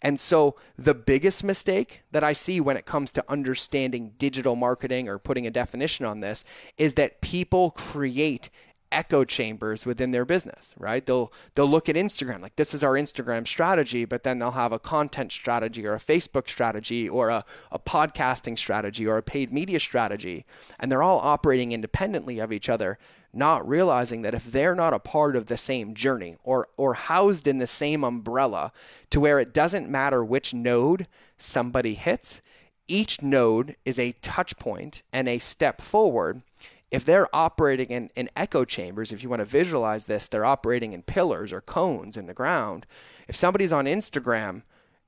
And 0.00 0.20
so, 0.20 0.54
the 0.76 0.94
biggest 0.94 1.42
mistake 1.42 2.02
that 2.12 2.22
I 2.22 2.32
see 2.32 2.60
when 2.60 2.76
it 2.76 2.86
comes 2.86 3.10
to 3.12 3.24
understanding 3.28 4.12
digital 4.16 4.54
marketing 4.54 5.08
or 5.08 5.18
putting 5.18 5.46
a 5.46 5.50
definition 5.50 6.06
on 6.06 6.20
this 6.20 6.44
is 6.76 6.94
that 6.94 7.20
people 7.20 7.72
create 7.72 8.48
echo 8.90 9.24
chambers 9.24 9.84
within 9.84 10.10
their 10.10 10.24
business, 10.24 10.74
right? 10.78 11.04
They'll 11.04 11.32
they'll 11.54 11.68
look 11.68 11.88
at 11.88 11.96
Instagram 11.96 12.40
like 12.40 12.56
this 12.56 12.74
is 12.74 12.82
our 12.82 12.94
Instagram 12.94 13.46
strategy, 13.46 14.04
but 14.04 14.22
then 14.22 14.38
they'll 14.38 14.52
have 14.52 14.72
a 14.72 14.78
content 14.78 15.32
strategy 15.32 15.86
or 15.86 15.94
a 15.94 15.98
Facebook 15.98 16.48
strategy 16.48 17.08
or 17.08 17.28
a, 17.28 17.44
a 17.70 17.78
podcasting 17.78 18.58
strategy 18.58 19.06
or 19.06 19.16
a 19.16 19.22
paid 19.22 19.52
media 19.52 19.80
strategy. 19.80 20.44
And 20.78 20.90
they're 20.90 21.02
all 21.02 21.18
operating 21.18 21.72
independently 21.72 22.38
of 22.38 22.52
each 22.52 22.68
other, 22.68 22.98
not 23.32 23.66
realizing 23.68 24.22
that 24.22 24.34
if 24.34 24.44
they're 24.44 24.74
not 24.74 24.94
a 24.94 24.98
part 24.98 25.36
of 25.36 25.46
the 25.46 25.58
same 25.58 25.94
journey 25.94 26.36
or 26.42 26.68
or 26.76 26.94
housed 26.94 27.46
in 27.46 27.58
the 27.58 27.66
same 27.66 28.04
umbrella 28.04 28.72
to 29.10 29.20
where 29.20 29.38
it 29.38 29.52
doesn't 29.52 29.88
matter 29.88 30.24
which 30.24 30.54
node 30.54 31.06
somebody 31.36 31.94
hits, 31.94 32.40
each 32.88 33.20
node 33.20 33.76
is 33.84 33.98
a 33.98 34.12
touch 34.12 34.56
point 34.58 35.02
and 35.12 35.28
a 35.28 35.38
step 35.38 35.82
forward 35.82 36.42
if 36.90 37.04
they're 37.04 37.34
operating 37.34 37.88
in, 37.88 38.10
in 38.14 38.30
echo 38.34 38.64
chambers, 38.64 39.12
if 39.12 39.22
you 39.22 39.28
want 39.28 39.40
to 39.40 39.46
visualize 39.46 40.06
this, 40.06 40.26
they're 40.26 40.44
operating 40.44 40.92
in 40.92 41.02
pillars 41.02 41.52
or 41.52 41.60
cones 41.60 42.16
in 42.16 42.26
the 42.26 42.34
ground. 42.34 42.86
If 43.26 43.36
somebody's 43.36 43.72
on 43.72 43.84
Instagram 43.84 44.62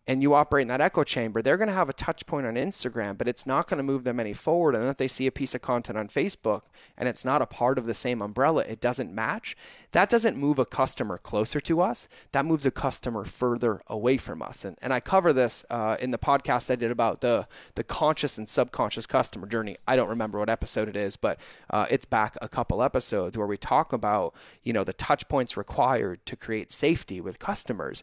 and 0.06 0.22
you 0.22 0.34
operate 0.34 0.62
in 0.62 0.68
that 0.68 0.80
echo 0.80 1.04
chamber, 1.04 1.42
they're 1.42 1.56
going 1.56 1.68
to 1.68 1.74
have 1.74 1.88
a 1.88 1.92
touch 1.92 2.26
point 2.26 2.46
on 2.46 2.54
Instagram, 2.54 3.16
but 3.16 3.28
it's 3.28 3.46
not 3.46 3.68
going 3.68 3.78
to 3.78 3.84
move 3.84 4.04
them 4.04 4.18
any 4.18 4.32
forward. 4.32 4.74
And 4.74 4.88
if 4.88 4.96
they 4.96 5.06
see 5.06 5.26
a 5.26 5.32
piece 5.32 5.54
of 5.54 5.62
content 5.62 5.98
on 5.98 6.08
Facebook 6.08 6.62
and 6.96 7.08
it's 7.08 7.24
not 7.24 7.42
a 7.42 7.46
part 7.46 7.78
of 7.78 7.86
the 7.86 7.94
same 7.94 8.20
umbrella, 8.22 8.64
it 8.66 8.80
doesn't 8.80 9.14
match. 9.14 9.56
That 9.92 10.10
doesn't 10.10 10.36
move 10.36 10.58
a 10.58 10.64
customer 10.64 11.18
closer 11.18 11.60
to 11.60 11.80
us. 11.80 12.08
That 12.32 12.44
moves 12.44 12.66
a 12.66 12.70
customer 12.70 13.24
further 13.24 13.82
away 13.86 14.16
from 14.16 14.42
us. 14.42 14.64
And, 14.64 14.76
and 14.82 14.92
I 14.92 15.00
cover 15.00 15.32
this 15.32 15.64
uh, 15.70 15.96
in 16.00 16.10
the 16.10 16.18
podcast 16.18 16.70
I 16.70 16.76
did 16.76 16.90
about 16.90 17.20
the, 17.20 17.46
the 17.74 17.84
conscious 17.84 18.38
and 18.38 18.48
subconscious 18.48 19.06
customer 19.06 19.46
journey. 19.46 19.76
I 19.86 19.96
don't 19.96 20.08
remember 20.08 20.38
what 20.38 20.50
episode 20.50 20.88
it 20.88 20.96
is, 20.96 21.16
but 21.16 21.38
uh, 21.68 21.86
it's 21.90 22.06
back 22.06 22.36
a 22.42 22.48
couple 22.48 22.82
episodes 22.82 23.36
where 23.36 23.46
we 23.46 23.56
talk 23.56 23.92
about, 23.92 24.34
you 24.62 24.72
know, 24.72 24.82
the 24.82 24.92
touch 24.92 25.28
points 25.28 25.56
required 25.56 26.24
to 26.26 26.36
create 26.36 26.72
safety 26.72 27.20
with 27.20 27.38
customers. 27.38 28.02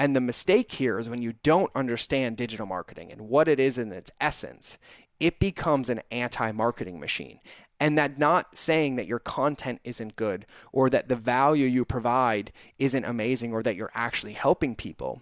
And 0.00 0.16
the 0.16 0.20
mistake 0.22 0.72
here 0.72 0.98
is 0.98 1.10
when 1.10 1.20
you 1.20 1.34
don't 1.42 1.70
understand 1.74 2.38
digital 2.38 2.64
marketing 2.64 3.12
and 3.12 3.28
what 3.28 3.48
it 3.48 3.60
is 3.60 3.76
in 3.76 3.92
its 3.92 4.10
essence, 4.18 4.78
it 5.20 5.38
becomes 5.38 5.90
an 5.90 6.00
anti 6.10 6.52
marketing 6.52 6.98
machine. 6.98 7.38
And 7.78 7.98
that 7.98 8.18
not 8.18 8.56
saying 8.56 8.96
that 8.96 9.06
your 9.06 9.18
content 9.18 9.78
isn't 9.84 10.16
good 10.16 10.46
or 10.72 10.88
that 10.88 11.08
the 11.08 11.16
value 11.16 11.66
you 11.66 11.84
provide 11.84 12.50
isn't 12.78 13.04
amazing 13.04 13.52
or 13.52 13.62
that 13.62 13.76
you're 13.76 13.92
actually 13.92 14.32
helping 14.32 14.74
people. 14.74 15.20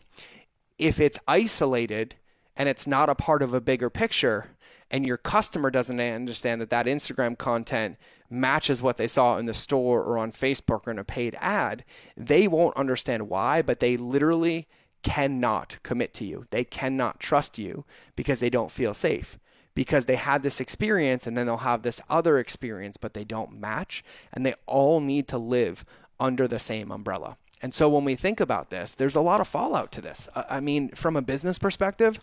If 0.79 1.01
it's 1.01 1.19
isolated 1.27 2.15
and 2.57 2.69
it's 2.69 2.87
not 2.87 3.11
a 3.11 3.17
part 3.17 3.43
of 3.43 3.53
a 3.53 3.61
bigger 3.61 3.91
picture, 3.91 4.51
and 4.93 5.05
your 5.05 5.17
customer 5.17 5.73
doesn't 5.73 5.99
understand 5.99 6.61
that 6.61 6.71
that 6.71 6.87
Instagram 6.87 7.37
content 7.37 7.97
matches 8.31 8.83
what 8.83 8.97
they 8.97 9.09
saw 9.09 9.37
in 9.39 9.47
the 9.47 9.55
store 9.55 10.03
or 10.03 10.19
on 10.19 10.33
Facebook 10.33 10.87
or 10.87 10.91
in 10.91 10.99
a 10.99 11.05
paid 11.05 11.37
ad, 11.41 11.85
they 12.17 12.47
won't 12.47 12.77
understand 12.77 13.29
why, 13.29 13.63
but 13.63 13.81
they 13.81 13.97
literally 13.97 14.69
cannot 15.03 15.79
commit 15.83 16.13
to 16.15 16.25
you. 16.25 16.47
They 16.51 16.65
cannot 16.65 17.21
trust 17.21 17.59
you 17.59 17.85
because 18.17 18.41
they 18.41 18.51
don't 18.51 18.73
feel 18.73 18.95
safe. 18.95 19.39
Because 19.75 20.07
they 20.07 20.17
had 20.17 20.43
this 20.43 20.61
experience 20.61 21.27
and 21.27 21.37
then 21.37 21.47
they'll 21.47 21.59
have 21.59 21.83
this 21.83 22.01
other 22.11 22.39
experience, 22.39 22.97
but 22.97 23.15
they 23.15 23.25
don't 23.25 23.61
match. 23.61 24.03
And 24.33 24.45
they 24.45 24.55
all 24.67 25.01
need 25.01 25.29
to 25.29 25.39
live 25.39 25.85
under 26.19 26.49
the 26.49 26.59
same 26.59 26.91
umbrella. 26.91 27.37
And 27.63 27.73
so 27.73 27.89
when 27.89 28.05
we 28.05 28.17
think 28.17 28.41
about 28.41 28.71
this, 28.71 28.93
there's 28.93 29.15
a 29.15 29.21
lot 29.21 29.41
of 29.41 29.49
fallout 29.49 29.93
to 29.93 30.01
this. 30.01 30.29
I 30.35 30.61
mean, 30.61 30.91
from 30.91 31.17
a 31.17 31.23
business 31.23 31.59
perspective, 31.59 32.19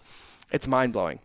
it's 0.51 0.67
mind 0.67 0.93
blowing. 0.93 1.19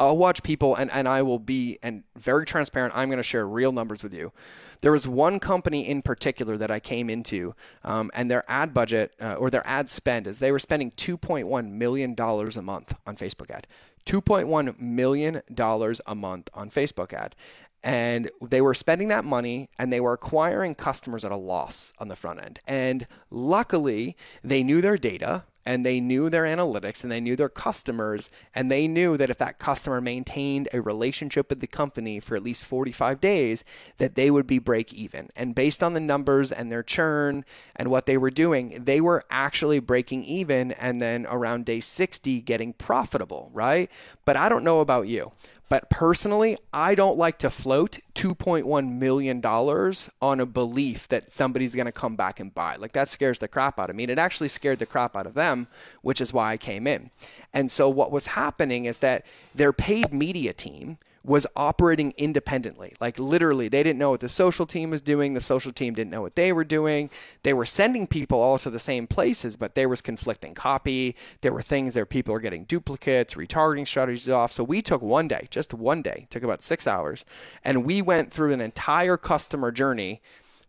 I'll 0.00 0.16
watch 0.16 0.42
people 0.42 0.76
and, 0.76 0.90
and 0.92 1.08
I 1.08 1.22
will 1.22 1.38
be 1.38 1.78
and 1.82 2.04
very 2.16 2.44
transparent. 2.44 2.94
I'm 2.96 3.08
going 3.08 3.18
to 3.18 3.22
share 3.22 3.46
real 3.46 3.72
numbers 3.72 4.02
with 4.02 4.14
you. 4.14 4.32
There 4.80 4.92
was 4.92 5.08
one 5.08 5.40
company 5.40 5.88
in 5.88 6.02
particular 6.02 6.56
that 6.56 6.70
I 6.70 6.78
came 6.78 7.10
into, 7.10 7.54
um, 7.82 8.10
and 8.14 8.30
their 8.30 8.44
ad 8.48 8.72
budget 8.72 9.12
uh, 9.20 9.34
or 9.34 9.50
their 9.50 9.66
ad 9.66 9.88
spend 9.88 10.28
is 10.28 10.38
they 10.38 10.52
were 10.52 10.60
spending 10.60 10.92
2.1 10.92 11.70
million 11.72 12.14
dollars 12.14 12.56
a 12.56 12.62
month 12.62 12.94
on 13.06 13.16
Facebook 13.16 13.50
ad. 13.50 13.66
2.1 14.06 14.80
million 14.80 15.42
dollars 15.52 16.00
a 16.06 16.14
month 16.14 16.48
on 16.54 16.70
Facebook 16.70 17.12
ad. 17.12 17.34
And 17.82 18.30
they 18.42 18.60
were 18.60 18.74
spending 18.74 19.08
that 19.08 19.24
money 19.24 19.68
and 19.78 19.92
they 19.92 20.00
were 20.00 20.12
acquiring 20.12 20.74
customers 20.74 21.24
at 21.24 21.30
a 21.30 21.36
loss 21.36 21.92
on 21.98 22.08
the 22.08 22.16
front 22.16 22.42
end. 22.42 22.60
And 22.66 23.06
luckily, 23.30 24.16
they 24.42 24.62
knew 24.62 24.80
their 24.80 24.96
data 24.96 25.44
and 25.68 25.84
they 25.84 26.00
knew 26.00 26.30
their 26.30 26.44
analytics 26.44 27.02
and 27.02 27.12
they 27.12 27.20
knew 27.20 27.36
their 27.36 27.50
customers 27.50 28.30
and 28.54 28.70
they 28.70 28.88
knew 28.88 29.18
that 29.18 29.28
if 29.28 29.36
that 29.36 29.58
customer 29.58 30.00
maintained 30.00 30.66
a 30.72 30.80
relationship 30.80 31.50
with 31.50 31.60
the 31.60 31.66
company 31.66 32.18
for 32.20 32.34
at 32.34 32.42
least 32.42 32.64
45 32.64 33.20
days 33.20 33.64
that 33.98 34.14
they 34.14 34.30
would 34.30 34.46
be 34.46 34.58
break 34.58 34.94
even. 34.94 35.28
And 35.36 35.54
based 35.54 35.82
on 35.82 35.92
the 35.92 36.00
numbers 36.00 36.50
and 36.50 36.72
their 36.72 36.82
churn 36.82 37.44
and 37.76 37.90
what 37.90 38.06
they 38.06 38.16
were 38.16 38.30
doing 38.30 38.82
they 38.82 39.02
were 39.02 39.22
actually 39.28 39.78
breaking 39.78 40.24
even 40.24 40.72
and 40.72 41.02
then 41.02 41.26
around 41.28 41.66
day 41.66 41.80
60 41.80 42.40
getting 42.40 42.72
profitable 42.72 43.50
right? 43.52 43.90
But 44.24 44.36
i 44.36 44.48
don't 44.48 44.64
know 44.64 44.80
about 44.80 45.06
you 45.06 45.32
but 45.68 45.90
personally, 45.90 46.56
I 46.72 46.94
don't 46.94 47.18
like 47.18 47.38
to 47.38 47.50
float 47.50 47.98
$2.1 48.14 48.90
million 48.98 49.44
on 49.44 50.40
a 50.40 50.46
belief 50.46 51.08
that 51.08 51.30
somebody's 51.30 51.74
going 51.74 51.86
to 51.86 51.92
come 51.92 52.16
back 52.16 52.40
and 52.40 52.54
buy. 52.54 52.76
Like 52.76 52.92
that 52.92 53.08
scares 53.08 53.38
the 53.38 53.48
crap 53.48 53.78
out 53.78 53.90
of 53.90 53.96
me. 53.96 54.04
And 54.04 54.10
it 54.10 54.18
actually 54.18 54.48
scared 54.48 54.78
the 54.78 54.86
crap 54.86 55.14
out 55.14 55.26
of 55.26 55.34
them, 55.34 55.66
which 56.00 56.20
is 56.20 56.32
why 56.32 56.52
I 56.52 56.56
came 56.56 56.86
in. 56.86 57.10
And 57.52 57.70
so 57.70 57.88
what 57.88 58.10
was 58.10 58.28
happening 58.28 58.86
is 58.86 58.98
that 58.98 59.26
their 59.54 59.72
paid 59.72 60.12
media 60.12 60.52
team 60.52 60.98
was 61.28 61.46
operating 61.54 62.12
independently. 62.16 62.94
Like 63.00 63.18
literally, 63.18 63.68
they 63.68 63.82
didn't 63.82 63.98
know 63.98 64.10
what 64.10 64.20
the 64.20 64.28
social 64.28 64.66
team 64.66 64.90
was 64.90 65.02
doing. 65.02 65.34
The 65.34 65.40
social 65.40 65.72
team 65.72 65.94
didn't 65.94 66.10
know 66.10 66.22
what 66.22 66.36
they 66.36 66.52
were 66.52 66.64
doing. 66.64 67.10
They 67.42 67.52
were 67.52 67.66
sending 67.66 68.06
people 68.06 68.40
all 68.40 68.58
to 68.58 68.70
the 68.70 68.78
same 68.78 69.06
places, 69.06 69.56
but 69.56 69.74
there 69.74 69.88
was 69.88 70.00
conflicting 70.00 70.54
copy. 70.54 71.14
There 71.42 71.52
were 71.52 71.62
things 71.62 71.94
that 71.94 72.08
people 72.08 72.34
are 72.34 72.40
getting 72.40 72.64
duplicates, 72.64 73.34
retargeting 73.34 73.86
strategies 73.86 74.28
off. 74.28 74.52
So 74.52 74.64
we 74.64 74.80
took 74.80 75.02
one 75.02 75.28
day, 75.28 75.46
just 75.50 75.74
one 75.74 76.00
day, 76.02 76.26
took 76.30 76.42
about 76.42 76.62
six 76.62 76.86
hours, 76.86 77.24
and 77.62 77.84
we 77.84 78.00
went 78.00 78.32
through 78.32 78.52
an 78.52 78.60
entire 78.60 79.16
customer 79.16 79.70
journey 79.70 80.22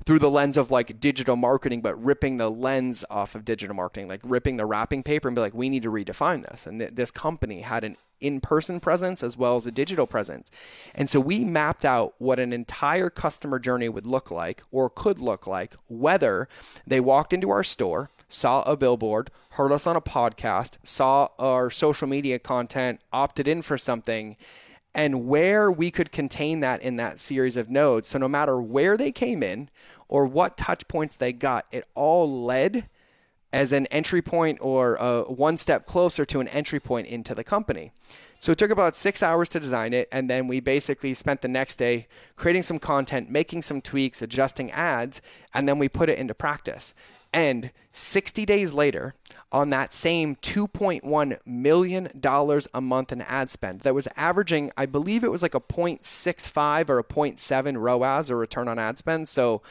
through 0.05 0.19
the 0.19 0.29
lens 0.29 0.57
of 0.57 0.71
like 0.71 0.99
digital 0.99 1.35
marketing, 1.35 1.81
but 1.81 2.01
ripping 2.01 2.37
the 2.37 2.49
lens 2.49 3.03
off 3.09 3.35
of 3.35 3.45
digital 3.45 3.75
marketing, 3.75 4.07
like 4.07 4.21
ripping 4.23 4.57
the 4.57 4.65
wrapping 4.65 5.03
paper 5.03 5.27
and 5.27 5.35
be 5.35 5.41
like, 5.41 5.53
we 5.53 5.69
need 5.69 5.83
to 5.83 5.91
redefine 5.91 6.43
this. 6.49 6.65
And 6.65 6.79
th- 6.79 6.93
this 6.93 7.11
company 7.11 7.61
had 7.61 7.83
an 7.83 7.97
in 8.21 8.41
person 8.41 8.79
presence 8.79 9.23
as 9.23 9.37
well 9.37 9.55
as 9.55 9.65
a 9.65 9.71
digital 9.71 10.07
presence. 10.07 10.51
And 10.95 11.09
so 11.09 11.19
we 11.19 11.43
mapped 11.43 11.85
out 11.85 12.13
what 12.17 12.39
an 12.39 12.53
entire 12.53 13.09
customer 13.09 13.59
journey 13.59 13.89
would 13.89 14.07
look 14.07 14.31
like 14.31 14.61
or 14.71 14.89
could 14.89 15.19
look 15.19 15.47
like, 15.47 15.75
whether 15.87 16.47
they 16.87 16.99
walked 16.99 17.33
into 17.33 17.49
our 17.49 17.63
store, 17.63 18.09
saw 18.27 18.61
a 18.63 18.77
billboard, 18.77 19.31
heard 19.51 19.71
us 19.71 19.85
on 19.85 19.95
a 19.95 20.01
podcast, 20.01 20.77
saw 20.83 21.27
our 21.37 21.69
social 21.69 22.07
media 22.07 22.39
content, 22.39 23.01
opted 23.11 23.47
in 23.47 23.61
for 23.61 23.77
something 23.77 24.37
and 24.93 25.27
where 25.27 25.71
we 25.71 25.91
could 25.91 26.11
contain 26.11 26.59
that 26.61 26.81
in 26.81 26.95
that 26.97 27.19
series 27.19 27.55
of 27.55 27.69
nodes. 27.69 28.07
So 28.07 28.17
no 28.17 28.27
matter 28.27 28.61
where 28.61 28.97
they 28.97 29.11
came 29.11 29.43
in 29.43 29.69
or 30.07 30.25
what 30.25 30.57
touch 30.57 30.87
points 30.87 31.15
they 31.15 31.31
got, 31.31 31.65
it 31.71 31.85
all 31.93 32.43
led 32.43 32.89
as 33.51 33.71
an 33.71 33.85
entry 33.87 34.21
point 34.21 34.57
or 34.61 35.01
uh, 35.01 35.23
one 35.23 35.57
step 35.57 35.85
closer 35.85 36.25
to 36.25 36.39
an 36.39 36.47
entry 36.49 36.79
point 36.79 37.07
into 37.07 37.33
the 37.33 37.43
company. 37.43 37.91
So 38.39 38.53
it 38.53 38.57
took 38.57 38.71
about 38.71 38.95
six 38.95 39.21
hours 39.21 39.49
to 39.49 39.59
design 39.59 39.93
it, 39.93 40.07
and 40.13 40.29
then 40.29 40.47
we 40.47 40.61
basically 40.61 41.13
spent 41.13 41.41
the 41.41 41.49
next 41.49 41.75
day 41.75 42.07
creating 42.37 42.61
some 42.61 42.79
content, 42.79 43.29
making 43.29 43.63
some 43.63 43.81
tweaks, 43.81 44.21
adjusting 44.21 44.71
ads, 44.71 45.21
and 45.53 45.67
then 45.67 45.77
we 45.77 45.89
put 45.89 46.09
it 46.09 46.17
into 46.17 46.33
practice. 46.33 46.93
And 47.33 47.71
60 47.91 48.45
days 48.45 48.73
later, 48.73 49.13
on 49.51 49.69
that 49.71 49.93
same 49.93 50.37
$2.1 50.37 51.37
million 51.45 52.09
a 52.73 52.81
month 52.81 53.11
in 53.11 53.21
ad 53.21 53.49
spend 53.49 53.81
that 53.81 53.93
was 53.93 54.07
averaging, 54.15 54.71
I 54.77 54.85
believe 54.85 55.23
it 55.23 55.31
was 55.31 55.41
like 55.41 55.53
a 55.53 55.59
0.65 55.59 56.89
or 56.89 56.99
a 56.99 57.03
0.7 57.03 57.77
ROAS 57.77 58.31
or 58.31 58.37
return 58.37 58.67
on 58.67 58.79
ad 58.79 58.97
spend. 58.97 59.27
So 59.27 59.61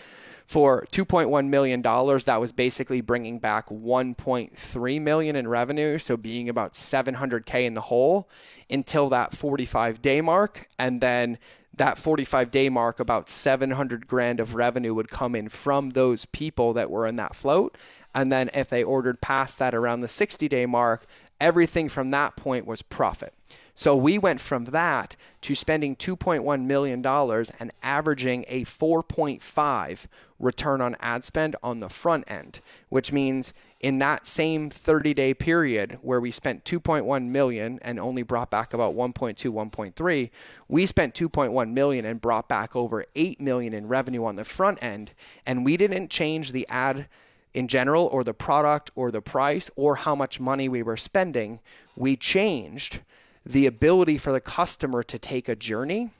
for 0.48 0.86
2.1 0.90 1.48
million 1.48 1.82
dollars 1.82 2.24
that 2.24 2.40
was 2.40 2.52
basically 2.52 3.02
bringing 3.02 3.38
back 3.38 3.68
1.3 3.68 5.00
million 5.02 5.36
in 5.36 5.46
revenue 5.46 5.98
so 5.98 6.16
being 6.16 6.48
about 6.48 6.72
700k 6.72 7.66
in 7.66 7.74
the 7.74 7.82
hole 7.82 8.30
until 8.70 9.10
that 9.10 9.36
45 9.36 10.00
day 10.00 10.22
mark. 10.22 10.66
And 10.78 11.02
then 11.02 11.36
that 11.76 11.98
45 11.98 12.50
day 12.50 12.70
mark 12.70 12.98
about 12.98 13.28
700 13.28 14.06
grand 14.06 14.40
of 14.40 14.54
revenue 14.54 14.94
would 14.94 15.10
come 15.10 15.34
in 15.34 15.50
from 15.50 15.90
those 15.90 16.24
people 16.24 16.72
that 16.72 16.90
were 16.90 17.06
in 17.06 17.16
that 17.16 17.36
float. 17.36 17.76
And 18.14 18.32
then 18.32 18.48
if 18.54 18.70
they 18.70 18.82
ordered 18.82 19.20
past 19.20 19.58
that 19.58 19.74
around 19.74 20.00
the 20.00 20.08
60 20.08 20.48
day 20.48 20.64
mark 20.64 21.06
everything 21.40 21.90
from 21.90 22.10
that 22.10 22.36
point 22.36 22.66
was 22.66 22.80
profit 22.80 23.34
so 23.78 23.94
we 23.94 24.18
went 24.18 24.40
from 24.40 24.64
that 24.64 25.14
to 25.42 25.54
spending 25.54 25.94
$2.1 25.94 26.64
million 26.64 27.06
and 27.06 27.70
averaging 27.80 28.44
a 28.48 28.64
4.5 28.64 30.06
return 30.40 30.80
on 30.80 30.96
ad 30.98 31.22
spend 31.22 31.54
on 31.62 31.78
the 31.78 31.88
front 31.88 32.24
end, 32.28 32.58
which 32.88 33.12
means 33.12 33.54
in 33.80 34.00
that 34.00 34.26
same 34.26 34.68
30 34.68 35.14
day 35.14 35.32
period 35.32 36.00
where 36.02 36.18
we 36.18 36.32
spent 36.32 36.64
2.1 36.64 37.28
million 37.28 37.78
and 37.82 38.00
only 38.00 38.24
brought 38.24 38.50
back 38.50 38.74
about 38.74 38.96
1.2, 38.96 39.36
1.3, 39.36 40.30
we 40.66 40.84
spent 40.84 41.14
2.1 41.14 41.70
million 41.70 42.04
and 42.04 42.20
brought 42.20 42.48
back 42.48 42.74
over 42.74 43.04
8 43.14 43.40
million 43.40 43.72
in 43.72 43.86
revenue 43.86 44.24
on 44.24 44.34
the 44.34 44.44
front 44.44 44.82
end. 44.82 45.12
And 45.46 45.64
we 45.64 45.76
didn't 45.76 46.10
change 46.10 46.50
the 46.50 46.66
ad 46.68 47.06
in 47.54 47.68
general 47.68 48.06
or 48.06 48.24
the 48.24 48.34
product 48.34 48.90
or 48.96 49.12
the 49.12 49.22
price 49.22 49.70
or 49.76 49.94
how 49.94 50.16
much 50.16 50.40
money 50.40 50.68
we 50.68 50.82
were 50.82 50.96
spending. 50.96 51.60
We 51.94 52.16
changed 52.16 53.02
the 53.48 53.64
ability 53.64 54.18
for 54.18 54.30
the 54.30 54.40
customer 54.40 55.02
to 55.02 55.18
take 55.18 55.48
a 55.48 55.56
journey 55.56 56.10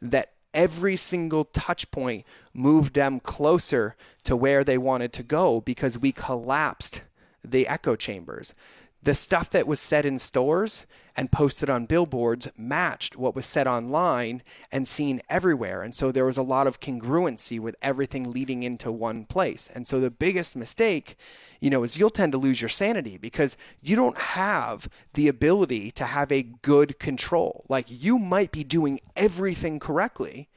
that 0.00 0.32
every 0.54 0.96
single 0.96 1.44
touch 1.44 1.90
point 1.90 2.24
moved 2.54 2.94
them 2.94 3.18
closer 3.18 3.96
to 4.22 4.36
where 4.36 4.62
they 4.62 4.78
wanted 4.78 5.12
to 5.12 5.24
go 5.24 5.60
because 5.60 5.98
we 5.98 6.12
collapsed 6.12 7.02
the 7.44 7.66
echo 7.66 7.96
chambers. 7.96 8.54
The 9.02 9.16
stuff 9.16 9.50
that 9.50 9.66
was 9.66 9.80
said 9.80 10.06
in 10.06 10.18
stores 10.18 10.86
and 11.16 11.32
posted 11.32 11.70
on 11.70 11.86
billboards 11.86 12.48
matched 12.56 13.16
what 13.16 13.34
was 13.34 13.46
said 13.46 13.66
online 13.66 14.42
and 14.70 14.86
seen 14.86 15.20
everywhere. 15.28 15.82
And 15.82 15.94
so 15.94 16.12
there 16.12 16.26
was 16.26 16.36
a 16.36 16.42
lot 16.42 16.66
of 16.66 16.80
congruency 16.80 17.58
with 17.58 17.74
everything 17.80 18.30
leading 18.30 18.62
into 18.62 18.92
one 18.92 19.24
place. 19.24 19.70
And 19.74 19.86
so 19.86 19.98
the 19.98 20.10
biggest 20.10 20.54
mistake, 20.54 21.16
you 21.60 21.70
know, 21.70 21.82
is 21.82 21.96
you'll 21.96 22.10
tend 22.10 22.32
to 22.32 22.38
lose 22.38 22.60
your 22.60 22.68
sanity 22.68 23.16
because 23.16 23.56
you 23.80 23.96
don't 23.96 24.18
have 24.18 24.88
the 25.14 25.28
ability 25.28 25.90
to 25.92 26.04
have 26.04 26.30
a 26.30 26.42
good 26.42 26.98
control. 26.98 27.64
Like 27.68 27.86
you 27.88 28.18
might 28.18 28.52
be 28.52 28.64
doing 28.64 29.00
everything 29.16 29.80
correctly, 29.80 30.48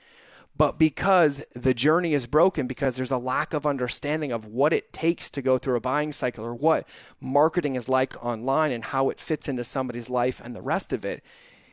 but 0.59 0.77
because 0.77 1.41
the 1.55 1.73
journey 1.73 2.13
is 2.13 2.27
broken, 2.27 2.67
because 2.67 2.97
there's 2.97 3.11
a 3.11 3.17
lack 3.17 3.53
of 3.53 3.65
understanding 3.65 4.33
of 4.33 4.45
what 4.45 4.73
it 4.73 4.91
takes 4.91 5.31
to 5.31 5.41
go 5.41 5.57
through 5.57 5.77
a 5.77 5.81
buying 5.81 6.11
cycle 6.11 6.45
or 6.45 6.53
what 6.53 6.85
marketing 7.21 7.75
is 7.75 7.87
like 7.87 8.13
online 8.23 8.73
and 8.73 8.83
how 8.83 9.09
it 9.09 9.21
fits 9.21 9.47
into 9.47 9.63
somebody's 9.63 10.09
life 10.09 10.41
and 10.43 10.53
the 10.53 10.61
rest 10.61 10.91
of 10.91 11.05
it, 11.05 11.23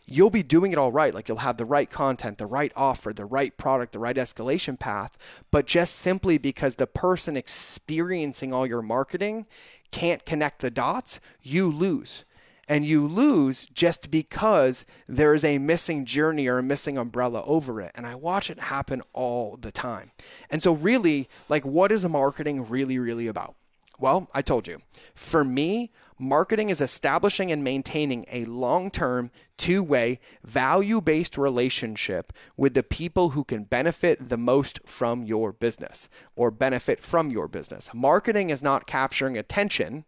you'll 0.06 0.30
be 0.30 0.44
doing 0.44 0.70
it 0.70 0.78
all 0.78 0.92
right. 0.92 1.12
Like 1.12 1.28
you'll 1.28 1.38
have 1.38 1.56
the 1.56 1.64
right 1.64 1.90
content, 1.90 2.38
the 2.38 2.46
right 2.46 2.70
offer, 2.76 3.12
the 3.12 3.24
right 3.24 3.56
product, 3.56 3.90
the 3.90 3.98
right 3.98 4.14
escalation 4.14 4.78
path. 4.78 5.18
But 5.50 5.66
just 5.66 5.96
simply 5.96 6.38
because 6.38 6.76
the 6.76 6.86
person 6.86 7.36
experiencing 7.36 8.52
all 8.52 8.68
your 8.68 8.82
marketing 8.82 9.46
can't 9.90 10.24
connect 10.24 10.60
the 10.60 10.70
dots, 10.70 11.18
you 11.42 11.72
lose 11.72 12.24
and 12.68 12.84
you 12.84 13.06
lose 13.06 13.66
just 13.66 14.10
because 14.10 14.84
there 15.06 15.34
is 15.34 15.44
a 15.44 15.58
missing 15.58 16.04
journey 16.04 16.48
or 16.48 16.58
a 16.58 16.62
missing 16.62 16.98
umbrella 16.98 17.42
over 17.44 17.80
it. 17.80 17.92
And 17.94 18.06
I 18.06 18.14
watch 18.14 18.50
it 18.50 18.58
happen 18.58 19.02
all 19.12 19.56
the 19.56 19.72
time. 19.72 20.12
And 20.50 20.62
so, 20.62 20.72
really, 20.72 21.28
like, 21.48 21.64
what 21.64 21.92
is 21.92 22.06
marketing 22.06 22.68
really, 22.68 22.98
really 22.98 23.26
about? 23.26 23.54
Well, 23.98 24.28
I 24.34 24.42
told 24.42 24.68
you. 24.68 24.82
For 25.14 25.42
me, 25.42 25.90
marketing 26.18 26.68
is 26.68 26.80
establishing 26.80 27.50
and 27.50 27.64
maintaining 27.64 28.26
a 28.30 28.44
long 28.44 28.90
term, 28.90 29.30
two 29.56 29.82
way, 29.82 30.18
value 30.44 31.00
based 31.00 31.38
relationship 31.38 32.32
with 32.56 32.74
the 32.74 32.82
people 32.82 33.30
who 33.30 33.44
can 33.44 33.64
benefit 33.64 34.28
the 34.28 34.36
most 34.36 34.80
from 34.84 35.24
your 35.24 35.52
business 35.52 36.08
or 36.34 36.50
benefit 36.50 37.02
from 37.02 37.30
your 37.30 37.48
business. 37.48 37.90
Marketing 37.94 38.50
is 38.50 38.62
not 38.62 38.86
capturing 38.86 39.38
attention 39.38 40.04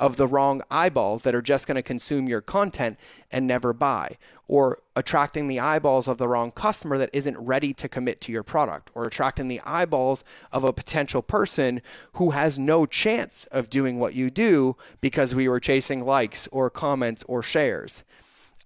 of 0.00 0.16
the 0.16 0.26
wrong 0.26 0.62
eyeballs 0.70 1.22
that 1.22 1.34
are 1.34 1.42
just 1.42 1.66
going 1.66 1.76
to 1.76 1.82
consume 1.82 2.26
your 2.26 2.40
content 2.40 2.98
and 3.30 3.46
never 3.46 3.72
buy, 3.72 4.16
or 4.48 4.78
attracting 4.96 5.46
the 5.46 5.60
eyeballs 5.60 6.08
of 6.08 6.18
the 6.18 6.26
wrong 6.26 6.50
customer 6.50 6.96
that 6.98 7.10
isn't 7.12 7.38
ready 7.38 7.74
to 7.74 7.88
commit 7.88 8.20
to 8.22 8.32
your 8.32 8.42
product, 8.42 8.90
or 8.94 9.04
attracting 9.04 9.46
the 9.46 9.60
eyeballs 9.64 10.24
of 10.50 10.64
a 10.64 10.72
potential 10.72 11.22
person 11.22 11.82
who 12.14 12.30
has 12.30 12.58
no 12.58 12.86
chance 12.86 13.44
of 13.52 13.70
doing 13.70 14.00
what 14.00 14.14
you 14.14 14.30
do 14.30 14.74
because 15.00 15.34
we 15.34 15.46
were 15.46 15.60
chasing 15.60 16.04
likes 16.04 16.48
or 16.48 16.70
comments 16.70 17.22
or 17.24 17.42
shares. 17.42 18.02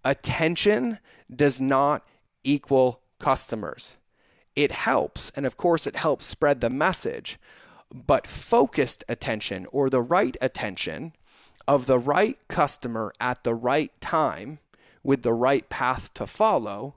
Attention 0.04 0.98
does 1.34 1.60
not 1.60 2.06
equal 2.44 3.00
customers. 3.18 3.96
It 4.54 4.70
helps, 4.70 5.32
and 5.34 5.46
of 5.46 5.56
course, 5.56 5.86
it 5.86 5.96
helps 5.96 6.26
spread 6.26 6.60
the 6.60 6.70
message. 6.70 7.40
But 7.92 8.26
focused 8.26 9.04
attention 9.08 9.66
or 9.70 9.88
the 9.90 10.02
right 10.02 10.36
attention 10.40 11.12
of 11.66 11.86
the 11.86 11.98
right 11.98 12.38
customer 12.48 13.12
at 13.20 13.44
the 13.44 13.54
right 13.54 13.92
time 14.00 14.58
with 15.02 15.22
the 15.22 15.32
right 15.32 15.68
path 15.68 16.12
to 16.14 16.26
follow 16.26 16.94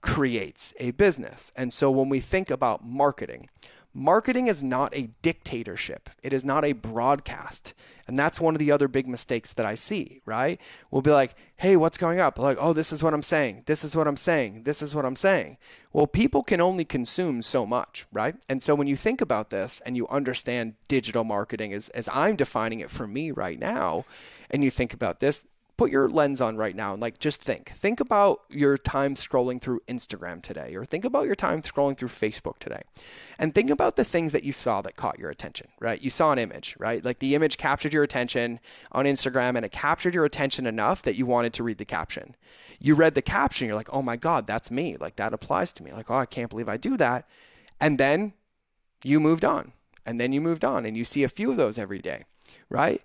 creates 0.00 0.74
a 0.78 0.90
business. 0.92 1.50
And 1.56 1.72
so 1.72 1.90
when 1.90 2.08
we 2.08 2.20
think 2.20 2.50
about 2.50 2.84
marketing, 2.84 3.48
marketing 3.94 4.48
is 4.48 4.64
not 4.64 4.94
a 4.94 5.08
dictatorship. 5.22 6.10
It 6.22 6.32
is 6.32 6.44
not 6.44 6.64
a 6.64 6.72
broadcast. 6.72 7.72
And 8.06 8.18
that's 8.18 8.40
one 8.40 8.54
of 8.54 8.58
the 8.58 8.70
other 8.70 8.88
big 8.88 9.08
mistakes 9.08 9.52
that 9.52 9.64
I 9.64 9.76
see, 9.76 10.20
right? 10.26 10.60
We'll 10.90 11.00
be 11.00 11.12
like, 11.12 11.36
hey, 11.56 11.76
what's 11.76 11.96
going 11.96 12.20
up? 12.20 12.38
Like, 12.38 12.58
oh, 12.60 12.72
this 12.72 12.92
is 12.92 13.02
what 13.02 13.14
I'm 13.14 13.22
saying. 13.22 13.62
This 13.66 13.84
is 13.84 13.96
what 13.96 14.08
I'm 14.08 14.16
saying. 14.16 14.64
This 14.64 14.82
is 14.82 14.94
what 14.94 15.06
I'm 15.06 15.16
saying. 15.16 15.56
Well, 15.92 16.06
people 16.06 16.42
can 16.42 16.60
only 16.60 16.84
consume 16.84 17.40
so 17.40 17.64
much, 17.64 18.06
right? 18.12 18.34
And 18.48 18.62
so 18.62 18.74
when 18.74 18.88
you 18.88 18.96
think 18.96 19.20
about 19.20 19.50
this 19.50 19.80
and 19.86 19.96
you 19.96 20.08
understand 20.08 20.74
digital 20.88 21.24
marketing 21.24 21.72
as, 21.72 21.88
as 21.90 22.08
I'm 22.12 22.36
defining 22.36 22.80
it 22.80 22.90
for 22.90 23.06
me 23.06 23.30
right 23.30 23.58
now, 23.58 24.04
and 24.50 24.62
you 24.62 24.70
think 24.70 24.92
about 24.92 25.20
this, 25.20 25.46
put 25.76 25.90
your 25.90 26.08
lens 26.08 26.40
on 26.40 26.56
right 26.56 26.76
now 26.76 26.92
and 26.92 27.02
like 27.02 27.18
just 27.18 27.42
think. 27.42 27.70
Think 27.70 28.00
about 28.00 28.40
your 28.48 28.78
time 28.78 29.14
scrolling 29.14 29.60
through 29.60 29.80
instagram 29.88 30.42
today 30.42 30.74
or 30.74 30.84
think 30.84 31.04
about 31.04 31.26
your 31.26 31.34
time 31.34 31.62
scrolling 31.62 31.96
through 31.96 32.08
facebook 32.08 32.58
today 32.58 32.82
and 33.38 33.54
think 33.54 33.70
about 33.70 33.96
the 33.96 34.04
things 34.04 34.32
that 34.32 34.44
you 34.44 34.52
saw 34.52 34.80
that 34.82 34.96
caught 34.96 35.18
your 35.18 35.30
attention 35.30 35.68
right? 35.80 36.00
You 36.00 36.10
saw 36.10 36.32
an 36.32 36.38
image 36.38 36.76
right? 36.78 37.04
Like 37.04 37.18
the 37.18 37.34
image 37.34 37.58
captured 37.58 37.92
your 37.92 38.02
attention 38.02 38.60
on 38.92 39.04
instagram 39.04 39.56
and 39.56 39.64
it 39.64 39.72
captured 39.72 40.14
your 40.14 40.24
attention 40.24 40.66
enough 40.66 41.02
that 41.02 41.16
you 41.16 41.26
wanted 41.26 41.52
to 41.54 41.62
read 41.62 41.78
the 41.78 41.84
caption. 41.84 42.36
You 42.80 42.94
read 42.94 43.14
the 43.14 43.22
caption 43.22 43.66
you're 43.66 43.76
like 43.76 43.92
oh 43.92 44.02
my 44.02 44.16
god 44.16 44.46
that's 44.46 44.70
me. 44.70 44.96
Like 44.96 45.16
that 45.16 45.32
applies 45.32 45.72
to 45.74 45.82
me. 45.82 45.92
Like 45.92 46.10
oh 46.10 46.16
i 46.16 46.26
can't 46.26 46.50
believe 46.50 46.68
i 46.68 46.76
do 46.76 46.96
that. 46.96 47.28
And 47.80 47.98
then 47.98 48.34
you 49.04 49.20
moved 49.20 49.44
on 49.44 49.72
and 50.06 50.20
then 50.20 50.32
you 50.32 50.40
moved 50.40 50.64
on 50.64 50.86
and 50.86 50.96
you 50.96 51.04
see 51.04 51.24
a 51.24 51.28
few 51.28 51.50
of 51.50 51.56
those 51.56 51.78
every 51.78 51.98
day 51.98 52.24
right 52.68 53.02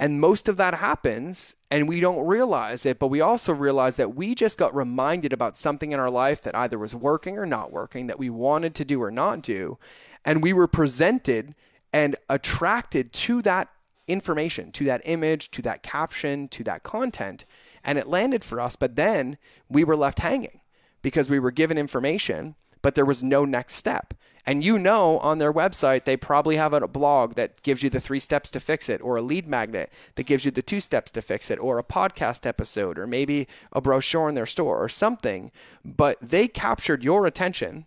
and 0.00 0.18
most 0.18 0.48
of 0.48 0.56
that 0.56 0.72
happens 0.72 1.56
and 1.70 1.86
we 1.86 2.00
don't 2.00 2.26
realize 2.26 2.86
it, 2.86 2.98
but 2.98 3.08
we 3.08 3.20
also 3.20 3.52
realize 3.52 3.96
that 3.96 4.16
we 4.16 4.34
just 4.34 4.56
got 4.56 4.74
reminded 4.74 5.30
about 5.30 5.58
something 5.58 5.92
in 5.92 6.00
our 6.00 6.10
life 6.10 6.40
that 6.40 6.56
either 6.56 6.78
was 6.78 6.94
working 6.94 7.36
or 7.36 7.44
not 7.44 7.70
working, 7.70 8.06
that 8.06 8.18
we 8.18 8.30
wanted 8.30 8.74
to 8.76 8.84
do 8.86 9.02
or 9.02 9.10
not 9.10 9.42
do. 9.42 9.76
And 10.24 10.42
we 10.42 10.54
were 10.54 10.66
presented 10.66 11.54
and 11.92 12.16
attracted 12.30 13.12
to 13.12 13.42
that 13.42 13.68
information, 14.08 14.72
to 14.72 14.86
that 14.86 15.02
image, 15.04 15.50
to 15.50 15.60
that 15.62 15.82
caption, 15.82 16.48
to 16.48 16.64
that 16.64 16.82
content. 16.82 17.44
And 17.84 17.98
it 17.98 18.08
landed 18.08 18.42
for 18.42 18.58
us, 18.58 18.76
but 18.76 18.96
then 18.96 19.36
we 19.68 19.84
were 19.84 19.96
left 19.96 20.20
hanging 20.20 20.60
because 21.02 21.28
we 21.28 21.38
were 21.38 21.50
given 21.50 21.76
information 21.76 22.54
but 22.82 22.94
there 22.94 23.04
was 23.04 23.22
no 23.22 23.44
next 23.44 23.74
step. 23.74 24.14
And 24.46 24.64
you 24.64 24.78
know 24.78 25.18
on 25.18 25.38
their 25.38 25.52
website, 25.52 26.04
they 26.04 26.16
probably 26.16 26.56
have 26.56 26.72
a 26.72 26.88
blog 26.88 27.34
that 27.34 27.62
gives 27.62 27.82
you 27.82 27.90
the 27.90 28.00
three 28.00 28.20
steps 28.20 28.50
to 28.52 28.60
fix 28.60 28.88
it, 28.88 29.00
or 29.02 29.16
a 29.16 29.22
lead 29.22 29.46
magnet 29.46 29.92
that 30.14 30.26
gives 30.26 30.44
you 30.44 30.50
the 30.50 30.62
two 30.62 30.80
steps 30.80 31.10
to 31.12 31.22
fix 31.22 31.50
it, 31.50 31.58
or 31.58 31.78
a 31.78 31.84
podcast 31.84 32.46
episode, 32.46 32.98
or 32.98 33.06
maybe 33.06 33.46
a 33.72 33.80
brochure 33.80 34.28
in 34.28 34.34
their 34.34 34.46
store 34.46 34.82
or 34.82 34.88
something. 34.88 35.52
But 35.84 36.18
they 36.20 36.48
captured 36.48 37.04
your 37.04 37.26
attention 37.26 37.86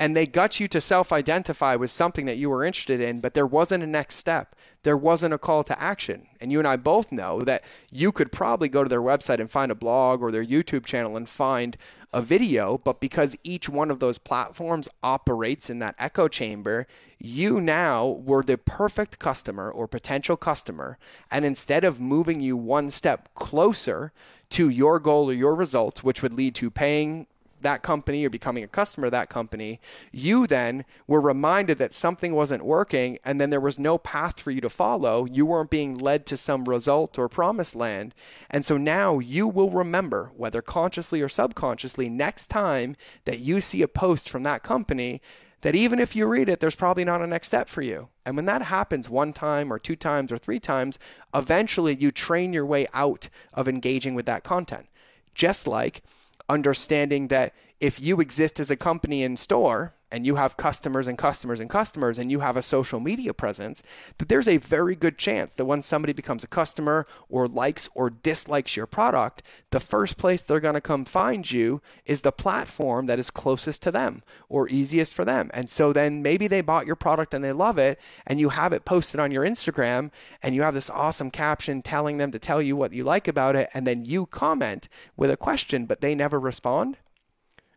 and 0.00 0.16
they 0.16 0.26
got 0.26 0.58
you 0.58 0.66
to 0.66 0.80
self 0.80 1.12
identify 1.12 1.76
with 1.76 1.90
something 1.90 2.24
that 2.24 2.38
you 2.38 2.48
were 2.48 2.64
interested 2.64 3.02
in, 3.02 3.20
but 3.20 3.34
there 3.34 3.46
wasn't 3.46 3.84
a 3.84 3.86
next 3.86 4.16
step. 4.16 4.56
There 4.82 4.96
wasn't 4.96 5.34
a 5.34 5.38
call 5.38 5.62
to 5.64 5.78
action. 5.78 6.26
And 6.40 6.50
you 6.50 6.58
and 6.58 6.66
I 6.66 6.76
both 6.76 7.12
know 7.12 7.42
that 7.42 7.62
you 7.92 8.10
could 8.10 8.32
probably 8.32 8.70
go 8.70 8.82
to 8.82 8.88
their 8.88 9.02
website 9.02 9.40
and 9.40 9.50
find 9.50 9.70
a 9.70 9.74
blog 9.74 10.22
or 10.22 10.32
their 10.32 10.44
YouTube 10.44 10.86
channel 10.86 11.18
and 11.18 11.28
find 11.28 11.76
a 12.12 12.22
video, 12.22 12.78
but 12.78 13.00
because 13.00 13.36
each 13.44 13.68
one 13.68 13.90
of 13.90 14.00
those 14.00 14.18
platforms 14.18 14.88
operates 15.02 15.70
in 15.70 15.78
that 15.78 15.94
echo 15.98 16.28
chamber, 16.28 16.86
you 17.18 17.60
now 17.60 18.06
were 18.06 18.42
the 18.42 18.58
perfect 18.58 19.18
customer 19.18 19.70
or 19.70 19.86
potential 19.86 20.36
customer. 20.36 20.98
And 21.30 21.44
instead 21.44 21.84
of 21.84 22.00
moving 22.00 22.40
you 22.40 22.56
one 22.56 22.90
step 22.90 23.28
closer 23.34 24.12
to 24.50 24.68
your 24.68 24.98
goal 24.98 25.30
or 25.30 25.34
your 25.34 25.54
result, 25.54 26.02
which 26.02 26.22
would 26.22 26.34
lead 26.34 26.54
to 26.56 26.70
paying 26.70 27.26
that 27.62 27.82
company 27.82 28.24
or 28.24 28.30
becoming 28.30 28.64
a 28.64 28.68
customer 28.68 29.06
of 29.06 29.12
that 29.12 29.28
company, 29.28 29.80
you 30.12 30.46
then 30.46 30.84
were 31.06 31.20
reminded 31.20 31.78
that 31.78 31.94
something 31.94 32.34
wasn't 32.34 32.64
working 32.64 33.18
and 33.24 33.40
then 33.40 33.50
there 33.50 33.60
was 33.60 33.78
no 33.78 33.98
path 33.98 34.40
for 34.40 34.50
you 34.50 34.60
to 34.60 34.70
follow. 34.70 35.24
You 35.24 35.46
weren't 35.46 35.70
being 35.70 35.96
led 35.98 36.26
to 36.26 36.36
some 36.36 36.64
result 36.64 37.18
or 37.18 37.28
promised 37.28 37.74
land. 37.74 38.14
And 38.48 38.64
so 38.64 38.76
now 38.76 39.18
you 39.18 39.48
will 39.48 39.70
remember, 39.70 40.32
whether 40.36 40.62
consciously 40.62 41.20
or 41.20 41.28
subconsciously, 41.28 42.08
next 42.08 42.48
time 42.48 42.96
that 43.24 43.40
you 43.40 43.60
see 43.60 43.82
a 43.82 43.88
post 43.88 44.28
from 44.28 44.42
that 44.44 44.62
company, 44.62 45.20
that 45.62 45.74
even 45.74 45.98
if 45.98 46.16
you 46.16 46.26
read 46.26 46.48
it, 46.48 46.60
there's 46.60 46.76
probably 46.76 47.04
not 47.04 47.20
a 47.22 47.26
next 47.26 47.48
step 47.48 47.68
for 47.68 47.82
you. 47.82 48.08
And 48.24 48.36
when 48.36 48.46
that 48.46 48.62
happens 48.62 49.10
one 49.10 49.32
time 49.32 49.72
or 49.72 49.78
two 49.78 49.96
times 49.96 50.32
or 50.32 50.38
three 50.38 50.60
times, 50.60 50.98
eventually 51.34 51.94
you 51.94 52.10
train 52.10 52.52
your 52.52 52.64
way 52.64 52.86
out 52.94 53.28
of 53.52 53.68
engaging 53.68 54.14
with 54.14 54.26
that 54.26 54.44
content. 54.44 54.86
Just 55.34 55.66
like 55.66 56.02
understanding 56.50 57.28
that 57.28 57.54
if 57.78 58.00
you 58.00 58.20
exist 58.20 58.60
as 58.60 58.70
a 58.70 58.76
company 58.76 59.22
in 59.22 59.36
store 59.36 59.94
and 60.12 60.26
you 60.26 60.36
have 60.36 60.56
customers 60.56 61.06
and 61.06 61.16
customers 61.16 61.60
and 61.60 61.70
customers 61.70 62.18
and 62.18 62.30
you 62.30 62.40
have 62.40 62.56
a 62.56 62.62
social 62.62 63.00
media 63.00 63.32
presence, 63.32 63.82
that 64.18 64.28
there's 64.28 64.48
a 64.48 64.56
very 64.56 64.94
good 64.94 65.18
chance 65.18 65.54
that 65.54 65.64
when 65.64 65.82
somebody 65.82 66.12
becomes 66.12 66.44
a 66.44 66.48
customer 66.48 67.06
or 67.28 67.46
likes 67.46 67.88
or 67.94 68.10
dislikes 68.10 68.76
your 68.76 68.86
product, 68.86 69.42
the 69.70 69.80
first 69.80 70.18
place 70.18 70.42
they're 70.42 70.60
going 70.60 70.74
to 70.74 70.80
come 70.80 71.04
find 71.04 71.50
you 71.50 71.80
is 72.04 72.20
the 72.20 72.32
platform 72.32 73.06
that 73.06 73.18
is 73.18 73.30
closest 73.30 73.82
to 73.82 73.90
them 73.90 74.22
or 74.48 74.68
easiest 74.68 75.14
for 75.14 75.24
them. 75.24 75.50
And 75.54 75.70
so 75.70 75.92
then 75.92 76.22
maybe 76.22 76.46
they 76.46 76.60
bought 76.60 76.86
your 76.86 76.96
product 76.96 77.34
and 77.34 77.44
they 77.44 77.52
love 77.52 77.78
it 77.78 78.00
and 78.26 78.40
you 78.40 78.50
have 78.50 78.72
it 78.72 78.84
posted 78.84 79.20
on 79.20 79.30
your 79.30 79.44
Instagram 79.44 80.10
and 80.42 80.54
you 80.54 80.62
have 80.62 80.74
this 80.74 80.90
awesome 80.90 81.30
caption 81.30 81.82
telling 81.82 82.18
them 82.18 82.32
to 82.32 82.38
tell 82.38 82.60
you 82.60 82.76
what 82.76 82.92
you 82.92 83.04
like 83.04 83.28
about 83.28 83.56
it 83.56 83.68
and 83.74 83.86
then 83.86 84.04
you 84.04 84.26
comment 84.26 84.88
with 85.16 85.30
a 85.30 85.36
question 85.36 85.86
but 85.86 86.00
they 86.00 86.14
never 86.14 86.40
respond 86.40 86.96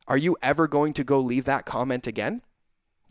are 0.08 0.18
you 0.18 0.38
ever 0.42 0.68
going 0.68 0.94
to 0.94 1.04
go 1.04 1.20
leave 1.20 1.46
that 1.46 1.66
comment 1.66 2.08
again? 2.08 2.42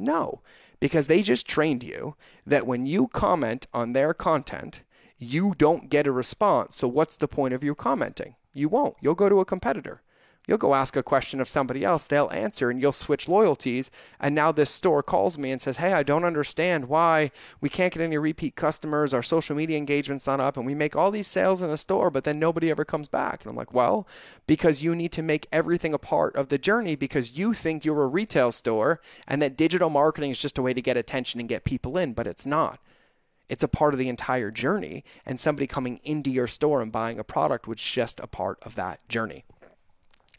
No, 0.00 0.42
because 0.80 1.06
they 1.06 1.22
just 1.22 1.46
trained 1.46 1.82
you 1.82 2.16
that 2.46 2.66
when 2.66 2.86
you 2.86 3.08
comment 3.08 3.66
on 3.72 3.92
their 3.92 4.12
content, 4.12 4.82
you 5.18 5.54
don't 5.56 5.88
get 5.88 6.06
a 6.06 6.12
response. 6.12 6.76
So, 6.76 6.88
what's 6.88 7.16
the 7.16 7.28
point 7.28 7.54
of 7.54 7.62
you 7.62 7.74
commenting? 7.74 8.34
You 8.54 8.68
won't. 8.68 8.96
You'll 9.00 9.14
go 9.14 9.28
to 9.28 9.40
a 9.40 9.44
competitor. 9.44 10.02
You'll 10.48 10.58
go 10.58 10.74
ask 10.74 10.96
a 10.96 11.04
question 11.04 11.40
of 11.40 11.48
somebody 11.48 11.84
else, 11.84 12.06
they'll 12.06 12.30
answer, 12.30 12.68
and 12.68 12.80
you'll 12.80 12.90
switch 12.90 13.28
loyalties. 13.28 13.92
And 14.18 14.34
now 14.34 14.50
this 14.50 14.70
store 14.70 15.00
calls 15.00 15.38
me 15.38 15.52
and 15.52 15.60
says, 15.60 15.76
Hey, 15.76 15.92
I 15.92 16.02
don't 16.02 16.24
understand 16.24 16.88
why 16.88 17.30
we 17.60 17.68
can't 17.68 17.92
get 17.92 18.02
any 18.02 18.18
repeat 18.18 18.56
customers. 18.56 19.14
Our 19.14 19.22
social 19.22 19.54
media 19.54 19.78
engagement's 19.78 20.26
not 20.26 20.40
up, 20.40 20.56
and 20.56 20.66
we 20.66 20.74
make 20.74 20.96
all 20.96 21.12
these 21.12 21.28
sales 21.28 21.62
in 21.62 21.70
the 21.70 21.76
store, 21.76 22.10
but 22.10 22.24
then 22.24 22.40
nobody 22.40 22.70
ever 22.70 22.84
comes 22.84 23.06
back. 23.06 23.42
And 23.44 23.50
I'm 23.50 23.56
like, 23.56 23.72
Well, 23.72 24.08
because 24.48 24.82
you 24.82 24.96
need 24.96 25.12
to 25.12 25.22
make 25.22 25.46
everything 25.52 25.94
a 25.94 25.98
part 25.98 26.34
of 26.34 26.48
the 26.48 26.58
journey 26.58 26.96
because 26.96 27.38
you 27.38 27.54
think 27.54 27.84
you're 27.84 28.02
a 28.02 28.08
retail 28.08 28.50
store 28.50 29.00
and 29.28 29.40
that 29.42 29.56
digital 29.56 29.90
marketing 29.90 30.32
is 30.32 30.40
just 30.40 30.58
a 30.58 30.62
way 30.62 30.74
to 30.74 30.82
get 30.82 30.96
attention 30.96 31.38
and 31.38 31.48
get 31.48 31.62
people 31.62 31.96
in, 31.96 32.14
but 32.14 32.26
it's 32.26 32.46
not. 32.46 32.80
It's 33.48 33.62
a 33.62 33.68
part 33.68 33.94
of 33.94 34.00
the 34.00 34.08
entire 34.08 34.50
journey, 34.50 35.04
and 35.24 35.38
somebody 35.38 35.68
coming 35.68 36.00
into 36.02 36.30
your 36.30 36.46
store 36.48 36.82
and 36.82 36.90
buying 36.90 37.20
a 37.20 37.24
product 37.24 37.68
was 37.68 37.80
just 37.80 38.18
a 38.18 38.26
part 38.26 38.58
of 38.62 38.74
that 38.74 39.06
journey. 39.08 39.44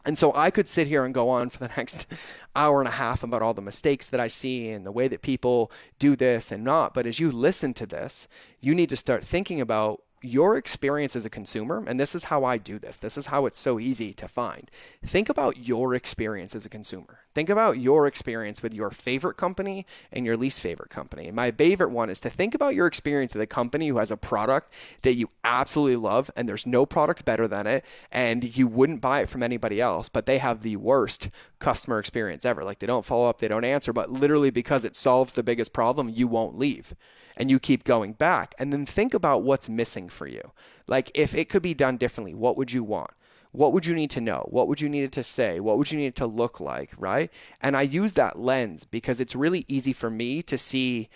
And 0.05 0.17
so 0.17 0.33
I 0.35 0.49
could 0.49 0.67
sit 0.67 0.87
here 0.87 1.05
and 1.05 1.13
go 1.13 1.29
on 1.29 1.49
for 1.49 1.59
the 1.59 1.71
next 1.77 2.07
hour 2.55 2.79
and 2.79 2.87
a 2.87 2.91
half 2.91 3.23
about 3.23 3.41
all 3.41 3.53
the 3.53 3.61
mistakes 3.61 4.07
that 4.09 4.19
I 4.19 4.27
see 4.27 4.69
and 4.69 4.85
the 4.85 4.91
way 4.91 5.07
that 5.07 5.21
people 5.21 5.71
do 5.99 6.15
this 6.15 6.51
and 6.51 6.63
not. 6.63 6.93
But 6.93 7.07
as 7.07 7.19
you 7.19 7.31
listen 7.31 7.73
to 7.75 7.85
this, 7.85 8.27
you 8.59 8.75
need 8.75 8.89
to 8.89 8.97
start 8.97 9.23
thinking 9.23 9.61
about 9.61 10.01
your 10.23 10.55
experience 10.55 11.15
as 11.15 11.25
a 11.25 11.29
consumer, 11.29 11.83
and 11.85 11.99
this 11.99 12.15
is 12.15 12.25
how 12.25 12.45
I 12.45 12.57
do 12.57 12.79
this, 12.79 12.97
this 12.97 13.17
is 13.17 13.25
how 13.25 13.45
it's 13.45 13.59
so 13.59 13.77
easy 13.77 14.13
to 14.13 14.27
find. 14.27 14.71
Think 15.05 15.27
about 15.27 15.57
your 15.57 15.93
experience 15.93 16.55
as 16.55 16.65
a 16.65 16.69
consumer. 16.69 17.22
Think 17.33 17.49
about 17.49 17.79
your 17.79 18.05
experience 18.05 18.61
with 18.61 18.73
your 18.73 18.91
favorite 18.91 19.37
company 19.37 19.85
and 20.11 20.25
your 20.25 20.37
least 20.37 20.61
favorite 20.61 20.89
company. 20.89 21.27
And 21.27 21.35
my 21.35 21.51
favorite 21.51 21.89
one 21.89 22.09
is 22.09 22.19
to 22.21 22.29
think 22.29 22.53
about 22.53 22.75
your 22.75 22.85
experience 22.85 23.33
with 23.33 23.41
a 23.41 23.47
company 23.47 23.87
who 23.87 23.97
has 23.97 24.11
a 24.11 24.17
product 24.17 24.73
that 25.01 25.15
you 25.15 25.29
absolutely 25.43 25.95
love, 25.95 26.29
and 26.35 26.47
there's 26.47 26.67
no 26.67 26.85
product 26.85 27.25
better 27.25 27.47
than 27.47 27.65
it, 27.65 27.85
and 28.11 28.55
you 28.57 28.67
wouldn't 28.67 29.01
buy 29.01 29.21
it 29.21 29.29
from 29.29 29.41
anybody 29.43 29.81
else, 29.81 30.09
but 30.09 30.25
they 30.25 30.37
have 30.37 30.61
the 30.61 30.75
worst 30.75 31.29
customer 31.59 31.99
experience 31.99 32.45
ever. 32.45 32.63
Like 32.63 32.79
they 32.79 32.87
don't 32.87 33.05
follow 33.05 33.29
up, 33.29 33.39
they 33.39 33.47
don't 33.47 33.65
answer, 33.65 33.93
but 33.93 34.11
literally 34.11 34.51
because 34.51 34.83
it 34.83 34.95
solves 34.95 35.33
the 35.33 35.43
biggest 35.43 35.73
problem, 35.73 36.09
you 36.09 36.27
won't 36.27 36.57
leave 36.57 36.93
and 37.35 37.49
you 37.49 37.59
keep 37.59 37.83
going 37.83 38.13
back. 38.13 38.53
And 38.59 38.71
then 38.71 38.85
think 38.85 39.13
about 39.13 39.43
what's 39.43 39.69
missing 39.69 40.09
for 40.09 40.27
you. 40.27 40.51
Like 40.87 41.09
if 41.13 41.33
it 41.33 41.49
could 41.49 41.63
be 41.63 41.73
done 41.73 41.97
differently, 41.97 42.33
what 42.33 42.57
would 42.57 42.71
you 42.71 42.83
want? 42.83 43.11
What 43.53 43.71
would 43.71 43.85
you 43.85 43.93
need 43.93 44.09
to 44.11 44.21
know? 44.21 44.47
What 44.49 44.67
would 44.67 44.81
you 44.81 44.89
need 44.89 45.03
it 45.03 45.11
to 45.13 45.23
say? 45.23 45.59
What 45.59 45.77
would 45.77 45.91
you 45.91 45.99
need 45.99 46.07
it 46.07 46.15
to 46.15 46.25
look 46.25 46.59
like, 46.59 46.91
right? 46.97 47.31
And 47.61 47.77
I 47.77 47.83
use 47.83 48.13
that 48.13 48.39
lens 48.39 48.83
because 48.83 49.19
it's 49.19 49.35
really 49.35 49.63
easy 49.67 49.93
for 49.93 50.09
me 50.09 50.41
to 50.41 50.57
see 50.57 51.07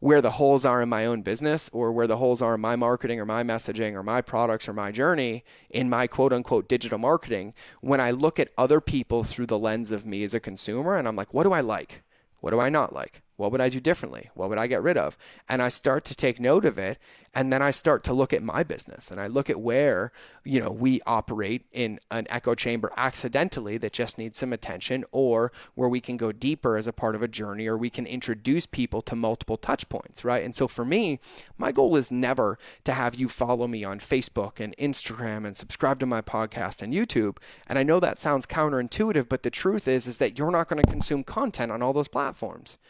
where 0.00 0.20
the 0.20 0.32
holes 0.32 0.64
are 0.64 0.82
in 0.82 0.88
my 0.88 1.06
own 1.06 1.22
business 1.22 1.70
or 1.72 1.92
where 1.92 2.08
the 2.08 2.16
holes 2.16 2.42
are 2.42 2.56
in 2.56 2.60
my 2.60 2.74
marketing 2.74 3.20
or 3.20 3.24
my 3.24 3.44
messaging 3.44 3.94
or 3.94 4.02
my 4.02 4.20
products 4.20 4.68
or 4.68 4.72
my 4.72 4.90
journey 4.90 5.44
in 5.68 5.88
my 5.88 6.06
quote 6.06 6.32
unquote 6.32 6.68
digital 6.68 6.98
marketing 6.98 7.54
when 7.80 8.00
I 8.00 8.10
look 8.10 8.40
at 8.40 8.50
other 8.58 8.80
people 8.80 9.22
through 9.22 9.46
the 9.46 9.58
lens 9.58 9.92
of 9.92 10.04
me 10.04 10.24
as 10.24 10.34
a 10.34 10.40
consumer 10.40 10.96
and 10.96 11.06
I'm 11.06 11.16
like, 11.16 11.32
what 11.32 11.44
do 11.44 11.52
I 11.52 11.60
like? 11.60 12.02
What 12.40 12.50
do 12.50 12.58
I 12.58 12.68
not 12.68 12.92
like? 12.92 13.22
What 13.40 13.52
would 13.52 13.60
I 13.60 13.70
do 13.70 13.80
differently? 13.80 14.28
What 14.34 14.50
would 14.50 14.58
I 14.58 14.66
get 14.66 14.82
rid 14.82 14.98
of? 14.98 15.16
And 15.48 15.62
I 15.62 15.68
start 15.68 16.04
to 16.04 16.14
take 16.14 16.38
note 16.38 16.66
of 16.66 16.78
it. 16.78 16.98
And 17.32 17.52
then 17.52 17.62
I 17.62 17.70
start 17.70 18.02
to 18.04 18.12
look 18.12 18.32
at 18.32 18.42
my 18.42 18.64
business 18.64 19.08
and 19.08 19.20
I 19.20 19.28
look 19.28 19.48
at 19.48 19.60
where, 19.60 20.10
you 20.44 20.58
know, 20.58 20.72
we 20.72 21.00
operate 21.06 21.64
in 21.70 22.00
an 22.10 22.26
echo 22.28 22.56
chamber 22.56 22.92
accidentally 22.96 23.78
that 23.78 23.92
just 23.92 24.18
needs 24.18 24.36
some 24.36 24.52
attention 24.52 25.04
or 25.12 25.52
where 25.76 25.88
we 25.88 26.00
can 26.00 26.16
go 26.16 26.32
deeper 26.32 26.76
as 26.76 26.88
a 26.88 26.92
part 26.92 27.14
of 27.14 27.22
a 27.22 27.28
journey 27.28 27.68
or 27.68 27.76
we 27.76 27.88
can 27.88 28.04
introduce 28.04 28.66
people 28.66 29.00
to 29.02 29.14
multiple 29.14 29.56
touch 29.56 29.88
points, 29.88 30.24
right? 30.24 30.44
And 30.44 30.56
so 30.56 30.66
for 30.66 30.84
me, 30.84 31.20
my 31.56 31.70
goal 31.70 31.94
is 31.94 32.10
never 32.10 32.58
to 32.82 32.92
have 32.92 33.14
you 33.14 33.28
follow 33.28 33.68
me 33.68 33.84
on 33.84 34.00
Facebook 34.00 34.58
and 34.58 34.76
Instagram 34.76 35.46
and 35.46 35.56
subscribe 35.56 36.00
to 36.00 36.06
my 36.06 36.20
podcast 36.20 36.82
and 36.82 36.92
YouTube. 36.92 37.36
And 37.68 37.78
I 37.78 37.84
know 37.84 38.00
that 38.00 38.18
sounds 38.18 38.44
counterintuitive, 38.44 39.28
but 39.28 39.44
the 39.44 39.50
truth 39.50 39.86
is 39.86 40.08
is 40.08 40.18
that 40.18 40.36
you're 40.36 40.50
not 40.50 40.68
going 40.68 40.82
to 40.82 40.90
consume 40.90 41.22
content 41.22 41.70
on 41.70 41.80
all 41.80 41.92
those 41.92 42.08
platforms. 42.08 42.80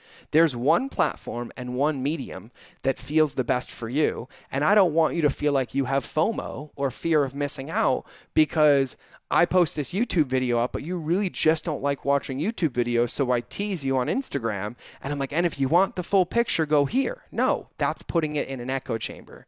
There's 0.40 0.56
one 0.56 0.88
platform 0.88 1.52
and 1.54 1.74
one 1.74 2.02
medium 2.02 2.50
that 2.80 2.98
feels 2.98 3.34
the 3.34 3.44
best 3.44 3.70
for 3.70 3.90
you. 3.90 4.26
And 4.50 4.64
I 4.64 4.74
don't 4.74 4.94
want 4.94 5.14
you 5.14 5.20
to 5.20 5.28
feel 5.28 5.52
like 5.52 5.74
you 5.74 5.84
have 5.84 6.02
FOMO 6.02 6.70
or 6.76 6.90
fear 6.90 7.24
of 7.24 7.34
missing 7.34 7.68
out 7.68 8.06
because 8.32 8.96
I 9.30 9.44
post 9.44 9.76
this 9.76 9.92
YouTube 9.92 10.28
video 10.28 10.58
up, 10.58 10.72
but 10.72 10.82
you 10.82 10.96
really 10.96 11.28
just 11.28 11.66
don't 11.66 11.82
like 11.82 12.06
watching 12.06 12.40
YouTube 12.40 12.70
videos. 12.70 13.10
So 13.10 13.30
I 13.30 13.42
tease 13.42 13.84
you 13.84 13.98
on 13.98 14.06
Instagram. 14.06 14.76
And 15.02 15.12
I'm 15.12 15.18
like, 15.18 15.34
and 15.34 15.44
if 15.44 15.60
you 15.60 15.68
want 15.68 15.96
the 15.96 16.02
full 16.02 16.24
picture, 16.24 16.64
go 16.64 16.86
here. 16.86 17.24
No, 17.30 17.68
that's 17.76 18.02
putting 18.02 18.36
it 18.36 18.48
in 18.48 18.60
an 18.60 18.70
echo 18.70 18.96
chamber. 18.96 19.46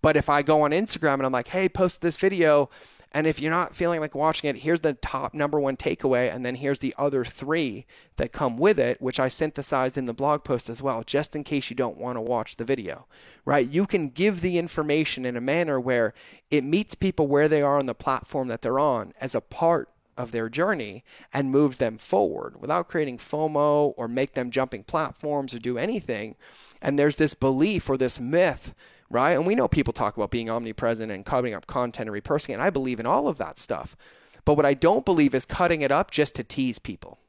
But 0.00 0.16
if 0.16 0.28
I 0.28 0.42
go 0.42 0.62
on 0.62 0.70
Instagram 0.70 1.14
and 1.14 1.26
I'm 1.26 1.32
like, 1.32 1.48
hey, 1.48 1.68
post 1.68 2.02
this 2.02 2.16
video 2.16 2.70
and 3.12 3.26
if 3.26 3.40
you're 3.40 3.50
not 3.50 3.74
feeling 3.74 4.00
like 4.00 4.14
watching 4.14 4.48
it, 4.48 4.58
here's 4.58 4.80
the 4.80 4.94
top 4.94 5.34
number 5.34 5.58
one 5.58 5.76
takeaway, 5.76 6.32
and 6.32 6.46
then 6.46 6.54
here's 6.54 6.78
the 6.78 6.94
other 6.96 7.24
three 7.24 7.86
that 8.16 8.32
come 8.32 8.56
with 8.56 8.78
it, 8.78 9.00
which 9.02 9.18
I 9.18 9.28
synthesized 9.28 9.98
in 9.98 10.06
the 10.06 10.14
blog 10.14 10.44
post 10.44 10.68
as 10.68 10.80
well, 10.80 11.02
just 11.02 11.34
in 11.34 11.42
case 11.42 11.70
you 11.70 11.76
don't 11.76 11.98
want 11.98 12.16
to 12.16 12.20
watch 12.20 12.56
the 12.56 12.64
video, 12.64 13.06
right? 13.44 13.68
You 13.68 13.86
can 13.86 14.10
give 14.10 14.40
the 14.40 14.58
information 14.58 15.24
in 15.24 15.36
a 15.36 15.40
manner 15.40 15.80
where 15.80 16.14
it 16.50 16.62
meets 16.62 16.94
people 16.94 17.26
where 17.26 17.48
they 17.48 17.62
are 17.62 17.78
on 17.78 17.86
the 17.86 17.94
platform 17.94 18.48
that 18.48 18.62
they're 18.62 18.78
on 18.78 19.12
as 19.20 19.34
a 19.34 19.40
part 19.40 19.88
of 20.16 20.30
their 20.30 20.48
journey 20.48 21.02
and 21.32 21.50
moves 21.50 21.78
them 21.78 21.98
forward 21.98 22.60
without 22.60 22.88
creating 22.88 23.18
FOMO 23.18 23.94
or 23.96 24.06
make 24.06 24.34
them 24.34 24.50
jumping 24.50 24.84
platforms 24.84 25.54
or 25.54 25.58
do 25.58 25.78
anything. 25.78 26.36
And 26.80 26.98
there's 26.98 27.16
this 27.16 27.34
belief 27.34 27.88
or 27.88 27.96
this 27.96 28.20
myth 28.20 28.74
right? 29.10 29.32
And 29.32 29.46
we 29.46 29.54
know 29.54 29.68
people 29.68 29.92
talk 29.92 30.16
about 30.16 30.30
being 30.30 30.48
omnipresent 30.48 31.12
and 31.12 31.26
cutting 31.26 31.54
up 31.54 31.66
content 31.66 32.08
and 32.08 32.22
repurposing. 32.22 32.54
And 32.54 32.62
I 32.62 32.70
believe 32.70 33.00
in 33.00 33.06
all 33.06 33.28
of 33.28 33.38
that 33.38 33.58
stuff. 33.58 33.96
But 34.44 34.54
what 34.54 34.66
I 34.66 34.74
don't 34.74 35.04
believe 35.04 35.34
is 35.34 35.44
cutting 35.44 35.82
it 35.82 35.92
up 35.92 36.10
just 36.10 36.34
to 36.36 36.44
tease 36.44 36.78
people. 36.78 37.19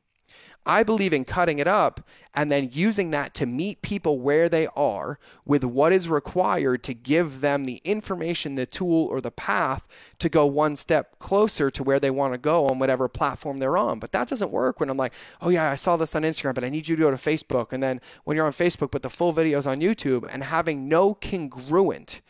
I 0.65 0.83
believe 0.83 1.11
in 1.11 1.25
cutting 1.25 1.57
it 1.59 1.67
up 1.67 2.07
and 2.35 2.51
then 2.51 2.69
using 2.71 3.09
that 3.11 3.33
to 3.35 3.45
meet 3.45 3.81
people 3.81 4.19
where 4.19 4.47
they 4.47 4.67
are 4.67 5.17
with 5.43 5.63
what 5.63 5.91
is 5.91 6.07
required 6.07 6.83
to 6.83 6.93
give 6.93 7.41
them 7.41 7.63
the 7.65 7.81
information, 7.83 8.55
the 8.55 8.65
tool, 8.65 9.07
or 9.07 9.21
the 9.21 9.31
path 9.31 9.87
to 10.19 10.29
go 10.29 10.45
one 10.45 10.75
step 10.75 11.17
closer 11.17 11.71
to 11.71 11.83
where 11.83 11.99
they 11.99 12.11
want 12.11 12.33
to 12.33 12.37
go 12.37 12.67
on 12.67 12.79
whatever 12.79 13.07
platform 13.07 13.59
they're 13.59 13.77
on. 13.77 13.99
But 13.99 14.11
that 14.11 14.27
doesn't 14.27 14.51
work 14.51 14.79
when 14.79 14.89
I'm 14.89 14.97
like, 14.97 15.13
oh, 15.41 15.49
yeah, 15.49 15.69
I 15.69 15.75
saw 15.75 15.97
this 15.97 16.15
on 16.15 16.21
Instagram, 16.21 16.53
but 16.53 16.63
I 16.63 16.69
need 16.69 16.87
you 16.87 16.95
to 16.95 17.01
go 17.01 17.11
to 17.11 17.17
Facebook. 17.17 17.73
And 17.73 17.81
then 17.81 17.99
when 18.23 18.37
you're 18.37 18.45
on 18.45 18.51
Facebook, 18.51 18.91
but 18.91 19.01
the 19.01 19.09
full 19.09 19.33
videos 19.33 19.65
on 19.65 19.81
YouTube 19.81 20.27
and 20.31 20.43
having 20.43 20.87
no 20.87 21.15
congruent 21.15 22.21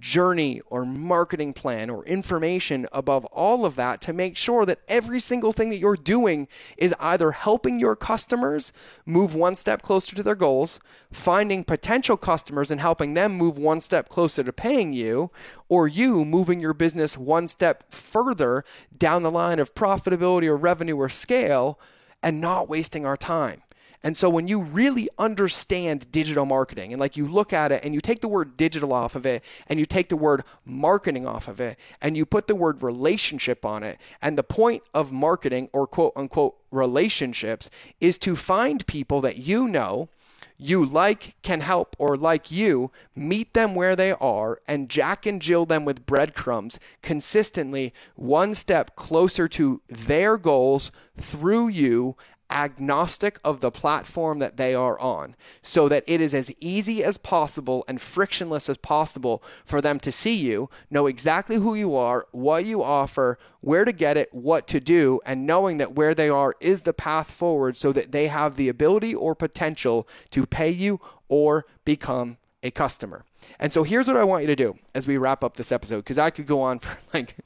journey 0.00 0.60
or 0.66 0.84
marketing 0.84 1.52
plan 1.52 1.90
or 1.90 2.04
information 2.04 2.86
above 2.92 3.24
all 3.26 3.64
of 3.64 3.76
that 3.76 4.00
to 4.02 4.12
make 4.12 4.36
sure 4.36 4.66
that 4.66 4.80
every 4.88 5.20
single 5.20 5.52
thing 5.52 5.70
that 5.70 5.78
you're 5.78 5.96
doing 5.96 6.48
is 6.76 6.94
either 7.00 7.32
helping 7.32 7.80
your 7.80 7.96
customers 7.96 8.72
move 9.06 9.34
one 9.34 9.54
step 9.54 9.82
closer 9.82 10.14
to 10.16 10.22
their 10.22 10.34
goals, 10.34 10.80
finding 11.10 11.64
potential 11.64 12.16
customers 12.16 12.70
and 12.70 12.80
helping 12.80 13.14
them 13.14 13.32
move 13.32 13.58
one 13.58 13.80
step 13.80 14.08
closer 14.08 14.42
to 14.42 14.52
paying 14.52 14.92
you, 14.92 15.30
or 15.68 15.88
you 15.88 16.24
moving 16.24 16.60
your 16.60 16.74
business 16.74 17.16
one 17.16 17.46
step 17.46 17.92
further 17.92 18.64
down 18.96 19.22
the 19.22 19.30
line 19.30 19.58
of 19.58 19.74
profitability 19.74 20.46
or 20.46 20.56
revenue 20.56 20.96
or 20.96 21.08
scale 21.08 21.78
and 22.22 22.40
not 22.40 22.68
wasting 22.68 23.04
our 23.04 23.16
time. 23.16 23.62
And 24.04 24.14
so 24.14 24.28
when 24.28 24.46
you 24.48 24.62
really 24.62 25.08
understand 25.18 26.12
digital 26.12 26.44
marketing 26.44 26.92
and 26.92 27.00
like 27.00 27.16
you 27.16 27.26
look 27.26 27.54
at 27.54 27.72
it 27.72 27.82
and 27.82 27.94
you 27.94 28.02
take 28.02 28.20
the 28.20 28.28
word 28.28 28.54
digital 28.58 28.92
off 28.92 29.16
of 29.16 29.24
it 29.24 29.42
and 29.66 29.78
you 29.78 29.86
take 29.86 30.10
the 30.10 30.16
word 30.16 30.44
marketing 30.66 31.26
off 31.26 31.48
of 31.48 31.58
it 31.58 31.78
and 32.02 32.14
you 32.14 32.26
put 32.26 32.46
the 32.46 32.54
word 32.54 32.82
relationship 32.82 33.64
on 33.64 33.82
it 33.82 33.98
and 34.20 34.36
the 34.36 34.42
point 34.42 34.82
of 34.92 35.10
marketing 35.10 35.70
or 35.72 35.86
quote 35.86 36.12
unquote 36.16 36.54
relationships 36.70 37.70
is 37.98 38.18
to 38.18 38.36
find 38.36 38.86
people 38.86 39.22
that 39.22 39.38
you 39.38 39.66
know 39.66 40.10
you 40.56 40.84
like, 40.84 41.34
can 41.42 41.60
help, 41.60 41.96
or 41.98 42.16
like 42.16 42.50
you, 42.50 42.90
meet 43.14 43.54
them 43.54 43.74
where 43.74 43.96
they 43.96 44.12
are 44.12 44.60
and 44.68 44.88
jack 44.88 45.26
and 45.26 45.42
jill 45.42 45.66
them 45.66 45.84
with 45.84 46.06
breadcrumbs 46.06 46.78
consistently, 47.02 47.92
one 48.14 48.54
step 48.54 48.94
closer 48.94 49.48
to 49.48 49.82
their 49.88 50.38
goals 50.38 50.92
through 51.16 51.68
you 51.68 52.16
agnostic 52.54 53.38
of 53.44 53.60
the 53.60 53.70
platform 53.70 54.38
that 54.38 54.56
they 54.56 54.74
are 54.74 54.98
on 55.00 55.34
so 55.60 55.88
that 55.88 56.04
it 56.06 56.20
is 56.20 56.32
as 56.32 56.52
easy 56.60 57.02
as 57.02 57.18
possible 57.18 57.84
and 57.88 58.00
frictionless 58.00 58.68
as 58.68 58.78
possible 58.78 59.42
for 59.64 59.80
them 59.80 59.98
to 60.00 60.12
see 60.12 60.34
you, 60.34 60.70
know 60.88 61.06
exactly 61.06 61.56
who 61.56 61.74
you 61.74 61.96
are, 61.96 62.26
what 62.30 62.64
you 62.64 62.82
offer, 62.82 63.38
where 63.60 63.84
to 63.84 63.92
get 63.92 64.16
it, 64.16 64.32
what 64.32 64.66
to 64.68 64.78
do, 64.78 65.20
and 65.26 65.46
knowing 65.46 65.78
that 65.78 65.94
where 65.94 66.14
they 66.14 66.28
are 66.28 66.54
is 66.60 66.82
the 66.82 66.92
path 66.92 67.30
forward 67.30 67.76
so 67.76 67.92
that 67.92 68.12
they 68.12 68.28
have 68.28 68.56
the 68.56 68.68
ability 68.68 69.14
or 69.14 69.34
potential 69.34 70.08
to 70.30 70.46
pay 70.46 70.70
you 70.70 71.00
or 71.28 71.66
become 71.84 72.38
a 72.62 72.70
customer. 72.70 73.24
And 73.58 73.72
so 73.72 73.82
here's 73.82 74.06
what 74.06 74.16
I 74.16 74.24
want 74.24 74.42
you 74.42 74.46
to 74.48 74.56
do 74.56 74.78
as 74.94 75.06
we 75.06 75.18
wrap 75.18 75.44
up 75.44 75.56
this 75.56 75.72
episode 75.72 75.98
because 75.98 76.18
I 76.18 76.30
could 76.30 76.46
go 76.46 76.62
on 76.62 76.78
for 76.78 76.98
like 77.14 77.36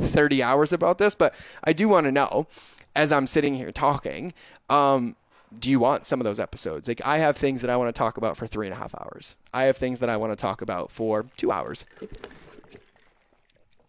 30 0.00 0.42
hours 0.42 0.72
about 0.72 0.98
this, 0.98 1.14
but 1.14 1.34
I 1.62 1.72
do 1.72 1.88
want 1.88 2.04
to 2.04 2.12
know 2.12 2.48
as 2.96 3.12
I'm 3.12 3.26
sitting 3.26 3.54
here 3.54 3.70
talking, 3.70 4.32
um, 4.70 5.14
do 5.56 5.70
you 5.70 5.78
want 5.78 6.06
some 6.06 6.18
of 6.18 6.24
those 6.24 6.40
episodes? 6.40 6.88
Like, 6.88 7.00
I 7.04 7.18
have 7.18 7.36
things 7.36 7.60
that 7.60 7.70
I 7.70 7.76
want 7.76 7.94
to 7.94 7.98
talk 7.98 8.16
about 8.16 8.36
for 8.36 8.46
three 8.46 8.66
and 8.66 8.74
a 8.74 8.78
half 8.78 8.94
hours. 8.94 9.36
I 9.54 9.64
have 9.64 9.76
things 9.76 10.00
that 10.00 10.08
I 10.08 10.16
want 10.16 10.32
to 10.32 10.36
talk 10.36 10.62
about 10.62 10.90
for 10.90 11.26
two 11.36 11.52
hours. 11.52 11.84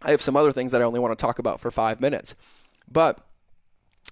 I 0.01 0.11
have 0.11 0.21
some 0.21 0.35
other 0.35 0.51
things 0.51 0.71
that 0.73 0.81
I 0.81 0.83
only 0.83 0.99
want 0.99 1.17
to 1.17 1.21
talk 1.21 1.39
about 1.39 1.59
for 1.59 1.71
five 1.71 1.99
minutes. 1.99 2.35
But 2.91 3.19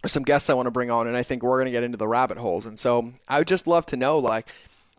there's 0.02 0.12
some 0.12 0.24
guests 0.24 0.50
I 0.50 0.54
want 0.54 0.66
to 0.66 0.72
bring 0.72 0.90
on, 0.90 1.08
and 1.08 1.16
I 1.16 1.24
think 1.24 1.44
we're 1.44 1.58
going 1.58 1.66
to 1.66 1.72
get 1.72 1.84
into 1.84 1.98
the 1.98 2.08
rabbit 2.08 2.38
holes. 2.38 2.66
And 2.66 2.80
so 2.80 3.12
I 3.28 3.38
would 3.40 3.48
just 3.48 3.68
love 3.68 3.86
to 3.88 3.98
know, 3.98 4.18
like, 4.18 4.48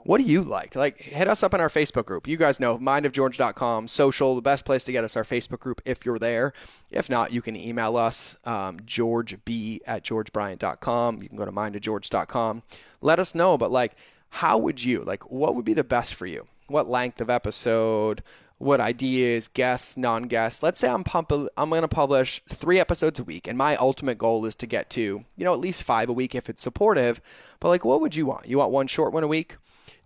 what 0.07 0.21
do 0.21 0.27
you 0.27 0.43
like? 0.43 0.75
Like, 0.77 0.99
hit 0.99 1.29
us 1.29 1.43
up 1.43 1.53
in 1.53 1.61
our 1.61 1.69
Facebook 1.69 2.07
group. 2.07 2.29
You 2.29 2.37
guys 2.37 2.61
know 2.61 2.79
mindofgeorge.com, 2.79 3.89
social, 3.89 4.35
the 4.37 4.43
best 4.43 4.65
place 4.65 4.85
to 4.85 4.93
get 4.93 5.05
us 5.05 5.17
our 5.17 5.25
Facebook 5.25 5.61
group 5.61 5.81
if 5.85 6.07
you're 6.07 6.19
there. 6.19 6.53
If 6.91 7.11
not, 7.11 7.33
you 7.33 7.43
can 7.43 7.57
email 7.57 7.97
us, 7.97 8.37
um, 8.45 8.79
georgeb 8.81 9.81
at 9.87 10.05
georgebryant.com. 10.05 11.23
You 11.23 11.29
can 11.29 11.37
go 11.37 11.45
to 11.45 11.53
mindofgeorge.com. 11.53 12.63
Let 13.01 13.19
us 13.19 13.35
know, 13.35 13.59
but 13.59 13.73
like, 13.73 13.97
how 14.31 14.59
would 14.59 14.83
you, 14.83 15.03
like, 15.03 15.31
what 15.31 15.55
would 15.55 15.65
be 15.65 15.75
the 15.75 15.85
best 15.85 16.15
for 16.15 16.27
you? 16.27 16.47
What 16.69 16.89
length 16.89 17.21
of 17.21 17.31
episode? 17.31 18.23
What 18.59 18.81
ideas, 18.81 19.49
guests, 19.49 19.99
non-guests? 19.99 20.63
Let's 20.63 20.81
say 20.81 20.89
I'm 20.89 21.05
pump- 21.05 21.31
I'm 21.57 21.69
going 21.69 21.83
to 21.83 21.89
publish 21.89 22.43
three 22.49 22.81
episodes 22.81 23.21
a 23.21 23.25
week, 23.25 23.47
and 23.47 23.59
my 23.59 23.77
ultimate 23.77 24.17
goal 24.17 24.47
is 24.47 24.55
to 24.57 24.67
get 24.67 24.89
to 24.91 25.01
you 25.01 25.45
know 25.45 25.53
at 25.53 25.61
least 25.61 25.85
five 25.85 26.09
a 26.09 26.15
week 26.15 26.35
if 26.35 26.49
it's 26.49 26.63
supportive. 26.63 27.21
But 27.61 27.69
like, 27.69 27.85
what 27.85 28.01
would 28.01 28.17
you 28.17 28.25
want? 28.25 28.49
You 28.49 28.57
want 28.57 28.71
one 28.73 28.87
short 28.87 29.13
one 29.13 29.23
a 29.23 29.29
week? 29.29 29.57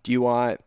Do 0.03 0.11
you 0.11 0.21
want 0.21 0.61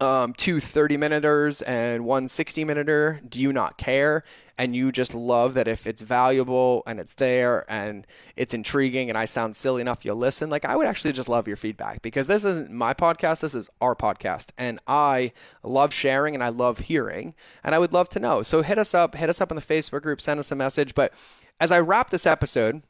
um, 0.00 0.32
two 0.32 0.60
30 0.60 0.96
minuters 0.96 1.62
and 1.62 2.04
one 2.04 2.28
60 2.28 2.64
minuter? 2.64 3.20
Do 3.28 3.40
you 3.40 3.52
not 3.52 3.78
care? 3.78 4.22
And 4.56 4.74
you 4.74 4.90
just 4.90 5.14
love 5.14 5.54
that 5.54 5.68
if 5.68 5.86
it's 5.86 6.02
valuable 6.02 6.82
and 6.86 6.98
it's 6.98 7.14
there 7.14 7.64
and 7.68 8.06
it's 8.36 8.54
intriguing 8.54 9.08
and 9.08 9.16
I 9.16 9.24
sound 9.24 9.54
silly 9.54 9.80
enough, 9.80 10.04
you'll 10.04 10.16
listen. 10.16 10.50
Like, 10.50 10.64
I 10.64 10.76
would 10.76 10.86
actually 10.86 11.12
just 11.12 11.28
love 11.28 11.46
your 11.46 11.56
feedback 11.56 12.02
because 12.02 12.26
this 12.26 12.44
isn't 12.44 12.70
my 12.70 12.92
podcast, 12.92 13.40
this 13.40 13.54
is 13.54 13.68
our 13.80 13.94
podcast. 13.94 14.50
And 14.58 14.80
I 14.86 15.32
love 15.62 15.92
sharing 15.92 16.34
and 16.34 16.42
I 16.42 16.48
love 16.48 16.80
hearing 16.80 17.34
and 17.62 17.74
I 17.74 17.78
would 17.78 17.92
love 17.92 18.08
to 18.10 18.20
know. 18.20 18.42
So 18.42 18.62
hit 18.62 18.78
us 18.78 18.94
up, 18.94 19.14
hit 19.14 19.28
us 19.28 19.40
up 19.40 19.50
in 19.50 19.56
the 19.56 19.62
Facebook 19.62 20.02
group, 20.02 20.20
send 20.20 20.40
us 20.40 20.50
a 20.50 20.56
message. 20.56 20.94
But 20.94 21.12
as 21.60 21.70
I 21.70 21.80
wrap 21.80 22.10
this 22.10 22.26
episode, 22.26 22.82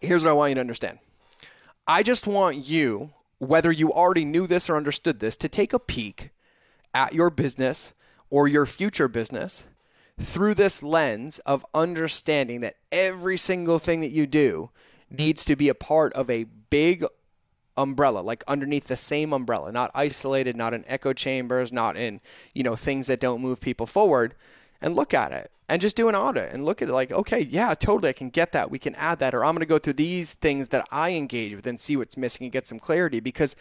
here's 0.00 0.24
what 0.24 0.30
I 0.30 0.34
want 0.34 0.50
you 0.50 0.54
to 0.56 0.60
understand 0.60 0.98
I 1.86 2.02
just 2.02 2.26
want 2.26 2.68
you 2.68 3.10
whether 3.38 3.70
you 3.70 3.92
already 3.92 4.24
knew 4.24 4.46
this 4.46 4.68
or 4.68 4.76
understood 4.76 5.20
this, 5.20 5.36
to 5.36 5.48
take 5.48 5.72
a 5.72 5.78
peek 5.78 6.30
at 6.92 7.12
your 7.14 7.30
business 7.30 7.94
or 8.30 8.48
your 8.48 8.66
future 8.66 9.08
business 9.08 9.64
through 10.20 10.54
this 10.54 10.82
lens 10.82 11.38
of 11.40 11.64
understanding 11.74 12.60
that 12.60 12.76
every 12.90 13.36
single 13.36 13.78
thing 13.78 14.00
that 14.00 14.10
you 14.10 14.26
do 14.26 14.70
needs 15.10 15.44
to 15.44 15.56
be 15.56 15.68
a 15.68 15.74
part 15.74 16.12
of 16.14 16.28
a 16.28 16.44
big 16.44 17.04
umbrella 17.76 18.18
like 18.18 18.42
underneath 18.48 18.88
the 18.88 18.96
same 18.96 19.32
umbrella 19.32 19.70
not 19.70 19.90
isolated 19.94 20.56
not 20.56 20.74
in 20.74 20.84
echo 20.88 21.12
chambers 21.12 21.72
not 21.72 21.96
in 21.96 22.20
you 22.52 22.64
know 22.64 22.74
things 22.74 23.06
that 23.06 23.20
don't 23.20 23.40
move 23.40 23.60
people 23.60 23.86
forward 23.86 24.34
and 24.80 24.94
look 24.94 25.14
at 25.14 25.32
it 25.32 25.50
and 25.68 25.82
just 25.82 25.96
do 25.96 26.08
an 26.08 26.14
audit 26.14 26.52
and 26.52 26.64
look 26.64 26.80
at 26.80 26.88
it 26.88 26.92
like, 26.92 27.12
okay, 27.12 27.40
yeah, 27.40 27.74
totally, 27.74 28.08
I 28.08 28.14
can 28.14 28.30
get 28.30 28.52
that. 28.52 28.70
We 28.70 28.78
can 28.78 28.94
add 28.94 29.18
that. 29.18 29.34
Or 29.34 29.44
I'm 29.44 29.54
going 29.54 29.60
to 29.60 29.66
go 29.66 29.78
through 29.78 29.94
these 29.94 30.34
things 30.34 30.68
that 30.68 30.86
I 30.90 31.12
engage 31.12 31.54
with 31.54 31.66
and 31.66 31.78
see 31.78 31.96
what's 31.96 32.16
missing 32.16 32.44
and 32.44 32.52
get 32.52 32.66
some 32.66 32.78
clarity 32.78 33.20
because 33.20 33.54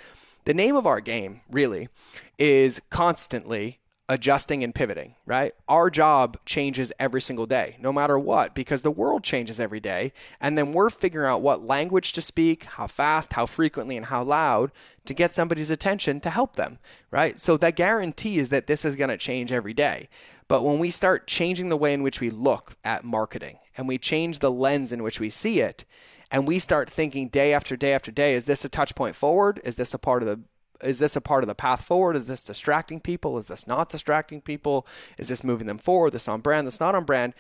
the 0.46 0.54
name 0.54 0.76
of 0.76 0.88
our 0.88 1.02
game 1.02 1.42
really 1.50 1.90
is 2.38 2.82
constantly 2.90 3.80
adjusting 4.10 4.64
and 4.64 4.74
pivoting, 4.74 5.16
right? 5.26 5.54
Our 5.68 5.90
job 5.90 6.38
changes 6.46 6.94
every 6.98 7.20
single 7.20 7.46
day, 7.46 7.76
no 7.80 7.92
matter 7.92 8.18
what, 8.18 8.56
because 8.56 8.82
the 8.82 8.92
world 8.92 9.24
changes 9.24 9.60
every 9.60 9.82
day. 9.82 10.14
And 10.40 10.58
then 10.58 10.72
we're 10.72 10.90
figuring 10.90 11.30
out 11.30 11.42
what 11.42 11.66
language 11.66 12.14
to 12.14 12.22
speak, 12.22 12.64
how 12.64 12.88
fast, 12.88 13.34
how 13.34 13.46
frequently, 13.46 13.98
and 13.98 14.06
how 14.06 14.24
loud 14.24 14.72
to 15.06 15.14
get 15.14 15.34
somebody's 15.34 15.72
attention 15.72 16.22
to 16.22 16.30
help 16.30 16.56
them, 16.56 16.80
right? 17.12 17.38
So 17.38 17.58
that 17.58 17.76
guarantee 17.76 18.40
is 18.40 18.50
that 18.50 18.68
this 18.68 18.86
is 18.86 18.96
going 18.96 19.10
to 19.10 19.18
change 19.18 19.52
every 19.52 19.74
day. 19.74 20.08
But 20.48 20.64
when 20.64 20.80
we 20.80 20.92
start 20.92 21.28
changing 21.28 21.70
the 21.70 21.78
way 21.78 21.94
in 21.94 22.04
which 22.04 22.22
we 22.22 22.30
look 22.30 22.76
at 22.84 23.04
marketing 23.04 23.60
and 23.76 23.88
we 23.88 23.98
change 23.98 24.40
the 24.40 24.52
lens 24.52 24.92
in 24.92 25.04
which 25.04 25.20
we 25.20 25.30
see 25.30 25.60
it, 25.60 25.84
and 26.32 26.48
we 26.48 26.60
start 26.60 26.90
thinking 26.90 27.30
day 27.30 27.54
after 27.54 27.76
day 27.76 27.94
after 27.94 28.12
day, 28.12 28.34
is 28.34 28.46
this 28.46 28.66
a 28.66 28.70
touch 28.70 28.96
point 28.96 29.16
forward? 29.16 29.62
Is 29.64 29.76
this 29.76 29.94
a 29.94 30.00
part 30.00 30.24
of 30.24 30.30
the 30.30 30.40
is 30.86 31.00
this 31.00 31.16
a 31.16 31.22
part 31.22 31.44
of 31.44 31.48
the 31.48 31.56
path 31.56 31.84
forward? 31.84 32.16
Is 32.16 32.28
this 32.28 32.44
distracting 32.44 33.00
people? 33.00 33.40
Is 33.40 33.48
this 33.48 33.66
not 33.66 33.90
distracting 33.90 34.42
people? 34.42 34.86
Is 35.18 35.28
this 35.28 35.44
moving 35.44 35.66
them 35.66 35.80
forward? 35.80 36.12
This 36.12 36.28
on 36.28 36.42
brand? 36.42 36.68
This 36.68 36.80
not 36.80 36.94
on 36.94 37.04
brand? 37.04 37.34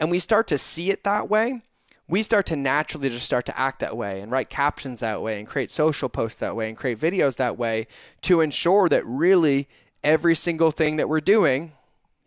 And 0.00 0.10
we 0.10 0.18
start 0.18 0.48
to 0.48 0.58
see 0.58 0.90
it 0.90 1.04
that 1.04 1.30
way. 1.30 1.62
We 2.08 2.22
start 2.22 2.46
to 2.46 2.56
naturally 2.56 3.08
just 3.08 3.26
start 3.26 3.46
to 3.46 3.56
act 3.56 3.78
that 3.78 3.96
way 3.96 4.20
and 4.20 4.32
write 4.32 4.50
captions 4.50 4.98
that 4.98 5.22
way 5.22 5.38
and 5.38 5.46
create 5.46 5.70
social 5.70 6.08
posts 6.08 6.40
that 6.40 6.56
way 6.56 6.68
and 6.68 6.76
create 6.76 6.98
videos 6.98 7.36
that 7.36 7.56
way 7.56 7.86
to 8.22 8.40
ensure 8.40 8.88
that 8.88 9.06
really 9.06 9.68
every 10.02 10.34
single 10.34 10.72
thing 10.72 10.96
that 10.96 11.08
we're 11.08 11.20
doing 11.20 11.70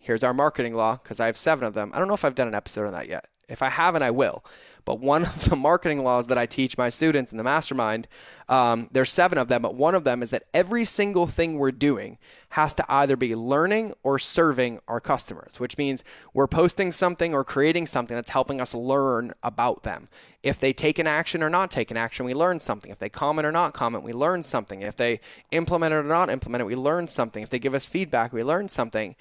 here's 0.04 0.24
our 0.24 0.34
marketing 0.34 0.76
law 0.76 1.00
because 1.02 1.20
I 1.22 1.28
have 1.28 1.38
seven 1.38 1.66
of 1.66 1.74
them. 1.74 1.92
I 1.94 2.00
don't 2.00 2.10
know 2.10 2.14
if 2.14 2.26
I've 2.26 2.36
done 2.36 2.50
an 2.50 2.56
episode 2.56 2.86
on 2.86 2.94
that 2.94 3.08
yet. 3.08 3.28
If 3.50 3.62
I 3.62 3.70
haven't, 3.70 4.04
I 4.04 4.12
will. 4.12 4.44
But 4.84 5.00
one 5.00 5.24
of 5.26 5.46
the 5.46 5.56
marketing 5.56 6.04
laws 6.04 6.28
that 6.28 6.38
I 6.38 6.46
teach 6.46 6.78
my 6.78 6.90
students 6.90 7.32
in 7.32 7.38
the 7.38 7.44
mastermind, 7.44 8.08
um, 8.50 8.90
there's 8.92 9.12
seven 9.12 9.38
of 9.38 9.48
them, 9.48 9.62
but 9.62 9.76
one 9.76 9.96
of 9.96 10.04
them 10.04 10.22
is 10.22 10.30
that 10.32 10.44
every 10.54 10.84
single 10.84 11.26
thing 11.26 11.58
we're 11.58 11.72
doing 11.72 12.18
has 12.50 12.74
to 12.76 12.86
either 12.90 13.16
be 13.16 13.36
learning 13.36 13.94
or 14.04 14.20
serving 14.20 14.80
our 14.88 15.00
customers, 15.00 15.60
which 15.60 15.78
means 15.78 16.04
we're 16.34 16.48
posting 16.48 16.92
something 16.92 17.34
or 17.34 17.44
creating 17.44 17.86
something 17.86 18.16
that's 18.16 18.32
helping 18.32 18.60
us 18.60 18.74
learn 18.74 19.34
about 19.42 19.84
them. 19.84 20.10
If 20.42 20.60
they 20.60 20.74
take 20.74 21.00
an 21.00 21.08
action 21.08 21.42
or 21.42 21.50
not 21.50 21.72
take 21.72 21.92
an 21.92 21.98
action, 21.98 22.26
we 22.26 22.34
learn 22.34 22.60
something. 22.60 22.92
If 22.92 23.00
they 23.00 23.10
comment 23.10 23.46
or 23.46 23.52
not 23.52 23.74
comment, 23.74 24.04
we 24.04 24.12
learn 24.12 24.44
something. 24.44 24.82
If 24.82 24.98
they 24.98 25.22
implement 25.52 25.94
it 25.94 25.98
or 25.98 26.04
not 26.04 26.30
implement 26.30 26.62
it, 26.62 26.66
we 26.66 26.76
learn 26.76 27.08
something. 27.08 27.42
If 27.42 27.50
they 27.50 27.60
give 27.60 27.74
us 27.74 27.86
feedback, 27.86 28.34
we 28.34 28.44
learn 28.44 28.68
something. 28.68 29.16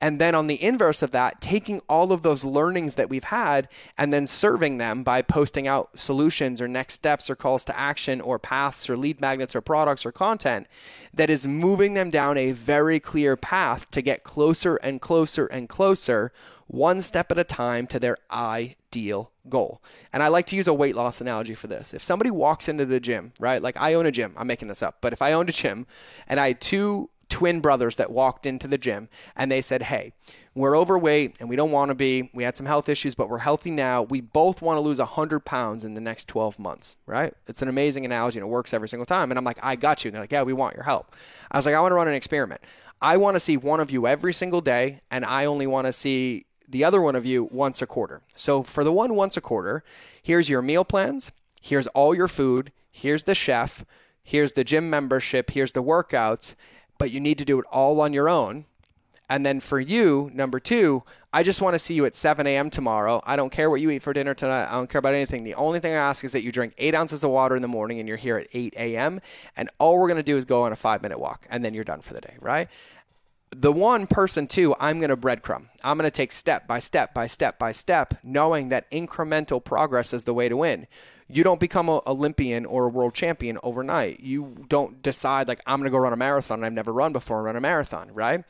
And 0.00 0.20
then 0.20 0.34
on 0.34 0.46
the 0.46 0.62
inverse 0.62 1.02
of 1.02 1.10
that, 1.10 1.40
taking 1.40 1.80
all 1.88 2.12
of 2.12 2.22
those 2.22 2.44
learnings 2.44 2.94
that 2.94 3.10
we've 3.10 3.24
had 3.24 3.68
and 3.96 4.12
then 4.12 4.26
serving 4.26 4.78
them 4.78 5.02
by 5.02 5.22
posting 5.22 5.66
out 5.66 5.98
solutions 5.98 6.60
or 6.60 6.68
next 6.68 6.94
steps 6.94 7.28
or 7.28 7.34
calls 7.34 7.64
to 7.64 7.78
action 7.78 8.20
or 8.20 8.38
paths 8.38 8.88
or 8.88 8.96
lead 8.96 9.20
magnets 9.20 9.56
or 9.56 9.60
products 9.60 10.06
or 10.06 10.12
content 10.12 10.68
that 11.12 11.30
is 11.30 11.48
moving 11.48 11.94
them 11.94 12.10
down 12.10 12.38
a 12.38 12.52
very 12.52 13.00
clear 13.00 13.36
path 13.36 13.90
to 13.90 14.00
get 14.00 14.22
closer 14.22 14.76
and 14.76 15.00
closer 15.00 15.46
and 15.46 15.68
closer, 15.68 16.32
one 16.68 17.00
step 17.00 17.32
at 17.32 17.38
a 17.38 17.44
time 17.44 17.86
to 17.88 17.98
their 17.98 18.16
ideal 18.30 19.32
goal. 19.48 19.82
And 20.12 20.22
I 20.22 20.28
like 20.28 20.46
to 20.46 20.56
use 20.56 20.68
a 20.68 20.74
weight 20.74 20.94
loss 20.94 21.20
analogy 21.20 21.56
for 21.56 21.66
this. 21.66 21.92
If 21.92 22.04
somebody 22.04 22.30
walks 22.30 22.68
into 22.68 22.86
the 22.86 23.00
gym, 23.00 23.32
right? 23.40 23.60
Like 23.60 23.76
I 23.80 23.94
own 23.94 24.06
a 24.06 24.12
gym, 24.12 24.34
I'm 24.36 24.46
making 24.46 24.68
this 24.68 24.82
up, 24.82 24.98
but 25.00 25.12
if 25.12 25.22
I 25.22 25.32
owned 25.32 25.48
a 25.48 25.52
gym 25.52 25.86
and 26.28 26.38
I 26.38 26.48
had 26.48 26.60
two 26.60 27.10
twin 27.28 27.60
brothers 27.60 27.96
that 27.96 28.10
walked 28.10 28.46
into 28.46 28.66
the 28.66 28.78
gym 28.78 29.08
and 29.36 29.50
they 29.50 29.60
said, 29.60 29.82
Hey, 29.82 30.12
we're 30.54 30.76
overweight 30.76 31.36
and 31.40 31.48
we 31.48 31.56
don't 31.56 31.70
want 31.70 31.90
to 31.90 31.94
be. 31.94 32.30
We 32.34 32.44
had 32.44 32.56
some 32.56 32.66
health 32.66 32.88
issues, 32.88 33.14
but 33.14 33.28
we're 33.28 33.38
healthy 33.38 33.70
now. 33.70 34.02
We 34.02 34.20
both 34.20 34.62
want 34.62 34.76
to 34.76 34.80
lose 34.80 34.98
100 34.98 35.40
pounds 35.40 35.84
in 35.84 35.94
the 35.94 36.00
next 36.00 36.28
12 36.28 36.58
months, 36.58 36.96
right? 37.06 37.34
It's 37.46 37.62
an 37.62 37.68
amazing 37.68 38.04
analogy 38.04 38.38
and 38.38 38.46
it 38.46 38.50
works 38.50 38.74
every 38.74 38.88
single 38.88 39.06
time. 39.06 39.30
And 39.30 39.38
I'm 39.38 39.44
like, 39.44 39.58
I 39.62 39.76
got 39.76 40.04
you. 40.04 40.08
And 40.08 40.14
they're 40.14 40.22
like, 40.22 40.32
Yeah, 40.32 40.42
we 40.42 40.52
want 40.52 40.74
your 40.74 40.84
help. 40.84 41.14
I 41.50 41.58
was 41.58 41.66
like, 41.66 41.74
I 41.74 41.80
want 41.80 41.92
to 41.92 41.96
run 41.96 42.08
an 42.08 42.14
experiment. 42.14 42.60
I 43.00 43.16
want 43.16 43.36
to 43.36 43.40
see 43.40 43.56
one 43.56 43.78
of 43.78 43.90
you 43.90 44.06
every 44.06 44.34
single 44.34 44.60
day, 44.60 45.00
and 45.10 45.24
I 45.24 45.44
only 45.44 45.68
want 45.68 45.86
to 45.86 45.92
see 45.92 46.46
the 46.68 46.84
other 46.84 47.00
one 47.00 47.14
of 47.14 47.24
you 47.24 47.48
once 47.50 47.80
a 47.80 47.86
quarter. 47.86 48.22
So 48.34 48.62
for 48.62 48.82
the 48.82 48.92
one 48.92 49.14
once 49.14 49.36
a 49.36 49.40
quarter, 49.40 49.84
here's 50.20 50.48
your 50.48 50.62
meal 50.62 50.84
plans, 50.84 51.30
here's 51.62 51.86
all 51.88 52.14
your 52.14 52.28
food, 52.28 52.72
here's 52.90 53.22
the 53.22 53.34
chef, 53.34 53.84
here's 54.22 54.52
the 54.52 54.64
gym 54.64 54.90
membership, 54.90 55.50
here's 55.50 55.72
the 55.72 55.82
workouts, 55.82 56.56
but 56.98 57.10
you 57.10 57.20
need 57.20 57.38
to 57.38 57.44
do 57.44 57.58
it 57.58 57.64
all 57.70 58.00
on 58.00 58.12
your 58.12 58.28
own. 58.28 58.66
And 59.30 59.44
then 59.44 59.60
for 59.60 59.78
you, 59.78 60.30
number 60.32 60.58
two, 60.58 61.02
I 61.32 61.42
just 61.42 61.60
want 61.60 61.74
to 61.74 61.78
see 61.78 61.92
you 61.92 62.06
at 62.06 62.14
7 62.14 62.46
a.m. 62.46 62.70
tomorrow. 62.70 63.20
I 63.26 63.36
don't 63.36 63.50
care 63.50 63.68
what 63.68 63.80
you 63.80 63.90
eat 63.90 64.02
for 64.02 64.14
dinner 64.14 64.32
tonight. 64.32 64.68
I 64.68 64.72
don't 64.72 64.88
care 64.88 65.00
about 65.00 65.12
anything. 65.12 65.44
The 65.44 65.54
only 65.54 65.80
thing 65.80 65.92
I 65.92 65.96
ask 65.96 66.24
is 66.24 66.32
that 66.32 66.42
you 66.42 66.50
drink 66.50 66.72
eight 66.78 66.94
ounces 66.94 67.22
of 67.22 67.30
water 67.30 67.54
in 67.54 67.60
the 67.60 67.68
morning 67.68 67.98
and 67.98 68.08
you're 68.08 68.16
here 68.16 68.38
at 68.38 68.46
8 68.54 68.74
a.m. 68.78 69.20
And 69.54 69.68
all 69.78 69.98
we're 69.98 70.08
going 70.08 70.16
to 70.16 70.22
do 70.22 70.38
is 70.38 70.46
go 70.46 70.62
on 70.62 70.72
a 70.72 70.76
five 70.76 71.02
minute 71.02 71.20
walk 71.20 71.46
and 71.50 71.62
then 71.62 71.74
you're 71.74 71.84
done 71.84 72.00
for 72.00 72.14
the 72.14 72.22
day, 72.22 72.36
right? 72.40 72.68
the 73.50 73.72
one 73.72 74.06
person 74.06 74.46
too 74.46 74.74
i'm 74.78 74.98
going 74.98 75.08
to 75.08 75.16
breadcrumb 75.16 75.68
i'm 75.82 75.96
going 75.96 76.04
to 76.04 76.10
take 76.10 76.32
step 76.32 76.66
by 76.66 76.78
step 76.78 77.14
by 77.14 77.26
step 77.26 77.58
by 77.58 77.72
step 77.72 78.14
knowing 78.22 78.68
that 78.68 78.90
incremental 78.90 79.62
progress 79.62 80.12
is 80.12 80.24
the 80.24 80.34
way 80.34 80.48
to 80.48 80.56
win 80.56 80.86
you 81.28 81.44
don't 81.44 81.60
become 81.60 81.88
an 81.88 82.00
olympian 82.06 82.64
or 82.64 82.86
a 82.86 82.88
world 82.88 83.14
champion 83.14 83.58
overnight 83.62 84.20
you 84.20 84.64
don't 84.68 85.02
decide 85.02 85.48
like 85.48 85.60
i'm 85.66 85.78
going 85.78 85.84
to 85.84 85.90
go 85.90 85.98
run 85.98 86.12
a 86.12 86.16
marathon 86.16 86.58
and 86.58 86.66
i've 86.66 86.72
never 86.72 86.92
run 86.92 87.12
before 87.12 87.38
and 87.38 87.46
run 87.46 87.56
a 87.56 87.60
marathon 87.60 88.12
right 88.12 88.44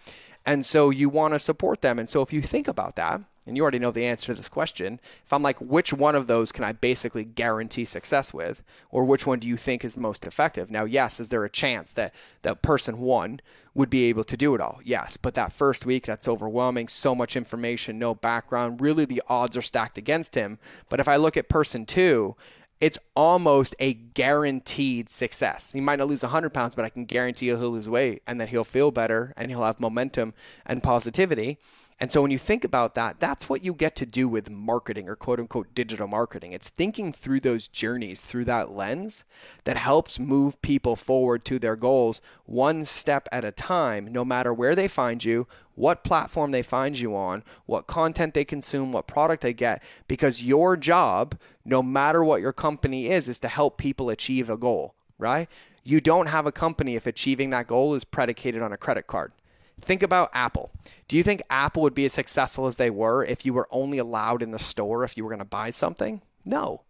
and 0.46 0.64
so 0.64 0.90
you 0.90 1.08
want 1.08 1.34
to 1.34 1.38
support 1.38 1.80
them 1.80 1.98
and 1.98 2.08
so 2.08 2.22
if 2.22 2.32
you 2.32 2.40
think 2.42 2.68
about 2.68 2.96
that 2.96 3.20
and 3.48 3.56
you 3.56 3.62
already 3.62 3.78
know 3.78 3.90
the 3.90 4.04
answer 4.04 4.26
to 4.26 4.34
this 4.34 4.48
question, 4.48 5.00
if 5.24 5.32
I'm 5.32 5.42
like, 5.42 5.58
which 5.58 5.92
one 5.92 6.14
of 6.14 6.26
those 6.26 6.52
can 6.52 6.64
I 6.64 6.72
basically 6.72 7.24
guarantee 7.24 7.86
success 7.86 8.32
with, 8.34 8.62
or 8.90 9.04
which 9.04 9.26
one 9.26 9.38
do 9.38 9.48
you 9.48 9.56
think 9.56 9.84
is 9.84 9.96
most 9.96 10.26
effective? 10.26 10.70
Now, 10.70 10.84
yes, 10.84 11.18
is 11.18 11.30
there 11.30 11.44
a 11.44 11.50
chance 11.50 11.94
that 11.94 12.14
that 12.42 12.60
person 12.60 13.00
one 13.00 13.40
would 13.74 13.88
be 13.88 14.04
able 14.04 14.24
to 14.24 14.36
do 14.36 14.54
it 14.54 14.60
all? 14.60 14.80
Yes, 14.84 15.16
but 15.16 15.32
that 15.34 15.52
first 15.52 15.86
week, 15.86 16.04
that's 16.04 16.28
overwhelming. 16.28 16.88
So 16.88 17.14
much 17.14 17.36
information, 17.36 17.98
no 17.98 18.14
background. 18.14 18.82
Really, 18.82 19.06
the 19.06 19.22
odds 19.28 19.56
are 19.56 19.62
stacked 19.62 19.96
against 19.96 20.34
him. 20.34 20.58
But 20.90 21.00
if 21.00 21.08
I 21.08 21.16
look 21.16 21.38
at 21.38 21.48
person 21.48 21.86
two, 21.86 22.36
it's 22.80 22.98
almost 23.16 23.74
a 23.78 23.94
guaranteed 23.94 25.08
success. 25.08 25.72
He 25.72 25.80
might 25.80 25.98
not 25.98 26.08
lose 26.08 26.22
100 26.22 26.50
pounds, 26.50 26.74
but 26.74 26.84
I 26.84 26.88
can 26.88 27.04
guarantee 27.04 27.46
he'll 27.46 27.58
lose 27.58 27.88
weight 27.88 28.22
and 28.26 28.40
that 28.40 28.50
he'll 28.50 28.64
feel 28.64 28.90
better 28.90 29.32
and 29.36 29.50
he'll 29.50 29.64
have 29.64 29.80
momentum 29.80 30.34
and 30.64 30.82
positivity. 30.82 31.58
And 32.00 32.12
so 32.12 32.22
when 32.22 32.30
you 32.30 32.38
think 32.38 32.62
about 32.62 32.94
that, 32.94 33.18
that's 33.18 33.48
what 33.48 33.64
you 33.64 33.74
get 33.74 33.96
to 33.96 34.06
do 34.06 34.28
with 34.28 34.50
marketing 34.50 35.08
or 35.08 35.16
quote 35.16 35.40
unquote 35.40 35.74
digital 35.74 36.06
marketing. 36.06 36.52
It's 36.52 36.68
thinking 36.68 37.12
through 37.12 37.40
those 37.40 37.66
journeys 37.66 38.20
through 38.20 38.44
that 38.44 38.70
lens 38.70 39.24
that 39.64 39.76
helps 39.76 40.20
move 40.20 40.62
people 40.62 40.94
forward 40.94 41.44
to 41.46 41.58
their 41.58 41.74
goals 41.74 42.22
one 42.44 42.84
step 42.84 43.28
at 43.32 43.44
a 43.44 43.50
time, 43.50 44.12
no 44.12 44.24
matter 44.24 44.54
where 44.54 44.76
they 44.76 44.86
find 44.86 45.24
you, 45.24 45.48
what 45.74 46.04
platform 46.04 46.52
they 46.52 46.62
find 46.62 47.00
you 47.00 47.16
on, 47.16 47.42
what 47.66 47.88
content 47.88 48.32
they 48.32 48.44
consume, 48.44 48.92
what 48.92 49.08
product 49.08 49.42
they 49.42 49.52
get, 49.52 49.82
because 50.06 50.44
your 50.44 50.76
job, 50.76 51.36
no 51.64 51.82
matter 51.82 52.22
what 52.22 52.40
your 52.40 52.52
company 52.52 53.08
is, 53.08 53.28
is 53.28 53.40
to 53.40 53.48
help 53.48 53.76
people 53.76 54.08
achieve 54.08 54.48
a 54.48 54.56
goal, 54.56 54.94
right? 55.18 55.48
You 55.82 56.00
don't 56.00 56.26
have 56.26 56.46
a 56.46 56.52
company 56.52 56.94
if 56.94 57.06
achieving 57.06 57.50
that 57.50 57.66
goal 57.66 57.94
is 57.94 58.04
predicated 58.04 58.62
on 58.62 58.72
a 58.72 58.76
credit 58.76 59.08
card. 59.08 59.32
Think 59.80 60.02
about 60.02 60.30
Apple. 60.34 60.70
Do 61.06 61.16
you 61.16 61.22
think 61.22 61.42
Apple 61.48 61.82
would 61.82 61.94
be 61.94 62.04
as 62.04 62.12
successful 62.12 62.66
as 62.66 62.76
they 62.76 62.90
were 62.90 63.24
if 63.24 63.46
you 63.46 63.54
were 63.54 63.68
only 63.70 63.98
allowed 63.98 64.42
in 64.42 64.50
the 64.50 64.58
store 64.58 65.04
if 65.04 65.16
you 65.16 65.24
were 65.24 65.30
going 65.30 65.38
to 65.38 65.44
buy 65.44 65.70
something? 65.70 66.22
No. 66.44 66.82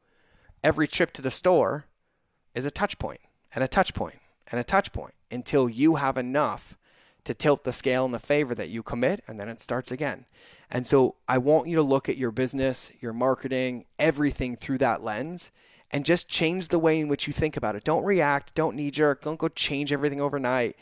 Every 0.64 0.88
trip 0.88 1.12
to 1.12 1.22
the 1.22 1.30
store 1.30 1.86
is 2.54 2.66
a 2.66 2.70
touch 2.70 2.98
point 2.98 3.20
and 3.54 3.62
a 3.62 3.68
touch 3.68 3.94
point 3.94 4.18
and 4.50 4.58
a 4.58 4.64
touch 4.64 4.92
point 4.92 5.14
until 5.30 5.68
you 5.68 5.96
have 5.96 6.18
enough 6.18 6.76
to 7.24 7.34
tilt 7.34 7.64
the 7.64 7.72
scale 7.72 8.04
in 8.04 8.12
the 8.12 8.18
favor 8.18 8.54
that 8.54 8.70
you 8.70 8.82
commit 8.82 9.22
and 9.28 9.38
then 9.38 9.48
it 9.48 9.60
starts 9.60 9.92
again. 9.92 10.24
And 10.70 10.86
so 10.86 11.16
I 11.28 11.38
want 11.38 11.68
you 11.68 11.76
to 11.76 11.82
look 11.82 12.08
at 12.08 12.16
your 12.16 12.30
business, 12.30 12.90
your 13.00 13.12
marketing, 13.12 13.84
everything 13.98 14.56
through 14.56 14.78
that 14.78 15.04
lens 15.04 15.50
and 15.90 16.04
just 16.04 16.28
change 16.28 16.68
the 16.68 16.78
way 16.78 17.00
in 17.00 17.08
which 17.08 17.26
you 17.26 17.32
think 17.32 17.56
about 17.56 17.76
it. 17.76 17.84
Don't 17.84 18.04
react, 18.04 18.54
don't 18.54 18.76
knee 18.76 18.90
jerk, 18.90 19.22
don't 19.22 19.38
go 19.38 19.48
change 19.48 19.92
everything 19.92 20.20
overnight 20.20 20.76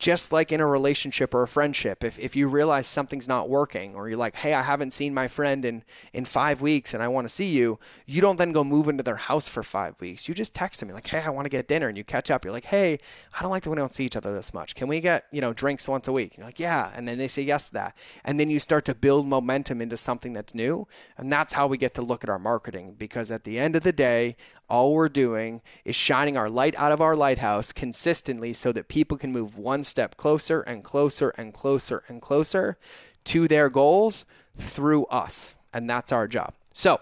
just 0.00 0.32
like 0.32 0.50
in 0.50 0.60
a 0.60 0.66
relationship 0.66 1.34
or 1.34 1.42
a 1.42 1.48
friendship, 1.48 2.02
if, 2.02 2.18
if 2.18 2.34
you 2.34 2.48
realize 2.48 2.86
something's 2.86 3.28
not 3.28 3.50
working 3.50 3.94
or 3.94 4.08
you're 4.08 4.16
like, 4.16 4.34
hey, 4.34 4.54
I 4.54 4.62
haven't 4.62 4.92
seen 4.92 5.12
my 5.12 5.28
friend 5.28 5.62
in, 5.62 5.84
in 6.14 6.24
five 6.24 6.62
weeks 6.62 6.94
and 6.94 7.02
I 7.02 7.08
want 7.08 7.26
to 7.26 7.28
see 7.28 7.50
you, 7.50 7.78
you 8.06 8.22
don't 8.22 8.38
then 8.38 8.52
go 8.52 8.64
move 8.64 8.88
into 8.88 9.02
their 9.02 9.16
house 9.16 9.46
for 9.46 9.62
five 9.62 10.00
weeks. 10.00 10.26
You 10.26 10.32
just 10.32 10.54
text 10.54 10.80
them, 10.80 10.88
you're 10.88 10.96
like, 10.96 11.06
hey, 11.06 11.20
I 11.20 11.28
want 11.28 11.44
to 11.44 11.50
get 11.50 11.68
dinner. 11.68 11.86
And 11.86 11.98
you 11.98 12.02
catch 12.02 12.30
up. 12.30 12.46
You're 12.46 12.54
like, 12.54 12.64
hey, 12.64 12.98
I 13.38 13.42
don't 13.42 13.50
like 13.50 13.62
that 13.64 13.70
we 13.70 13.76
don't 13.76 13.92
see 13.92 14.06
each 14.06 14.16
other 14.16 14.32
this 14.32 14.54
much. 14.54 14.74
Can 14.74 14.88
we 14.88 15.00
get, 15.00 15.26
you 15.32 15.42
know, 15.42 15.52
drinks 15.52 15.86
once 15.86 16.08
a 16.08 16.12
week? 16.12 16.30
And 16.30 16.38
you're 16.38 16.48
like, 16.48 16.58
yeah. 16.58 16.90
And 16.94 17.06
then 17.06 17.18
they 17.18 17.28
say 17.28 17.42
yes 17.42 17.68
to 17.68 17.74
that. 17.74 17.98
And 18.24 18.40
then 18.40 18.48
you 18.48 18.58
start 18.58 18.86
to 18.86 18.94
build 18.94 19.28
momentum 19.28 19.82
into 19.82 19.98
something 19.98 20.32
that's 20.32 20.54
new. 20.54 20.88
And 21.18 21.30
that's 21.30 21.52
how 21.52 21.66
we 21.66 21.76
get 21.76 21.92
to 21.94 22.02
look 22.02 22.24
at 22.24 22.30
our 22.30 22.38
marketing 22.38 22.94
because 22.96 23.30
at 23.30 23.44
the 23.44 23.58
end 23.58 23.76
of 23.76 23.82
the 23.82 23.92
day, 23.92 24.36
all 24.70 24.94
we're 24.94 25.08
doing 25.08 25.60
is 25.84 25.96
shining 25.96 26.36
our 26.36 26.48
light 26.48 26.74
out 26.76 26.92
of 26.92 27.00
our 27.00 27.16
lighthouse 27.16 27.72
consistently 27.72 28.52
so 28.52 28.72
that 28.72 28.88
people 28.88 29.18
can 29.18 29.32
move 29.32 29.58
one 29.58 29.82
step 29.90 30.16
closer 30.16 30.60
and 30.60 30.82
closer 30.82 31.30
and 31.36 31.52
closer 31.52 32.02
and 32.08 32.22
closer 32.22 32.78
to 33.24 33.48
their 33.48 33.68
goals 33.68 34.24
through 34.56 35.04
us. 35.06 35.54
And 35.72 35.88
that's 35.88 36.12
our 36.12 36.26
job. 36.26 36.54
So, 36.72 37.00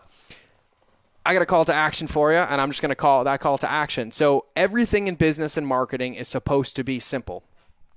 I 1.25 1.35
got 1.35 1.43
a 1.43 1.47
call 1.47 1.67
to 1.67 1.75
action 1.75 2.07
for 2.07 2.33
you, 2.33 2.39
and 2.39 2.59
I'm 2.61 2.71
just 2.71 2.81
going 2.81 2.89
to 2.89 2.97
call 2.97 3.23
that 3.25 3.41
call 3.41 3.59
to 3.59 3.71
action. 3.71 4.13
So, 4.13 4.47
everything 4.57 5.09
in 5.09 5.15
business 5.15 5.57
and 5.57 5.67
marketing 5.67 6.15
is 6.15 6.27
supposed 6.27 6.75
to 6.77 6.85
be 6.85 7.01
simple, 7.01 7.43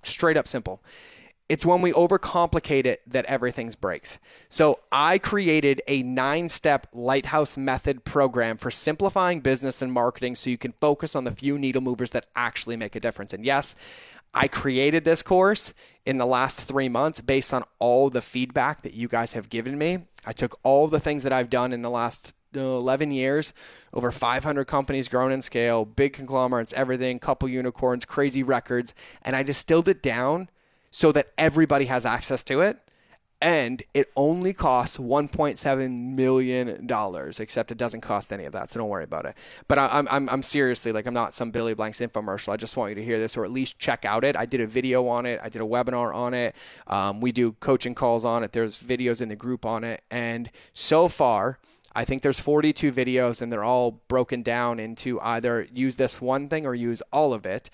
straight 0.03 0.37
up 0.37 0.47
simple. 0.47 0.81
It's 1.51 1.65
when 1.65 1.81
we 1.81 1.91
overcomplicate 1.91 2.85
it 2.85 3.01
that 3.05 3.25
everything 3.25 3.73
breaks. 3.81 4.19
So 4.47 4.79
I 4.89 5.17
created 5.17 5.81
a 5.85 6.01
nine 6.01 6.47
step 6.47 6.87
lighthouse 6.93 7.57
method 7.57 8.05
program 8.05 8.55
for 8.55 8.71
simplifying 8.71 9.41
business 9.41 9.81
and 9.81 9.91
marketing 9.91 10.35
so 10.35 10.49
you 10.49 10.57
can 10.57 10.71
focus 10.79 11.13
on 11.13 11.25
the 11.25 11.31
few 11.31 11.59
needle 11.59 11.81
movers 11.81 12.11
that 12.11 12.27
actually 12.37 12.77
make 12.77 12.95
a 12.95 13.01
difference. 13.01 13.33
And 13.33 13.45
yes, 13.45 13.75
I 14.33 14.47
created 14.47 15.03
this 15.03 15.23
course 15.23 15.73
in 16.05 16.17
the 16.17 16.25
last 16.25 16.67
three 16.67 16.89
months 16.89 17.19
based 17.21 17.53
on 17.53 17.63
all 17.79 18.09
the 18.09 18.21
feedback 18.21 18.83
that 18.83 18.93
you 18.93 19.07
guys 19.07 19.33
have 19.33 19.49
given 19.49 19.77
me. 19.77 19.99
I 20.25 20.33
took 20.33 20.57
all 20.63 20.87
the 20.87 20.99
things 20.99 21.23
that 21.23 21.33
I've 21.33 21.49
done 21.49 21.73
in 21.73 21.81
the 21.81 21.89
last 21.89 22.33
uh, 22.55 22.59
11 22.59 23.11
years, 23.11 23.53
over 23.93 24.11
500 24.11 24.65
companies 24.65 25.07
grown 25.07 25.31
in 25.31 25.41
scale, 25.41 25.85
big 25.85 26.13
conglomerates, 26.13 26.73
everything, 26.73 27.19
couple 27.19 27.47
unicorns, 27.47 28.05
crazy 28.05 28.43
records, 28.43 28.93
and 29.21 29.35
I 29.35 29.43
distilled 29.43 29.87
it 29.87 30.01
down 30.01 30.49
so 30.89 31.11
that 31.13 31.31
everybody 31.37 31.85
has 31.85 32.05
access 32.05 32.43
to 32.45 32.61
it. 32.61 32.77
And 33.41 33.81
it 33.95 34.11
only 34.15 34.53
costs 34.53 34.97
$1.7 34.97 36.13
million, 36.13 36.87
except 37.39 37.71
it 37.71 37.77
doesn't 37.77 38.01
cost 38.01 38.31
any 38.31 38.45
of 38.45 38.53
that. 38.53 38.69
So 38.69 38.79
don't 38.79 38.89
worry 38.89 39.03
about 39.03 39.25
it. 39.25 39.35
But 39.67 39.79
I'm, 39.79 40.07
I'm, 40.09 40.29
I'm 40.29 40.43
seriously 40.43 40.91
like, 40.91 41.07
I'm 41.07 41.13
not 41.13 41.33
some 41.33 41.49
Billy 41.49 41.73
Blanks 41.73 41.99
infomercial. 41.99 42.53
I 42.53 42.57
just 42.57 42.77
want 42.77 42.89
you 42.89 42.95
to 42.95 43.03
hear 43.03 43.19
this 43.19 43.35
or 43.35 43.43
at 43.43 43.51
least 43.51 43.79
check 43.79 44.05
out 44.05 44.23
it. 44.23 44.35
I 44.35 44.45
did 44.45 44.61
a 44.61 44.67
video 44.67 45.07
on 45.07 45.25
it, 45.25 45.39
I 45.43 45.49
did 45.49 45.61
a 45.61 45.65
webinar 45.65 46.13
on 46.13 46.35
it. 46.35 46.55
Um, 46.85 47.19
we 47.19 47.31
do 47.31 47.53
coaching 47.53 47.95
calls 47.95 48.23
on 48.23 48.43
it. 48.43 48.51
There's 48.51 48.79
videos 48.79 49.21
in 49.21 49.29
the 49.29 49.35
group 49.35 49.65
on 49.65 49.83
it. 49.83 50.03
And 50.11 50.51
so 50.73 51.07
far, 51.07 51.57
I 51.93 52.05
think 52.05 52.21
there's 52.21 52.39
42 52.39 52.91
videos 52.91 53.41
and 53.41 53.51
they're 53.51 53.63
all 53.63 54.01
broken 54.07 54.43
down 54.43 54.79
into 54.79 55.19
either 55.21 55.67
use 55.73 55.97
this 55.97 56.21
one 56.21 56.47
thing 56.47 56.65
or 56.65 56.73
use 56.73 57.01
all 57.11 57.33
of 57.33 57.45
it. 57.45 57.69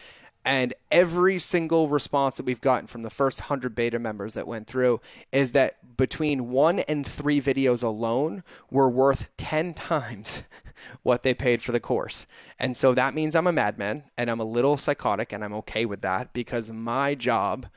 And 0.47 0.73
every 0.89 1.39
single 1.39 1.89
response 1.89 2.37
that 2.37 2.45
we've 2.45 2.61
gotten 2.61 2.87
from 2.87 3.01
the 3.01 3.09
first 3.09 3.41
100 3.41 3.75
beta 3.75 3.99
members 3.99 4.33
that 4.35 4.47
went 4.47 4.65
through 4.65 5.01
is 5.29 5.51
that 5.51 5.97
between 5.97 6.51
one 6.51 6.79
and 6.79 7.05
three 7.05 7.41
videos 7.41 7.83
alone 7.83 8.45
were 8.71 8.89
worth 8.89 9.29
10 9.35 9.73
times 9.73 10.43
what 11.03 11.23
they 11.23 11.33
paid 11.33 11.61
for 11.61 11.73
the 11.73 11.81
course. 11.81 12.25
And 12.57 12.77
so 12.77 12.93
that 12.93 13.13
means 13.13 13.35
I'm 13.35 13.45
a 13.45 13.51
madman 13.51 14.03
and 14.17 14.31
I'm 14.31 14.39
a 14.39 14.45
little 14.45 14.77
psychotic 14.77 15.33
and 15.33 15.43
I'm 15.43 15.53
okay 15.55 15.85
with 15.85 15.99
that 16.03 16.31
because 16.31 16.71
my 16.71 17.13
job 17.13 17.67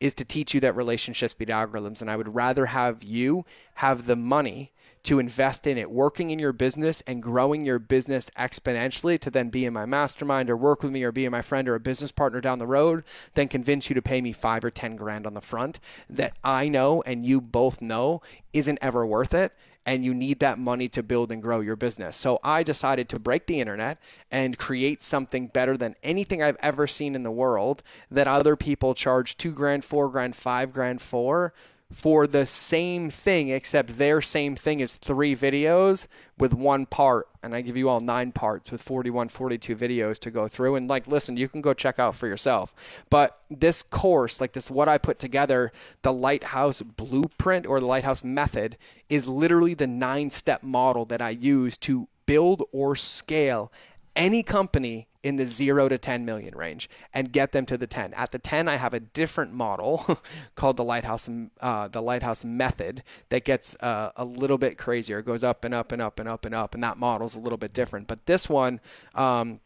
is 0.00 0.12
to 0.14 0.24
teach 0.24 0.54
you 0.54 0.60
that 0.60 0.74
relationships 0.74 1.34
beat 1.34 1.50
algorithms. 1.50 2.00
And 2.00 2.10
I 2.10 2.16
would 2.16 2.34
rather 2.34 2.66
have 2.66 3.04
you 3.04 3.44
have 3.74 4.06
the 4.06 4.16
money 4.16 4.72
to 5.04 5.18
invest 5.18 5.66
in 5.66 5.78
it, 5.78 5.90
working 5.90 6.30
in 6.30 6.38
your 6.38 6.52
business 6.52 7.00
and 7.06 7.22
growing 7.22 7.64
your 7.64 7.78
business 7.78 8.30
exponentially 8.38 9.18
to 9.18 9.30
then 9.30 9.48
be 9.48 9.64
in 9.64 9.72
my 9.72 9.86
mastermind 9.86 10.50
or 10.50 10.56
work 10.56 10.82
with 10.82 10.92
me 10.92 11.02
or 11.02 11.12
be 11.12 11.24
in 11.24 11.32
my 11.32 11.42
friend 11.42 11.68
or 11.68 11.74
a 11.74 11.80
business 11.80 12.12
partner 12.12 12.40
down 12.40 12.58
the 12.58 12.66
road, 12.66 13.04
then 13.34 13.48
convince 13.48 13.88
you 13.88 13.94
to 13.94 14.02
pay 14.02 14.20
me 14.20 14.32
five 14.32 14.64
or 14.64 14.70
10 14.70 14.96
grand 14.96 15.26
on 15.26 15.34
the 15.34 15.40
front 15.40 15.80
that 16.08 16.34
I 16.42 16.68
know 16.68 17.02
and 17.06 17.24
you 17.24 17.40
both 17.40 17.80
know 17.80 18.22
isn't 18.52 18.78
ever 18.80 19.06
worth 19.06 19.34
it 19.34 19.52
and 19.88 20.04
you 20.04 20.12
need 20.12 20.40
that 20.40 20.58
money 20.58 20.86
to 20.86 21.02
build 21.02 21.32
and 21.32 21.40
grow 21.40 21.60
your 21.60 21.74
business. 21.74 22.14
So 22.18 22.38
I 22.44 22.62
decided 22.62 23.08
to 23.08 23.18
break 23.18 23.46
the 23.46 23.58
internet 23.58 23.96
and 24.30 24.58
create 24.58 25.02
something 25.02 25.46
better 25.46 25.78
than 25.78 25.94
anything 26.02 26.42
I've 26.42 26.58
ever 26.60 26.86
seen 26.86 27.14
in 27.14 27.22
the 27.22 27.30
world 27.30 27.82
that 28.10 28.28
other 28.28 28.54
people 28.54 28.92
charge 28.92 29.38
two 29.38 29.52
grand, 29.52 29.86
four 29.86 30.10
grand, 30.10 30.36
five 30.36 30.74
grand 30.74 31.00
for 31.00 31.54
for 31.90 32.26
the 32.26 32.44
same 32.44 33.08
thing, 33.08 33.48
except 33.48 33.96
their 33.96 34.20
same 34.20 34.54
thing 34.54 34.80
is 34.80 34.96
three 34.96 35.34
videos 35.34 36.06
with 36.36 36.52
one 36.52 36.84
part. 36.84 37.28
And 37.42 37.54
I 37.54 37.62
give 37.62 37.76
you 37.78 37.88
all 37.88 38.00
nine 38.00 38.30
parts 38.30 38.70
with 38.70 38.82
41, 38.82 39.30
42 39.30 39.74
videos 39.74 40.18
to 40.20 40.30
go 40.30 40.48
through. 40.48 40.76
And 40.76 40.88
like, 40.88 41.06
listen, 41.06 41.38
you 41.38 41.48
can 41.48 41.62
go 41.62 41.72
check 41.72 41.98
out 41.98 42.14
for 42.14 42.26
yourself. 42.26 43.04
But 43.08 43.38
this 43.48 43.82
course, 43.82 44.40
like 44.40 44.52
this, 44.52 44.70
what 44.70 44.88
I 44.88 44.98
put 44.98 45.18
together, 45.18 45.72
the 46.02 46.12
Lighthouse 46.12 46.82
blueprint 46.82 47.66
or 47.66 47.80
the 47.80 47.86
Lighthouse 47.86 48.22
method 48.22 48.76
is 49.08 49.26
literally 49.26 49.74
the 49.74 49.86
nine 49.86 50.30
step 50.30 50.62
model 50.62 51.06
that 51.06 51.22
I 51.22 51.30
use 51.30 51.78
to 51.78 52.06
build 52.26 52.62
or 52.70 52.96
scale 52.96 53.72
any 54.14 54.42
company 54.42 55.07
in 55.28 55.36
the 55.36 55.46
zero 55.46 55.90
to 55.90 55.98
10 55.98 56.24
million 56.24 56.56
range 56.56 56.88
and 57.12 57.30
get 57.30 57.52
them 57.52 57.66
to 57.66 57.76
the 57.76 57.86
10. 57.86 58.14
At 58.14 58.32
the 58.32 58.38
10, 58.38 58.66
I 58.66 58.76
have 58.76 58.94
a 58.94 59.00
different 59.00 59.52
model 59.52 60.18
called 60.54 60.78
the 60.78 60.84
Lighthouse, 60.84 61.28
uh, 61.60 61.88
the 61.88 62.00
Lighthouse 62.00 62.46
method 62.46 63.02
that 63.28 63.44
gets 63.44 63.76
uh, 63.80 64.10
a 64.16 64.24
little 64.24 64.56
bit 64.56 64.78
crazier. 64.78 65.18
It 65.18 65.26
goes 65.26 65.44
up 65.44 65.66
and 65.66 65.74
up 65.74 65.92
and 65.92 66.00
up 66.00 66.18
and 66.18 66.26
up 66.26 66.46
and 66.46 66.54
up, 66.54 66.74
and 66.74 66.82
that 66.82 66.96
model's 66.96 67.34
a 67.34 67.40
little 67.40 67.58
bit 67.58 67.74
different. 67.74 68.06
But 68.08 68.24
this 68.24 68.48
one, 68.48 68.80
um, 69.14 69.60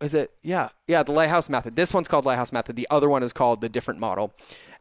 is 0.00 0.14
it? 0.14 0.30
Yeah, 0.42 0.68
yeah, 0.86 1.02
the 1.02 1.12
Lighthouse 1.12 1.50
method. 1.50 1.74
This 1.74 1.92
one's 1.92 2.06
called 2.06 2.24
Lighthouse 2.24 2.52
method. 2.52 2.76
The 2.76 2.86
other 2.88 3.08
one 3.08 3.24
is 3.24 3.32
called 3.32 3.60
the 3.62 3.68
different 3.68 3.98
model. 3.98 4.34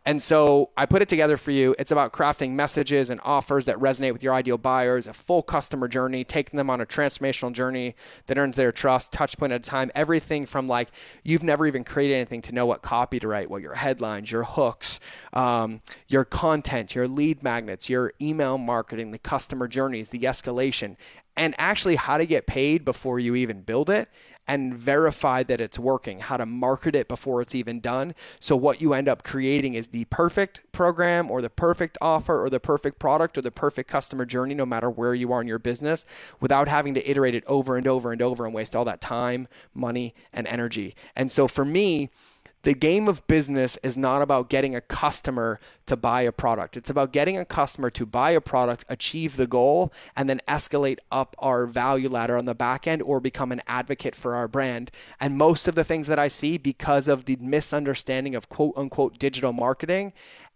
And 0.07 0.21
so 0.21 0.69
I 0.77 0.85
put 0.85 1.01
it 1.01 1.09
together 1.09 1.35
for 1.35 1.49
you. 1.49 1.75
It's 1.79 1.91
about 1.91 2.13
crafting 2.13 2.51
messages 2.51 3.09
and 3.09 3.19
offers 3.23 3.65
that 3.65 3.77
resonate 3.77 4.13
with 4.13 4.21
your 4.21 4.35
ideal 4.35 4.59
buyers, 4.59 5.07
a 5.07 5.13
full 5.13 5.41
customer 5.41 5.87
journey, 5.87 6.23
taking 6.23 6.57
them 6.57 6.69
on 6.69 6.79
a 6.79 6.85
transformational 6.85 7.51
journey 7.51 7.95
that 8.27 8.37
earns 8.37 8.55
their 8.55 8.71
trust, 8.71 9.11
touch 9.11 9.35
point 9.37 9.51
at 9.51 9.65
a 9.65 9.69
time. 9.69 9.89
Everything 9.95 10.45
from 10.45 10.67
like 10.67 10.89
you've 11.23 11.43
never 11.43 11.65
even 11.65 11.83
created 11.83 12.15
anything 12.15 12.43
to 12.43 12.53
know 12.53 12.67
what 12.67 12.83
copy 12.83 13.19
to 13.19 13.27
write, 13.27 13.49
what 13.49 13.63
your 13.63 13.73
headlines, 13.73 14.31
your 14.31 14.43
hooks, 14.43 14.99
um, 15.33 15.81
your 16.07 16.23
content, 16.23 16.93
your 16.93 17.07
lead 17.07 17.41
magnets, 17.41 17.89
your 17.89 18.13
email 18.21 18.59
marketing, 18.59 19.09
the 19.09 19.17
customer 19.17 19.67
journeys, 19.67 20.09
the 20.09 20.19
escalation, 20.19 20.97
and 21.35 21.55
actually 21.57 21.95
how 21.95 22.17
to 22.19 22.27
get 22.27 22.45
paid 22.45 22.85
before 22.85 23.19
you 23.19 23.35
even 23.35 23.61
build 23.61 23.89
it 23.89 24.07
and 24.47 24.75
verify 24.75 25.43
that 25.43 25.59
it's 25.59 25.79
working, 25.79 26.19
how 26.19 26.37
to 26.37 26.45
market 26.45 26.95
it 26.95 27.07
before 27.07 27.41
it's 27.41 27.55
even 27.55 27.79
done. 27.79 28.13
So, 28.39 28.55
what 28.55 28.81
you 28.81 28.93
end 28.93 29.07
up 29.07 29.23
creating 29.23 29.73
is 29.73 29.87
the 29.87 30.05
perfect 30.05 30.61
program 30.71 31.31
or 31.31 31.41
the 31.41 31.49
perfect 31.49 31.97
offer 32.01 32.43
or 32.43 32.49
the 32.49 32.59
perfect 32.59 32.99
product 32.99 33.37
or 33.37 33.41
the 33.41 33.51
perfect 33.51 33.89
customer 33.89 34.25
journey, 34.25 34.53
no 34.53 34.65
matter 34.65 34.89
where 34.89 35.13
you 35.13 35.31
are 35.31 35.41
in 35.41 35.47
your 35.47 35.59
business, 35.59 36.05
without 36.39 36.67
having 36.67 36.93
to 36.93 37.09
iterate 37.09 37.35
it 37.35 37.43
over 37.47 37.77
and 37.77 37.87
over 37.87 38.11
and 38.11 38.21
over 38.21 38.45
and 38.45 38.53
waste 38.53 38.75
all 38.75 38.85
that 38.85 39.01
time, 39.01 39.47
money, 39.73 40.13
and 40.31 40.47
energy. 40.47 40.95
And 41.15 41.31
so, 41.31 41.47
for 41.47 41.65
me, 41.65 42.09
the 42.65 42.73
game 42.73 43.07
of 43.07 43.25
business 43.27 43.77
is 43.83 43.95
not 43.95 44.23
about 44.23 44.49
getting 44.49 44.75
a 44.75 44.81
customer 44.81 45.59
to 45.85 45.95
buy 45.95 46.23
a 46.23 46.31
product. 46.31 46.75
It's 46.75 46.89
about 46.89 47.13
getting 47.13 47.37
a 47.37 47.45
customer 47.45 47.91
to 47.91 48.07
buy 48.07 48.31
a 48.31 48.41
product, 48.41 48.83
achieve 48.89 49.37
the 49.37 49.45
goal, 49.45 49.93
and 50.15 50.27
then 50.27 50.41
escalate 50.47 50.97
up 51.11 51.35
our 51.37 51.67
value 51.67 52.09
ladder 52.09 52.35
on 52.35 52.45
the 52.45 52.55
back 52.55 52.87
end 52.87 53.03
or 53.03 53.19
become 53.19 53.51
an 53.51 53.61
advocate 53.67 54.15
for 54.15 54.33
our 54.33 54.47
brand. 54.47 54.89
And 55.19 55.37
most 55.37 55.67
of 55.67 55.75
the 55.75 55.83
things 55.83 56.07
that 56.07 56.17
I 56.17 56.27
see 56.27 56.57
because 56.57 57.07
of 57.07 57.25
the 57.25 57.35
misunderstanding 57.35 58.33
of 58.33 58.49
quote 58.49 58.73
unquote 58.75 59.19
digital 59.19 59.53
marketing 59.53 60.11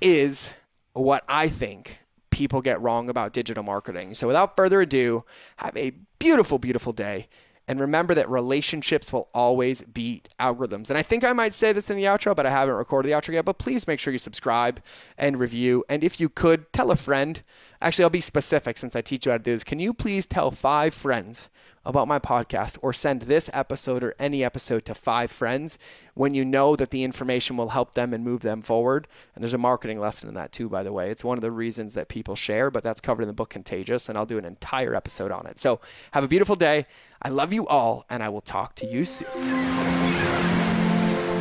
is 0.01 0.53
what 0.93 1.23
I 1.27 1.47
think 1.47 1.99
people 2.31 2.61
get 2.61 2.81
wrong 2.81 3.09
about 3.09 3.31
digital 3.31 3.63
marketing. 3.63 4.13
So 4.13 4.27
without 4.27 4.55
further 4.55 4.81
ado, 4.81 5.23
have 5.57 5.75
a 5.77 5.91
beautiful, 6.19 6.59
beautiful 6.59 6.91
day. 6.91 7.27
And 7.67 7.79
remember 7.79 8.13
that 8.13 8.29
relationships 8.29 9.13
will 9.13 9.29
always 9.33 9.81
beat 9.81 10.27
algorithms. 10.39 10.89
And 10.89 10.97
I 10.97 11.01
think 11.01 11.23
I 11.23 11.31
might 11.31 11.53
say 11.53 11.71
this 11.71 11.89
in 11.89 11.95
the 11.95 12.03
outro, 12.03 12.35
but 12.35 12.45
I 12.45 12.49
haven't 12.49 12.75
recorded 12.75 13.09
the 13.09 13.15
outro 13.15 13.33
yet. 13.33 13.45
But 13.45 13.57
please 13.57 13.87
make 13.87 13.99
sure 13.99 14.11
you 14.11 14.19
subscribe 14.19 14.81
and 15.17 15.39
review. 15.39 15.85
And 15.87 16.03
if 16.03 16.19
you 16.19 16.27
could, 16.27 16.71
tell 16.73 16.91
a 16.91 16.97
friend. 16.97 17.41
Actually, 17.83 18.03
I'll 18.03 18.09
be 18.09 18.21
specific 18.21 18.77
since 18.77 18.95
I 18.95 19.01
teach 19.01 19.25
you 19.25 19.33
how 19.33 19.37
to 19.37 19.43
do 19.43 19.51
this. 19.51 19.65
Can 19.65 19.77
you 19.77 19.93
please 19.93 20.25
tell 20.25 20.51
five 20.51 20.93
friends 20.93 21.49
about 21.85 22.07
my 22.07 22.17
podcast 22.17 22.77
or 22.81 22.93
send 22.93 23.23
this 23.23 23.49
episode 23.51 24.05
or 24.05 24.15
any 24.17 24.41
episode 24.41 24.85
to 24.85 24.93
five 24.93 25.29
friends 25.29 25.77
when 26.13 26.33
you 26.33 26.45
know 26.45 26.77
that 26.77 26.91
the 26.91 27.03
information 27.03 27.57
will 27.57 27.69
help 27.69 27.93
them 27.93 28.13
and 28.13 28.23
move 28.23 28.39
them 28.39 28.61
forward. 28.61 29.05
And 29.35 29.43
there's 29.43 29.53
a 29.53 29.57
marketing 29.57 29.99
lesson 29.99 30.29
in 30.29 30.35
that 30.35 30.53
too, 30.53 30.69
by 30.69 30.81
the 30.81 30.93
way. 30.93 31.09
It's 31.09 31.25
one 31.25 31.37
of 31.37 31.41
the 31.41 31.51
reasons 31.51 31.93
that 31.95 32.07
people 32.07 32.37
share, 32.37 32.71
but 32.71 32.83
that's 32.83 33.01
covered 33.01 33.23
in 33.23 33.27
the 33.27 33.33
book 33.33 33.49
Contagious, 33.49 34.07
and 34.07 34.17
I'll 34.17 34.25
do 34.25 34.37
an 34.37 34.45
entire 34.45 34.95
episode 34.95 35.31
on 35.31 35.45
it. 35.45 35.59
So 35.59 35.81
have 36.11 36.23
a 36.23 36.29
beautiful 36.29 36.55
day. 36.55 36.85
I 37.21 37.27
love 37.29 37.51
you 37.51 37.67
all, 37.67 38.05
and 38.09 38.23
I 38.23 38.29
will 38.29 38.41
talk 38.41 38.75
to 38.75 38.85
you 38.85 39.03
soon. 39.03 40.62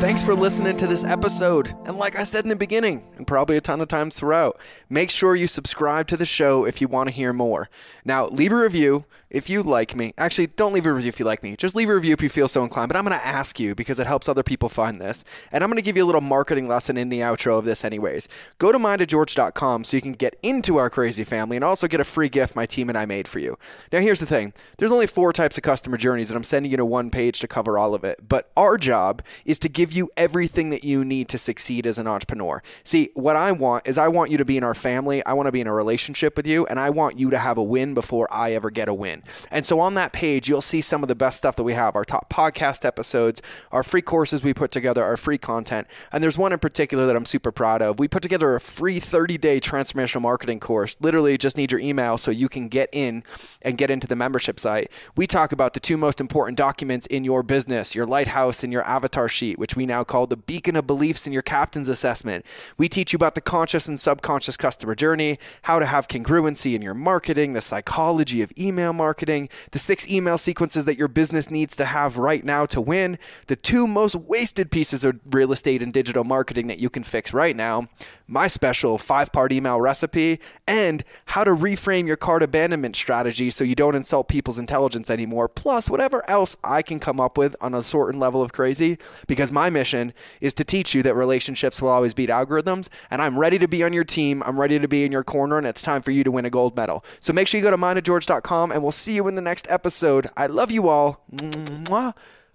Thanks 0.03 0.25
for 0.25 0.35
listening 0.35 0.77
to 0.79 0.89
this 0.89 1.05
episode. 1.05 1.69
And 1.87 1.97
like 1.97 2.17
I 2.17 2.25
said 2.25 2.45
in 2.45 2.49
the 2.49 2.57
beginning, 2.57 3.07
and 3.17 3.25
probably 3.25 3.57
a 3.57 3.61
ton 3.61 3.81
of 3.81 3.87
times 3.87 4.17
throughout, 4.17 4.59
make 4.91 5.13
sure 5.13 5.37
you 5.37 5.47
subscribe 5.47 6.09
to 6.09 6.17
the 6.17 6.27
show 6.27 6.65
if 6.65 6.81
you 6.81 6.89
want 6.89 7.09
to 7.09 7.15
hear 7.15 7.33
more. 7.33 7.71
Now, 8.05 8.27
leave 8.27 8.51
a 8.51 8.57
review 8.57 9.05
if 9.33 9.49
you 9.49 9.63
like 9.63 9.97
me. 9.97 10.13
Actually, 10.19 10.49
don't 10.49 10.73
leave 10.73 10.87
a 10.87 10.93
review 10.93 11.09
if 11.09 11.19
you 11.19 11.25
like 11.25 11.43
me. 11.43 11.57
Just 11.57 11.75
leave 11.75 11.89
a 11.89 11.95
review 11.95 12.13
if 12.13 12.23
you 12.23 12.29
feel 12.29 12.49
so 12.49 12.63
inclined. 12.63 12.89
But 12.89 12.97
I'm 12.97 13.05
going 13.05 13.19
to 13.19 13.27
ask 13.27 13.59
you 13.59 13.75
because 13.75 13.99
it 13.99 14.07
helps 14.07 14.29
other 14.29 14.43
people 14.43 14.69
find 14.69 15.01
this. 15.01 15.25
And 15.51 15.65
I'm 15.65 15.71
going 15.71 15.77
to 15.77 15.83
give 15.83 15.97
you 15.97 16.05
a 16.05 16.07
little 16.07 16.21
marketing 16.21 16.69
lesson 16.69 16.97
in 16.97 17.09
the 17.09 17.21
outro 17.21 17.59
of 17.59 17.65
this, 17.65 17.85
anyways. 17.85 18.29
Go 18.59 18.71
to 18.71 18.79
mindofgeorge.com 18.79 19.85
so 19.85 19.97
you 19.97 20.03
can 20.03 20.13
get 20.13 20.37
into 20.43 20.77
our 20.77 20.91
crazy 20.91 21.25
family 21.25 21.57
and 21.57 21.65
also 21.65 21.89
get 21.89 22.01
a 22.01 22.05
free 22.05 22.29
gift 22.29 22.55
my 22.55 22.67
team 22.67 22.89
and 22.89 22.99
I 22.99 23.07
made 23.07 23.27
for 23.27 23.39
you. 23.39 23.59
Now, 23.91 24.01
here's 24.01 24.21
the 24.21 24.27
thing 24.27 24.53
there's 24.77 24.93
only 24.93 25.07
four 25.07 25.33
types 25.33 25.57
of 25.57 25.63
customer 25.63 25.97
journeys, 25.97 26.31
and 26.31 26.37
I'm 26.37 26.45
sending 26.45 26.71
you 26.71 26.77
to 26.77 26.85
one 26.85 27.11
page 27.11 27.41
to 27.41 27.49
cover 27.49 27.79
all 27.79 27.95
of 27.95 28.05
it. 28.05 28.29
But 28.29 28.51
our 28.57 28.77
job 28.77 29.23
is 29.47 29.59
to 29.61 29.69
give 29.69 29.93
you 29.93 30.11
everything 30.17 30.71
that 30.71 30.85
you 30.85 31.05
need 31.05 31.29
to 31.31 31.39
succeed 31.39 31.87
as 31.87 31.99
an 31.99 32.07
entrepreneur. 32.07 32.63
See, 32.85 33.11
what 33.15 33.37
I 33.37 33.53
want 33.53 33.87
is 33.87 33.97
I 33.97 34.09
want 34.09 34.31
you 34.31 34.37
to 34.37 34.45
be 34.45 34.59
in 34.59 34.65
our 34.65 34.75
family, 34.75 35.25
I 35.25 35.33
want 35.33 35.47
to 35.47 35.53
be 35.53 35.61
in 35.61 35.67
a 35.67 35.75
relationship 35.75 36.37
with 36.37 36.47
you, 36.47 36.67
and 36.67 36.79
I 36.79 36.91
want 36.91 37.19
you 37.19 37.31
to 37.31 37.39
have 37.39 37.57
a 37.57 37.63
win 37.63 37.95
before 37.95 38.29
I 38.31 38.53
ever 38.53 38.71
get 38.71 38.89
a 38.89 38.95
win. 38.95 39.22
And 39.51 39.65
so 39.65 39.81
on 39.81 39.95
that 39.95 40.13
page, 40.13 40.49
you'll 40.49 40.61
see 40.61 40.81
some 40.81 41.03
of 41.03 41.09
the 41.09 41.15
best 41.15 41.39
stuff 41.39 41.57
that 41.57 41.63
we 41.65 41.75
have 41.75 41.97
our 41.97 42.05
top 42.05 42.31
podcast 42.31 42.85
episodes, 42.85 43.43
our 43.71 43.83
free 43.83 44.03
courses 44.03 44.43
we 44.43 44.55
put 44.55 44.71
together, 44.71 45.05
our 45.05 45.17
free 45.17 45.39
content. 45.39 45.87
And 46.13 46.23
there's 46.23 46.39
one 46.39 46.53
in 46.53 46.59
particular 46.59 47.07
that 47.07 47.17
I'm 47.17 47.25
super 47.25 47.53
proud 47.53 47.83
of. 47.83 47.99
We 47.99 48.09
put 48.09 48.23
together 48.23 48.55
a 48.55 48.61
free 48.61 49.01
30 49.01 49.39
day 49.39 49.61
transformational 49.61 50.23
marketing 50.23 50.61
course. 50.61 50.97
Literally, 51.01 51.39
just 51.39 51.57
need 51.57 51.73
your 51.73 51.81
email 51.81 52.19
so 52.19 52.31
you 52.31 52.49
can 52.49 52.69
get 52.69 52.89
in 52.93 53.25
and 53.63 53.79
get 53.79 53.91
into 53.91 54.07
the 54.07 54.17
membership 54.17 54.59
site. 54.59 54.91
We 55.17 55.27
talk 55.27 55.53
about 55.53 55.75
the 55.75 55.81
two 55.81 55.97
most 55.97 56.21
important 56.21 56.59
documents 56.59 57.07
in 57.07 57.25
your 57.25 57.43
business 57.43 57.95
your 57.95 58.07
lighthouse 58.07 58.63
and 58.63 58.73
your 58.73 58.83
avatar 58.85 59.29
sheet, 59.29 59.59
which 59.59 59.77
we 59.77 59.87
now 59.87 60.05
call 60.05 60.27
the 60.27 60.37
beacon 60.37 60.77
of 60.77 60.87
beliefs 60.87 61.27
in 61.27 61.33
your 61.33 61.43
captain's 61.43 61.89
assessment. 61.89 62.45
We 62.79 62.89
teach 62.89 63.13
you 63.13 63.17
about 63.17 63.35
the 63.35 63.41
conscious 63.41 63.89
and 63.89 63.99
subconscious 63.99 64.57
customer 64.57 64.95
journey, 64.95 65.39
how 65.63 65.79
to 65.79 65.87
have 65.87 66.09
congruency 66.09 66.75
in 66.75 66.83
your 66.83 66.95
marketing, 66.95 67.53
the 67.53 67.61
psychology 67.61 68.43
of 68.43 68.53
email 68.59 68.93
marketing, 68.93 69.12
the 69.15 69.79
six 69.79 70.09
email 70.09 70.39
sequences 70.39 70.85
that 70.85 70.99
your 70.99 71.09
business 71.09 71.51
needs 71.51 71.77
to 71.77 71.85
have 71.85 72.17
right 72.17 72.45
now 72.45 72.67
to 72.67 72.81
win, 72.81 73.19
the 73.47 73.57
two 73.57 73.87
most 73.87 74.15
wasted 74.15 74.71
pieces 74.71 75.05
of 75.05 75.21
real 75.31 75.53
estate 75.53 75.83
and 75.83 75.93
digital 75.93 76.25
marketing 76.25 76.67
that 76.69 76.79
you 76.79 76.91
can 76.91 77.03
fix 77.03 77.33
right 77.33 77.57
now, 77.57 77.89
my 78.33 78.47
special 78.47 78.97
five 78.97 79.31
part 79.31 79.53
email 79.53 79.81
recipe, 79.81 80.41
and 80.67 81.05
how 81.27 81.45
to 81.45 81.51
reframe 81.51 82.07
your 82.07 82.17
cart 82.17 82.43
abandonment 82.43 82.97
strategy 82.97 83.51
so 83.51 83.63
you 83.63 83.75
don't 83.75 83.95
insult 83.95 84.29
people's 84.29 84.59
intelligence 84.59 85.11
anymore, 85.11 85.49
plus 85.49 85.91
whatever 85.91 86.29
else 86.29 86.57
I 86.65 86.81
can 86.81 86.99
come 86.99 87.21
up 87.21 87.37
with 87.37 87.55
on 87.61 87.75
a 87.75 87.83
certain 87.83 88.19
level 88.19 88.43
of 88.43 88.53
crazy. 88.53 88.99
Because 89.27 89.53
my 89.53 89.69
mission 89.69 90.15
is 90.41 90.55
to 90.55 90.65
teach 90.65 90.95
you 90.95 91.03
that 91.03 91.15
relationships 91.15 91.83
will 91.83 91.91
always 91.91 92.15
beat 92.15 92.31
algorithms, 92.31 92.89
and 93.11 93.21
I'm 93.21 93.39
ready 93.39 93.59
to 93.59 93.69
be 93.69 93.85
on 93.85 93.93
your 93.93 94.05
team. 94.05 94.43
I'm 94.45 94.59
ready 94.59 94.79
to 94.79 94.89
be 94.89 95.05
in 95.05 95.13
your 95.13 95.25
corner, 95.25 95.59
and 95.59 95.67
it's 95.67 95.83
time 95.83 96.01
for 96.01 96.11
you 96.11 96.25
to 96.25 96.31
win 96.31 96.47
a 96.47 96.51
gold 96.51 96.75
medal. 96.75 97.05
So 97.21 97.33
make 97.33 97.49
sure 97.49 97.59
you 97.59 97.65
go 97.65 97.71
to 97.71 97.77
mindofgeorge.com, 97.77 98.73
and 98.73 98.83
we'll 98.83 98.93
see 98.93 99.15
you 99.15 99.29
in 99.29 99.35
the 99.35 99.43
next 99.43 99.71
episode. 99.71 100.29
I 100.37 100.47
love 100.47 100.71
you 100.71 100.89
all. 100.89 101.25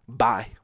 Bye. 0.08 0.57